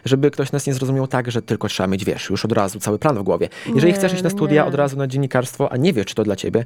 Żeby 0.04 0.30
ktoś 0.30 0.52
nas 0.52 0.66
nie 0.66 0.74
zrozumiał 0.74 1.06
tak, 1.06 1.30
że 1.30 1.42
tylko 1.42 1.68
trzeba 1.68 1.86
mieć, 1.86 2.04
wiesz, 2.04 2.30
już 2.30 2.44
od 2.44 2.52
razu 2.52 2.80
cały 2.80 2.98
plan 2.98 3.18
w 3.18 3.22
głowie. 3.22 3.48
Jeżeli 3.66 3.92
Nie, 3.92 3.98
chcesz 3.98 4.12
iść 4.14 4.22
na 4.22 4.30
studia 4.30 4.62
nie. 4.62 4.68
od 4.68 4.74
razu 4.74 4.96
na 4.96 5.06
dziennikarstwo, 5.06 5.72
a 5.72 5.76
nie 5.76 5.92
wiesz, 5.92 6.06
czy 6.06 6.14
to 6.14 6.24
dla 6.24 6.36
ciebie, 6.36 6.64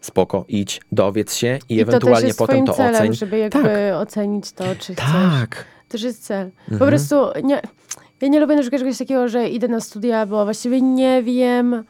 spoko, 0.00 0.44
idź, 0.48 0.80
dowiedz 0.92 1.34
się 1.34 1.58
i, 1.68 1.74
I 1.74 1.76
to 1.76 1.82
ewentualnie 1.82 2.26
jest 2.26 2.38
potem 2.38 2.66
to 2.66 2.72
celem, 2.72 2.94
oceń. 2.94 3.14
żeby 3.14 3.38
jakby 3.38 3.94
ocenić 3.96 4.52
to, 4.52 4.64
czy 4.78 4.94
chcesz. 4.94 5.06
Tak. 5.12 5.64
Też 5.88 6.02
jest 6.02 6.24
cel. 6.24 6.50
Po 6.68 6.72
Mhm. 6.72 6.90
prostu 6.90 7.16
nie, 7.44 7.62
ja 8.24 8.30
nie 8.30 8.40
lubię 8.40 8.54
na 8.54 8.60
przykład 8.60 8.80
czegoś 8.82 8.98
takiego, 8.98 9.28
że 9.28 9.48
idę 9.48 9.68
na 9.68 9.80
studia, 9.80 10.26
bo 10.26 10.44
właściwie 10.44 10.80
nie 10.80 11.22
wiem, 11.22 11.84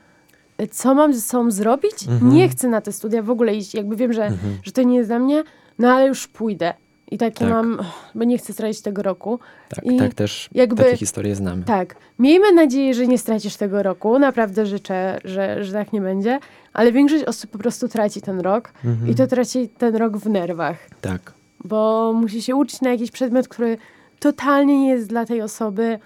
co 0.71 0.95
mam 0.95 1.15
ze 1.15 1.21
sobą 1.21 1.51
zrobić. 1.51 2.09
Mhm. 2.09 2.33
Nie 2.35 2.49
chcę 2.49 2.69
na 2.69 2.81
te 2.81 2.93
studia 2.93 3.23
w 3.23 3.31
ogóle 3.31 3.55
iść. 3.55 3.75
Jakby 3.75 3.97
wiem, 3.97 4.13
że, 4.13 4.31
że 4.63 4.73
to 4.73 4.83
nie 4.83 4.97
jest 4.97 5.09
dla 5.11 5.19
mnie, 5.19 5.45
no 5.79 5.89
ale 5.93 6.07
już 6.07 6.29
pójdę. 6.29 6.75
I 7.11 7.19
takie 7.19 7.39
Tak. 7.39 7.49
mam, 7.49 7.79
bo 8.15 8.25
nie 8.25 8.39
chcę 8.39 8.53
stracić 8.53 8.83
tego 8.83 9.03
roku. 9.03 9.39
Tak, 9.69 9.85
I 9.85 9.97
tak 9.97 10.15
też 10.15 10.49
jakby- 10.55 10.85
takie 10.85 10.97
historie 10.97 11.35
znamy. 11.37 11.65
Tak. 11.65 11.97
Miejmy 12.19 12.53
nadzieję, 12.53 12.95
że 12.95 13.07
nie 13.07 13.19
stracisz 13.19 13.57
tego 13.57 13.83
roku. 13.83 14.19
Naprawdę 14.19 14.67
życzę, 14.67 15.19
że, 15.25 15.65
że 15.65 15.73
tak 15.73 15.93
nie 15.93 16.01
będzie. 16.01 16.39
Ale 16.73 16.93
większość 16.93 17.25
osób 17.25 17.51
po 17.51 17.59
prostu 17.59 17.89
traci 17.89 18.21
ten 18.23 18.41
rok. 18.41 18.73
Mhm. 18.85 19.11
I 19.11 19.15
to 19.15 19.27
traci 19.27 19.69
ten 19.69 19.97
rok 19.97 20.17
w 20.17 20.27
nerwach 20.29 20.77
Tak. 21.01 21.33
bo 21.65 22.13
musi 22.17 22.43
się 22.43 22.57
uczyć 22.57 22.81
na 22.81 22.91
jakiś 22.91 23.11
przedmiot, 23.11 23.49
który 23.49 23.79
totalnie 24.21 24.81
nie 24.81 24.89
jest 24.89 25.09
dla 25.09 25.25
tej 25.25 25.43
osoby. 25.43 25.99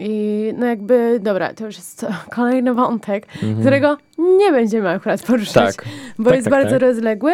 I 0.00 0.52
no 0.58 0.66
jakby, 0.66 1.20
dobra, 1.22 1.54
to 1.54 1.66
już 1.66 1.76
jest 1.76 2.06
kolejny 2.36 2.74
wątek, 2.74 3.26
którego 3.60 3.96
nie 4.18 4.52
będziemy 4.52 4.88
akurat 4.88 5.22
poruszać, 5.22 5.56
Mhm. 5.56 5.74
Tak. 5.74 5.84
bo 6.18 6.24
Tak, 6.24 6.34
jest 6.34 6.44
tak, 6.44 6.52
bardzo 6.52 6.70
tak. 6.70 6.80
rozległy. 6.82 7.32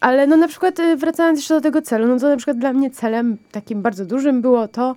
Ale 0.00 0.26
no 0.26 0.36
na 0.36 0.48
przykład 0.48 0.78
y, 0.78 0.96
wracając 0.96 1.38
jeszcze 1.38 1.54
do 1.54 1.60
tego 1.60 1.82
celu, 1.82 2.06
no 2.08 2.18
to 2.18 2.28
na 2.28 2.36
przykład 2.36 2.58
dla 2.58 2.72
mnie 2.72 2.90
celem 2.90 3.36
takim 3.52 3.82
bardzo 3.82 4.04
dużym 4.06 4.42
było 4.42 4.68
to, 4.68 4.96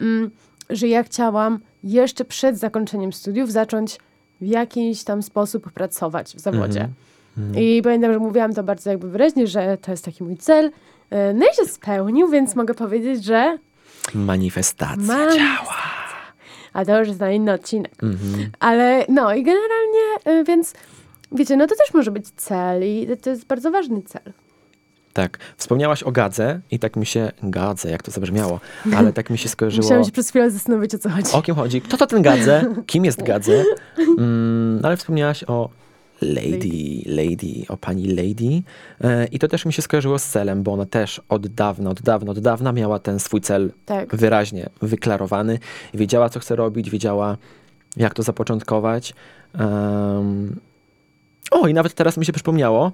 mm, 0.00 0.30
że 0.70 0.88
ja 0.88 1.02
chciałam 1.02 1.58
jeszcze 1.84 2.24
przed 2.24 2.58
zakończeniem 2.58 3.12
studiów 3.12 3.52
zacząć 3.52 3.98
w 4.40 4.46
jakiś 4.46 5.04
tam 5.04 5.22
sposób 5.22 5.72
pracować 5.72 6.34
w 6.36 6.40
zawodzie. 6.40 6.88
Mhm. 7.38 7.64
I 7.64 7.82
pamiętam, 7.82 8.12
że 8.12 8.18
mówiłam 8.18 8.54
to 8.54 8.62
bardzo 8.62 8.90
jakby 8.90 9.10
wyraźnie, 9.10 9.46
że 9.46 9.78
to 9.82 9.90
jest 9.90 10.04
taki 10.04 10.24
mój 10.24 10.36
cel. 10.36 10.66
Y, 10.66 10.70
No 11.34 11.46
i 11.52 11.56
się 11.56 11.64
spełnił, 11.72 12.28
więc 12.28 12.56
mogę 12.56 12.74
powiedzieć, 12.74 13.24
że 13.24 13.58
Manifestacja 14.14 14.96
Mam- 15.16 15.34
działa. 15.36 15.97
A 16.72 16.84
to 16.84 16.98
już 16.98 17.08
jest 17.08 17.20
na 17.20 17.30
inny 17.30 17.52
odcinek. 17.52 18.02
Mhm. 18.02 18.50
Ale 18.60 19.04
no 19.08 19.34
i 19.34 19.42
generalnie, 19.42 20.40
y, 20.40 20.44
więc 20.44 20.74
wiecie, 21.32 21.56
no 21.56 21.66
to 21.66 21.74
też 21.76 21.94
może 21.94 22.10
być 22.10 22.30
cel 22.36 22.84
i 22.84 23.08
to 23.22 23.30
jest 23.30 23.46
bardzo 23.46 23.70
ważny 23.70 24.02
cel. 24.02 24.32
Tak. 25.12 25.38
Wspomniałaś 25.56 26.02
o 26.02 26.12
gadze 26.12 26.60
i 26.70 26.78
tak 26.78 26.96
mi 26.96 27.06
się... 27.06 27.30
Gadze, 27.42 27.90
jak 27.90 28.02
to 28.02 28.10
zabrzmiało. 28.10 28.60
Ale 28.96 29.12
tak 29.12 29.30
mi 29.30 29.38
się 29.38 29.48
skojarzyło... 29.48 29.82
Musiałam 29.86 30.04
się 30.04 30.12
przez 30.12 30.28
chwilę 30.28 30.50
zastanowić, 30.50 30.94
o 30.94 30.98
co 30.98 31.10
chodzi. 31.10 31.32
O 31.32 31.42
kim 31.42 31.54
chodzi? 31.54 31.80
Kto 31.80 31.96
to 31.96 32.06
ten 32.06 32.22
Gadze? 32.22 32.64
Kim 32.86 33.04
jest 33.04 33.22
Gadze? 33.22 33.64
Mm, 34.18 34.80
ale 34.84 34.96
wspomniałaś 34.96 35.44
o 35.46 35.70
Lady, 36.22 37.02
Lady, 37.06 37.64
o 37.68 37.76
pani 37.76 38.06
Lady. 38.08 38.62
E, 39.00 39.26
I 39.26 39.38
to 39.38 39.48
też 39.48 39.64
mi 39.64 39.72
się 39.72 39.82
skojarzyło 39.82 40.18
z 40.18 40.24
celem, 40.24 40.62
bo 40.62 40.72
ona 40.72 40.86
też 40.86 41.20
od 41.28 41.46
dawna, 41.46 41.90
od 41.90 42.02
dawna, 42.02 42.30
od 42.30 42.38
dawna 42.38 42.72
miała 42.72 42.98
ten 42.98 43.18
swój 43.18 43.40
cel 43.40 43.72
Tak. 43.86 44.16
wyraźnie 44.16 44.70
wyklarowany. 44.82 45.58
Wiedziała, 45.94 46.28
co 46.28 46.40
chce 46.40 46.56
robić, 46.56 46.90
wiedziała, 46.90 47.36
jak 47.96 48.14
to 48.14 48.22
zapoczątkować. 48.22 49.14
Em, 49.54 50.60
o, 51.50 51.68
i 51.68 51.74
nawet 51.74 51.94
teraz 51.94 52.16
mi 52.16 52.24
się 52.26 52.32
przypomniało, 52.32 52.92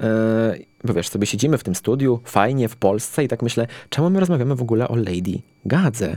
e, 0.00 0.56
bo 0.84 0.94
wiesz, 0.94 1.08
sobie 1.08 1.26
siedzimy 1.26 1.58
w 1.58 1.64
tym 1.64 1.74
studiu, 1.74 2.20
fajnie, 2.24 2.68
w 2.68 2.76
Polsce 2.76 3.24
i 3.24 3.28
tak 3.28 3.42
myślę, 3.42 3.66
czemu 3.90 4.10
my 4.10 4.20
rozmawiamy 4.20 4.54
w 4.54 4.62
ogóle 4.62 4.88
o 4.88 4.96
Lady 4.96 5.38
Gadze? 5.64 6.16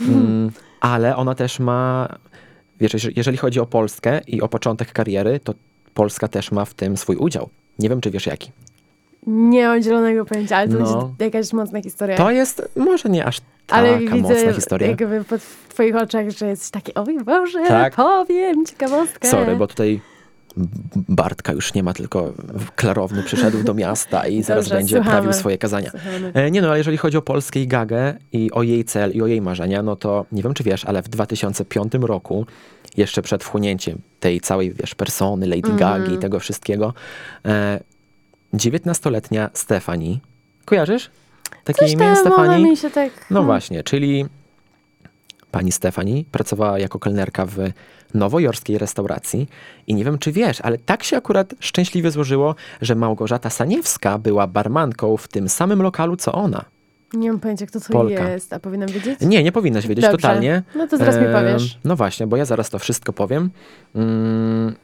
Mm, 0.00 0.50
ale 0.80 1.16
ona 1.16 1.34
też 1.34 1.60
ma, 1.60 2.08
wiesz, 2.80 2.92
jeżeli 3.16 3.36
chodzi 3.36 3.60
o 3.60 3.66
Polskę 3.66 4.20
i 4.26 4.40
o 4.42 4.48
początek 4.48 4.92
kariery, 4.92 5.40
to 5.40 5.54
Polska 5.94 6.28
też 6.28 6.52
ma 6.52 6.64
w 6.64 6.74
tym 6.74 6.96
swój 6.96 7.16
udział. 7.16 7.48
Nie 7.78 7.88
wiem, 7.88 8.00
czy 8.00 8.10
wiesz 8.10 8.26
jaki. 8.26 8.50
Nie 9.26 9.66
mam 9.66 9.82
zielonego 9.82 10.24
pojęcia, 10.24 10.56
ale 10.56 10.68
to 10.68 10.78
No. 10.78 11.02
będzie 11.18 11.24
jakaś 11.24 11.52
mocna 11.52 11.82
historia. 11.82 12.16
To 12.16 12.30
jest 12.30 12.68
może 12.76 13.08
nie 13.08 13.24
aż 13.24 13.40
taka 13.66 13.80
ale 13.82 13.98
widzę 13.98 14.16
mocna 14.16 14.52
historia. 14.52 14.88
jakby 14.88 15.24
pod 15.24 15.40
w 15.42 15.68
twoich 15.68 15.96
oczach, 15.96 16.30
że 16.30 16.46
jesteś 16.46 16.70
taki, 16.70 16.94
oj 16.94 17.18
Boże, 17.24 17.64
Tak. 17.68 17.94
powiem 17.94 18.66
ciekawostkę. 18.66 19.28
Sorry, 19.28 19.56
bo 19.56 19.66
tutaj 19.66 20.00
Bartka 20.96 21.52
już 21.52 21.74
nie 21.74 21.82
ma, 21.82 21.92
tylko 21.92 22.32
klarowny 22.76 23.22
przyszedł 23.22 23.62
do 23.62 23.74
miasta 23.74 24.26
i 24.28 24.42
zaraz 24.42 24.64
Dobrze, 24.64 24.74
będzie 24.76 24.96
słuchamy. 24.96 25.16
prawił 25.16 25.32
swoje 25.32 25.58
kazania. 25.58 25.90
Słuchamy. 25.90 26.30
E, 26.34 26.50
Nie 26.50 26.62
no, 26.62 26.68
ale 26.68 26.78
jeżeli 26.78 26.96
chodzi 26.96 27.16
o 27.16 27.22
Polskę 27.22 27.60
i 27.60 27.66
Gagę 27.68 28.14
i 28.32 28.50
o 28.52 28.62
jej 28.62 28.84
cel 28.84 29.10
i 29.12 29.22
o 29.22 29.26
jej 29.26 29.40
marzenia, 29.42 29.82
no 29.82 29.96
to 29.96 30.26
nie 30.32 30.42
wiem, 30.42 30.54
czy 30.54 30.62
wiesz, 30.64 30.84
ale 30.84 31.02
w 31.02 31.08
2005 31.08 31.92
roku, 32.00 32.46
jeszcze 32.96 33.22
przed 33.22 33.44
wchłonięciem 33.44 33.98
tej 34.20 34.40
całej, 34.40 34.72
wiesz, 34.74 34.94
persony, 34.94 35.46
Lady 35.46 35.70
Mhm. 35.70 35.76
Gagi 35.78 36.14
i 36.14 36.18
tego 36.18 36.40
wszystkiego, 36.40 36.94
e, 37.46 37.80
19-letnia 38.54 39.50
Stefani, 39.54 40.20
kojarzysz? 40.64 41.10
Takie 41.64 41.78
Coś 41.78 41.92
imię 41.92 42.16
Stefani? 42.16 42.64
mi 42.64 42.76
tak... 42.94 43.10
No 43.30 43.42
właśnie, 43.42 43.82
czyli 43.82 44.26
pani 45.54 45.72
Stefani 45.72 46.24
pracowała 46.32 46.78
jako 46.78 46.98
kelnerka 46.98 47.46
w 47.46 47.56
nowojorskiej 48.14 48.78
restauracji 48.78 49.48
i 49.86 49.94
nie 49.94 50.04
wiem, 50.04 50.18
czy 50.18 50.32
wiesz, 50.32 50.60
ale 50.60 50.78
tak 50.78 51.04
się 51.04 51.16
akurat 51.16 51.54
szczęśliwie 51.60 52.10
złożyło, 52.10 52.54
że 52.82 52.94
Małgorzata 52.94 53.50
Saniewska 53.50 54.18
była 54.18 54.46
barmanką 54.46 55.16
w 55.16 55.28
tym 55.28 55.48
samym 55.48 55.82
lokalu, 55.82 56.16
co 56.16 56.32
ona. 56.32 56.64
Nie 57.12 57.30
mam 57.30 57.40
pojęcia, 57.40 57.66
kto 57.66 57.80
to 57.80 57.92
Polka. 57.92 58.30
jest, 58.30 58.52
a 58.52 58.60
powinnam 58.60 58.88
wiedzieć? 58.88 59.20
Nie, 59.20 59.42
nie 59.42 59.52
powinnaś 59.52 59.86
wiedzieć 59.86 60.04
Dobrze. 60.04 60.16
totalnie. 60.16 60.62
No 60.76 60.86
to 60.88 60.96
zaraz 60.96 61.16
mi 61.16 61.26
Em, 61.26 61.32
powiesz. 61.32 61.78
No 61.84 61.96
właśnie, 61.96 62.26
bo 62.26 62.36
ja 62.36 62.44
zaraz 62.44 62.70
to 62.70 62.78
wszystko 62.78 63.12
powiem. 63.12 63.50
Mm, 63.94 64.74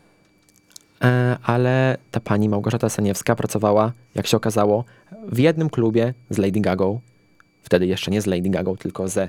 e, 1.05 1.37
ale 1.43 1.97
ta 2.11 2.21
pani 2.21 2.49
Małgorzata 2.49 2.89
Saniewska 2.89 3.37
pracowała, 3.37 3.93
jak 4.15 4.27
się 4.27 4.37
okazało, 4.37 4.85
w 5.29 5.39
jednym 5.39 5.71
klubie 5.71 6.15
z 6.31 6.39
Lady 6.39 6.61
Gagą. 6.61 7.01
Wtedy 7.63 7.87
jeszcze 7.87 8.11
nie 8.11 8.21
z 8.23 8.27
Lady 8.27 8.51
Gagą, 8.51 8.77
tylko 8.77 9.09
ze 9.09 9.29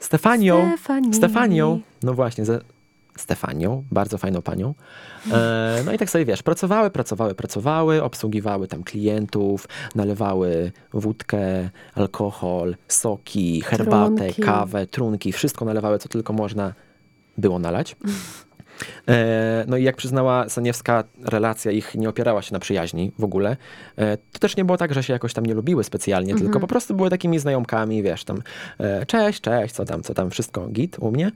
Stefanią. 0.00 0.68
Stefanii. 0.76 1.14
Stefanią. 1.14 1.80
No 2.02 2.14
właśnie, 2.14 2.44
ze 2.44 2.60
Stefanią, 3.16 3.84
bardzo 3.90 4.18
fajną 4.18 4.42
panią. 4.42 4.74
E, 5.32 5.82
no 5.84 5.92
i 5.92 5.98
tak 5.98 6.10
sobie 6.10 6.24
wiesz, 6.24 6.42
pracowały, 6.42 6.90
pracowały, 6.90 7.34
pracowały, 7.34 8.02
obsługiwały 8.02 8.68
tam 8.68 8.84
klientów, 8.84 9.68
nalewały 9.94 10.72
wódkę, 10.92 11.70
alkohol, 11.94 12.76
soki, 12.88 13.60
herbatę, 13.60 14.16
Trunki. 14.16 14.42
kawę, 14.42 14.86
trunki, 14.86 15.32
wszystko 15.32 15.64
nalewały, 15.64 15.98
co 15.98 16.08
tylko 16.08 16.32
można 16.32 16.74
było 17.38 17.58
nalać. 17.58 17.96
E, 19.08 19.64
no 19.68 19.76
i 19.76 19.82
jak 19.82 19.96
przyznała 19.96 20.48
Saniewska, 20.48 21.04
relacja 21.24 21.72
ich 21.72 21.94
nie 21.94 22.08
opierała 22.08 22.42
się 22.42 22.52
na 22.52 22.58
przyjaźni 22.58 23.12
w 23.18 23.24
ogóle. 23.24 23.56
E, 23.96 24.16
to 24.16 24.38
też 24.38 24.56
nie 24.56 24.64
było 24.64 24.78
tak, 24.78 24.94
że 24.94 25.02
się 25.02 25.12
jakoś 25.12 25.34
tam 25.34 25.46
nie 25.46 25.54
lubiły 25.54 25.84
specjalnie, 25.84 26.34
tylko 26.34 26.60
po 26.60 26.66
prostu 26.66 26.94
były 26.94 27.10
takimi 27.10 27.38
znajomkami, 27.38 28.02
wiesz, 28.02 28.24
tam 28.24 28.42
e, 28.78 29.06
cześć, 29.06 29.40
cześć, 29.40 29.74
co 29.74 29.84
tam, 29.84 30.02
co 30.02 30.14
tam, 30.14 30.30
wszystko 30.30 30.68
git 30.68 30.96
u 30.98 31.10
mnie. 31.10 31.32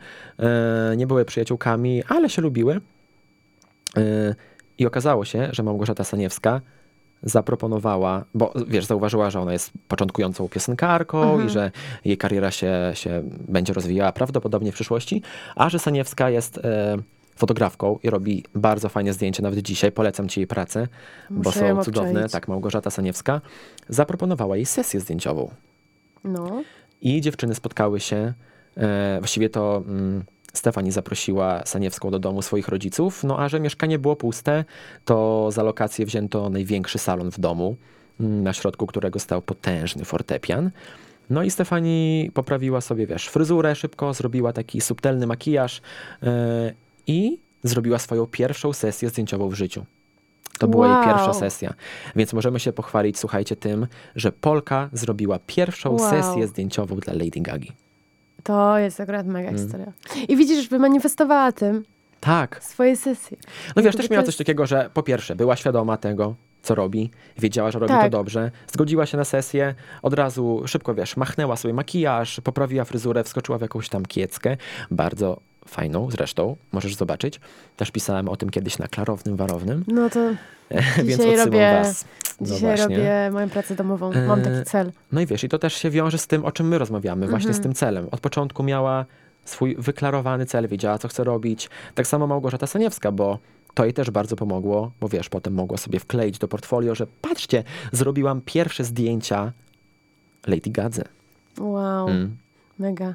Nie 0.96 1.06
były 1.06 1.24
przyjaciółkami, 1.24 2.02
ale 2.08 2.30
się 2.30 2.42
lubiły. 2.42 2.80
I 4.78 4.86
okazało 4.86 5.24
się, 5.24 5.48
że 5.52 5.62
Małgorzata 5.62 6.04
Saniewska 6.04 6.60
zaproponowała, 7.22 8.24
bo 8.34 8.52
wiesz, 8.66 8.84
zauważyła, 8.84 9.30
że 9.30 9.40
ona 9.40 9.52
jest 9.52 9.70
początkującą 9.88 10.48
piosenkarką 10.48 11.46
i 11.46 11.48
że 11.48 11.70
jej 12.04 12.16
kariera 12.16 12.50
się, 12.50 12.90
się 12.94 13.22
będzie 13.48 13.72
rozwijała 13.72 14.12
prawdopodobnie 14.12 14.72
w 14.72 14.74
przyszłości, 14.74 15.22
a 15.56 15.68
że 15.68 15.78
Saniewska 15.78 16.30
jest 16.30 16.58
e, 16.58 16.96
fotografką 17.36 17.98
i 18.02 18.10
robi 18.10 18.44
bardzo 18.54 18.88
fajne 18.88 19.12
zdjęcia, 19.12 19.42
nawet 19.42 19.58
dzisiaj 19.58 19.92
polecam 19.92 20.28
ci 20.28 20.40
jej 20.40 20.46
pracę, 20.46 20.88
bo 21.30 21.50
Muszę 21.50 21.66
ją 21.68 21.76
są 21.76 21.84
cudowne. 21.84 22.10
obczaić. 22.10 22.32
Tak, 22.32 22.48
Małgorzata 22.48 22.90
Saniewska 22.90 23.40
zaproponowała 23.88 24.56
jej 24.56 24.66
sesję 24.66 25.00
zdjęciową. 25.00 25.50
No. 26.24 26.62
I 27.02 27.20
dziewczyny 27.20 27.54
spotkały 27.54 28.00
się. 28.00 28.32
E, 28.76 29.16
właściwie 29.18 29.50
to 29.50 29.82
mm, 29.86 30.24
Stefani 30.52 30.92
zaprosiła 30.92 31.62
Saniewską 31.66 32.10
do 32.10 32.18
domu 32.18 32.42
swoich 32.42 32.68
rodziców, 32.68 33.24
no 33.24 33.38
a 33.38 33.48
że 33.48 33.60
mieszkanie 33.60 33.98
było 33.98 34.16
puste, 34.16 34.64
to 35.04 35.48
za 35.50 35.62
lokację 35.62 36.06
wzięto 36.06 36.50
największy 36.50 36.98
salon 36.98 37.30
w 37.30 37.40
domu, 37.40 37.76
mm, 38.20 38.42
na 38.42 38.52
środku 38.52 38.86
którego 38.86 39.18
stał 39.18 39.42
potężny 39.42 40.04
fortepian. 40.04 40.70
No 41.30 41.42
i 41.42 41.50
Stefani 41.50 42.30
poprawiła 42.34 42.80
sobie, 42.80 43.06
wiesz, 43.06 43.28
fryzurę 43.28 43.74
szybko, 43.74 44.14
zrobiła 44.14 44.52
taki 44.52 44.80
subtelny 44.80 45.26
makijaż 45.26 45.82
e, 46.22 46.74
i 47.06 47.38
zrobiła 47.62 47.98
swoją 47.98 48.26
pierwszą 48.26 48.72
sesję 48.72 49.08
zdjęciową 49.08 49.48
w 49.48 49.54
życiu. 49.54 49.84
To 50.58 50.68
była 50.68 50.86
jej 50.86 50.96
Wow. 50.96 51.04
pierwsza 51.04 51.34
sesja. 51.34 51.74
Więc 52.16 52.32
możemy 52.32 52.60
się 52.60 52.72
pochwalić, 52.72 53.18
słuchajcie, 53.18 53.56
tym, 53.56 53.86
że 54.16 54.32
Polka 54.32 54.88
zrobiła 54.92 55.38
pierwszą 55.46 55.90
Wow. 55.90 56.10
sesję 56.10 56.46
zdjęciową 56.46 56.96
dla 56.96 57.12
Lady 57.12 57.40
Gagi. 57.40 57.72
To 58.42 58.78
jest 58.78 59.00
akurat 59.00 59.26
mega 59.26 59.48
Mm. 59.48 59.60
historia. 59.60 59.92
I 60.28 60.36
widzisz, 60.36 60.68
wymanifestowała 60.68 61.52
tym 61.52 61.84
Tak. 62.20 62.64
swoje 62.64 62.96
sesje. 62.96 63.36
No 63.76 63.82
wiesz, 63.82 63.96
też 63.96 64.08
to 64.08 64.14
miała 64.14 64.26
coś 64.26 64.36
takiego, 64.36 64.66
że 64.66 64.90
po 64.94 65.02
pierwsze 65.02 65.36
była 65.36 65.56
świadoma 65.56 65.96
tego, 65.96 66.34
co 66.62 66.74
robi, 66.74 67.10
wiedziała, 67.38 67.70
że 67.70 67.78
robi 67.78 67.92
to 67.92 68.00
Tak. 68.00 68.10
dobrze, 68.12 68.50
zgodziła 68.72 69.06
się 69.06 69.16
na 69.16 69.24
sesję, 69.24 69.74
od 70.02 70.14
razu 70.14 70.62
szybko, 70.66 70.94
wiesz, 70.94 71.16
machnęła 71.16 71.56
sobie 71.56 71.74
makijaż, 71.74 72.40
poprawiła 72.44 72.84
fryzurę, 72.84 73.24
wskoczyła 73.24 73.58
w 73.58 73.60
jakąś 73.60 73.88
tam 73.88 74.06
kieckę, 74.06 74.56
bardzo 74.90 75.40
fajną 75.70 76.10
zresztą, 76.10 76.56
możesz 76.72 76.94
zobaczyć. 76.94 77.40
Też 77.76 77.90
pisałem 77.90 78.28
o 78.28 78.36
tym 78.36 78.50
kiedyś 78.50 78.78
na 78.78 78.88
Klarownym 78.88 79.36
Warownym, 79.36 79.84
No 79.88 80.10
to 80.10 80.20
więc 81.04 81.08
Dzisiaj 81.22 81.36
robię- 81.36 81.82
was. 81.82 82.04
No 82.40 82.46
dzisiaj 82.46 82.60
właśnie. 82.60 82.96
robię 82.96 83.30
moją 83.32 83.48
pracę 83.50 83.74
domową. 83.74 84.12
Mam 84.26 84.40
E, 84.40 84.42
taki 84.42 84.64
cel. 84.70 84.92
No 85.12 85.20
i 85.20 85.26
wiesz, 85.26 85.44
i 85.44 85.48
to 85.48 85.58
też 85.58 85.74
się 85.74 85.90
wiąże 85.90 86.18
z 86.18 86.26
tym, 86.26 86.44
o 86.44 86.52
czym 86.52 86.68
my 86.68 86.78
rozmawiamy, 86.78 87.26
właśnie 87.28 87.48
Mhm. 87.48 87.62
z 87.62 87.62
tym 87.62 87.74
celem. 87.74 88.08
Od 88.10 88.20
początku 88.20 88.62
miała 88.62 89.04
swój 89.44 89.76
wyklarowany 89.78 90.46
cel, 90.46 90.68
wiedziała, 90.68 90.98
co 90.98 91.08
chce 91.08 91.24
robić. 91.24 91.70
Tak 91.94 92.06
samo 92.06 92.26
Małgorzata 92.26 92.66
Saniewska, 92.66 93.12
bo 93.12 93.38
to 93.74 93.84
jej 93.84 93.94
też 93.94 94.10
bardzo 94.10 94.36
pomogło, 94.36 94.90
bo 95.00 95.08
wiesz, 95.08 95.28
potem 95.28 95.54
mogła 95.54 95.76
sobie 95.78 96.00
wkleić 96.00 96.38
do 96.38 96.48
portfolio, 96.48 96.94
że 96.94 97.06
patrzcie, 97.20 97.64
zrobiłam 97.92 98.40
pierwsze 98.44 98.84
zdjęcia 98.84 99.52
Lady 100.46 100.70
Gadze. 100.70 101.04
Wow, 101.58 102.08
Mm. 102.08 102.36
mega. 102.78 103.14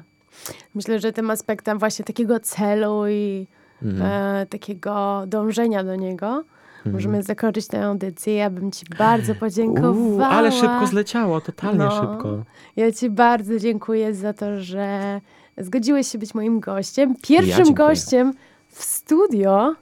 Myślę, 0.74 0.98
że 1.00 1.12
tym 1.12 1.30
aspektem 1.30 1.78
właśnie 1.78 2.04
takiego 2.04 2.40
celu 2.40 3.08
i 3.08 3.46
Mm. 3.82 4.02
e, 4.02 4.46
takiego 4.46 5.22
dążenia 5.26 5.84
do 5.84 5.96
niego 5.96 6.26
Mhm. 6.26 6.94
możemy 6.94 7.22
zakończyć 7.22 7.66
tę 7.66 7.84
audycję. 7.86 8.34
Ja 8.34 8.50
bym 8.50 8.72
ci 8.72 8.84
bardzo 8.98 9.34
podziękowała. 9.34 9.94
Uuu, 9.94 10.20
ale 10.22 10.52
szybko 10.52 10.86
zleciało, 10.86 11.40
totalnie 11.40 11.78
No. 11.78 11.90
szybko. 11.90 12.42
Ja 12.76 12.92
ci 12.92 13.10
bardzo 13.10 13.58
dziękuję 13.58 14.14
za 14.14 14.32
to, 14.32 14.60
że 14.60 15.20
zgodziłeś 15.58 16.08
się 16.08 16.18
być 16.18 16.34
moim 16.34 16.60
gościem. 16.60 17.14
Pierwszym 17.22 17.64
dziękuję. 17.64 17.88
gościem 17.88 18.32
w 18.68 18.82
studio. 18.84 19.74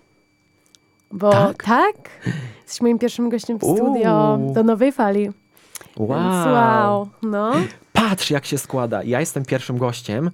Bo 1.13 1.31
Tak? 1.31 1.65
tak? 1.65 1.95
Jesteś 2.63 2.81
moim 2.81 2.99
pierwszym 2.99 3.29
gościem 3.29 3.59
w 3.59 3.63
studio 3.65 4.39
Uuu. 4.41 4.53
do 4.55 4.63
nowej 4.63 4.93
fali. 4.93 5.31
Wow. 5.97 6.53
Wow. 6.53 7.09
No. 7.23 7.53
Patrz, 7.93 8.31
jak 8.31 8.45
się 8.47 8.59
składa. 8.59 9.03
Ja 9.03 9.21
jestem 9.21 9.45
pierwszym 9.45 9.79
gościem, 9.79 10.31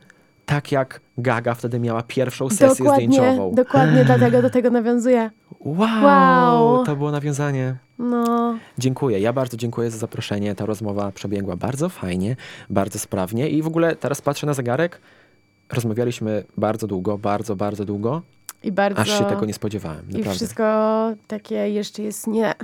tak 0.46 0.72
jak 0.72 1.00
Gaga 1.18 1.54
wtedy 1.54 1.80
miała 1.80 2.02
pierwszą 2.02 2.50
sesję 2.50 2.68
Dokładnie, 2.84 3.06
zdjęciową. 3.06 3.54
dokładnie 3.54 4.04
dlatego 4.04 4.42
do 4.42 4.50
tego 4.50 4.70
nawiązuję. 4.70 5.30
Wow, 5.60 6.04
Wow. 6.04 6.84
to 6.84 6.96
było 6.96 7.10
nawiązanie. 7.10 7.76
No. 7.98 8.54
Dziękuję. 8.78 9.20
Ja 9.20 9.32
bardzo 9.32 9.56
dziękuję 9.56 9.90
za 9.90 9.98
zaproszenie. 9.98 10.54
Ta 10.54 10.66
rozmowa 10.66 11.12
przebiegła 11.12 11.56
bardzo 11.56 11.88
fajnie, 11.88 12.36
bardzo 12.70 12.98
sprawnie 12.98 13.48
i 13.48 13.62
w 13.62 13.66
ogóle 13.66 13.96
teraz 13.96 14.20
patrzę 14.22 14.46
na 14.46 14.54
zegarek. 14.54 15.00
Rozmawialiśmy 15.72 16.44
bardzo 16.56 16.86
długo, 16.86 17.18
bardzo, 17.18 17.56
bardzo 17.56 17.84
długo, 17.84 18.22
I 18.62 18.72
bardzo. 18.72 19.00
aż 19.02 19.18
się 19.18 19.24
tego 19.24 19.46
nie 19.46 19.54
spodziewałem. 19.54 20.02
I 20.10 20.12
Naprawdę. 20.12 20.34
wszystko 20.34 20.62
takie 21.26 21.54
jeszcze 21.54 22.02
jest 22.02 22.26
nie. 22.26 22.54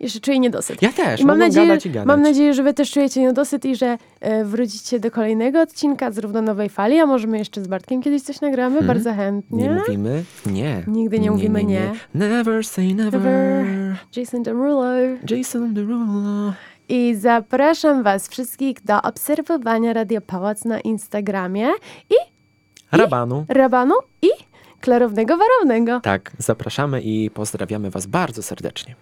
Jeszcze 0.00 0.20
czuję 0.20 0.38
niedosyt. 0.38 0.82
Ja 0.82 0.92
też, 0.92 1.20
I 1.20 1.26
mam 1.26 1.38
nadzieję, 1.38 1.78
i 1.84 2.06
mam 2.06 2.22
nadzieję, 2.22 2.54
że 2.54 2.62
wy 2.62 2.74
też 2.74 2.90
czujecie 2.90 3.20
niedosyt 3.20 3.64
i 3.64 3.76
że 3.76 3.98
e, 4.20 4.44
wrócicie 4.44 5.00
do 5.00 5.10
kolejnego 5.10 5.60
odcinka 5.60 6.10
z 6.10 6.18
Równo 6.18 6.42
Nowej 6.42 6.68
Fali, 6.68 6.98
a 6.98 7.06
może 7.06 7.26
my 7.26 7.38
jeszcze 7.38 7.62
z 7.64 7.66
Bartkiem 7.68 8.02
kiedyś 8.02 8.22
coś 8.22 8.40
nagramy? 8.40 8.78
Mhm. 8.78 8.86
Bardzo 8.86 9.14
chętnie. 9.14 9.68
Nie 9.68 9.74
mówimy 9.74 10.24
nie. 10.46 10.82
Nigdy 10.86 11.18
nie 11.18 11.30
mówimy 11.30 11.64
nie. 11.64 11.92
Never 12.14 12.66
say 12.66 12.94
never. 12.94 13.20
Never. 13.20 13.96
Jason 14.16 14.42
Derulo. 14.42 14.84
Jason 15.30 15.74
Derulo. 15.74 16.52
I 16.88 17.14
zapraszam 17.14 18.02
was 18.02 18.28
wszystkich 18.28 18.76
do 18.84 19.02
obserwowania 19.02 19.92
Radio 19.92 20.20
Pałac 20.20 20.64
na 20.64 20.80
Instagramie 20.80 21.68
i 22.10 22.14
Rabanu. 22.92 23.44
Rabanu 23.48 23.94
i 24.22 24.28
Klarownego 24.80 25.36
Warownego. 25.36 26.00
Tak, 26.00 26.32
zapraszamy 26.38 27.02
i 27.02 27.30
pozdrawiamy 27.30 27.90
Was 27.90 28.06
bardzo 28.06 28.42
serdecznie. 28.42 28.94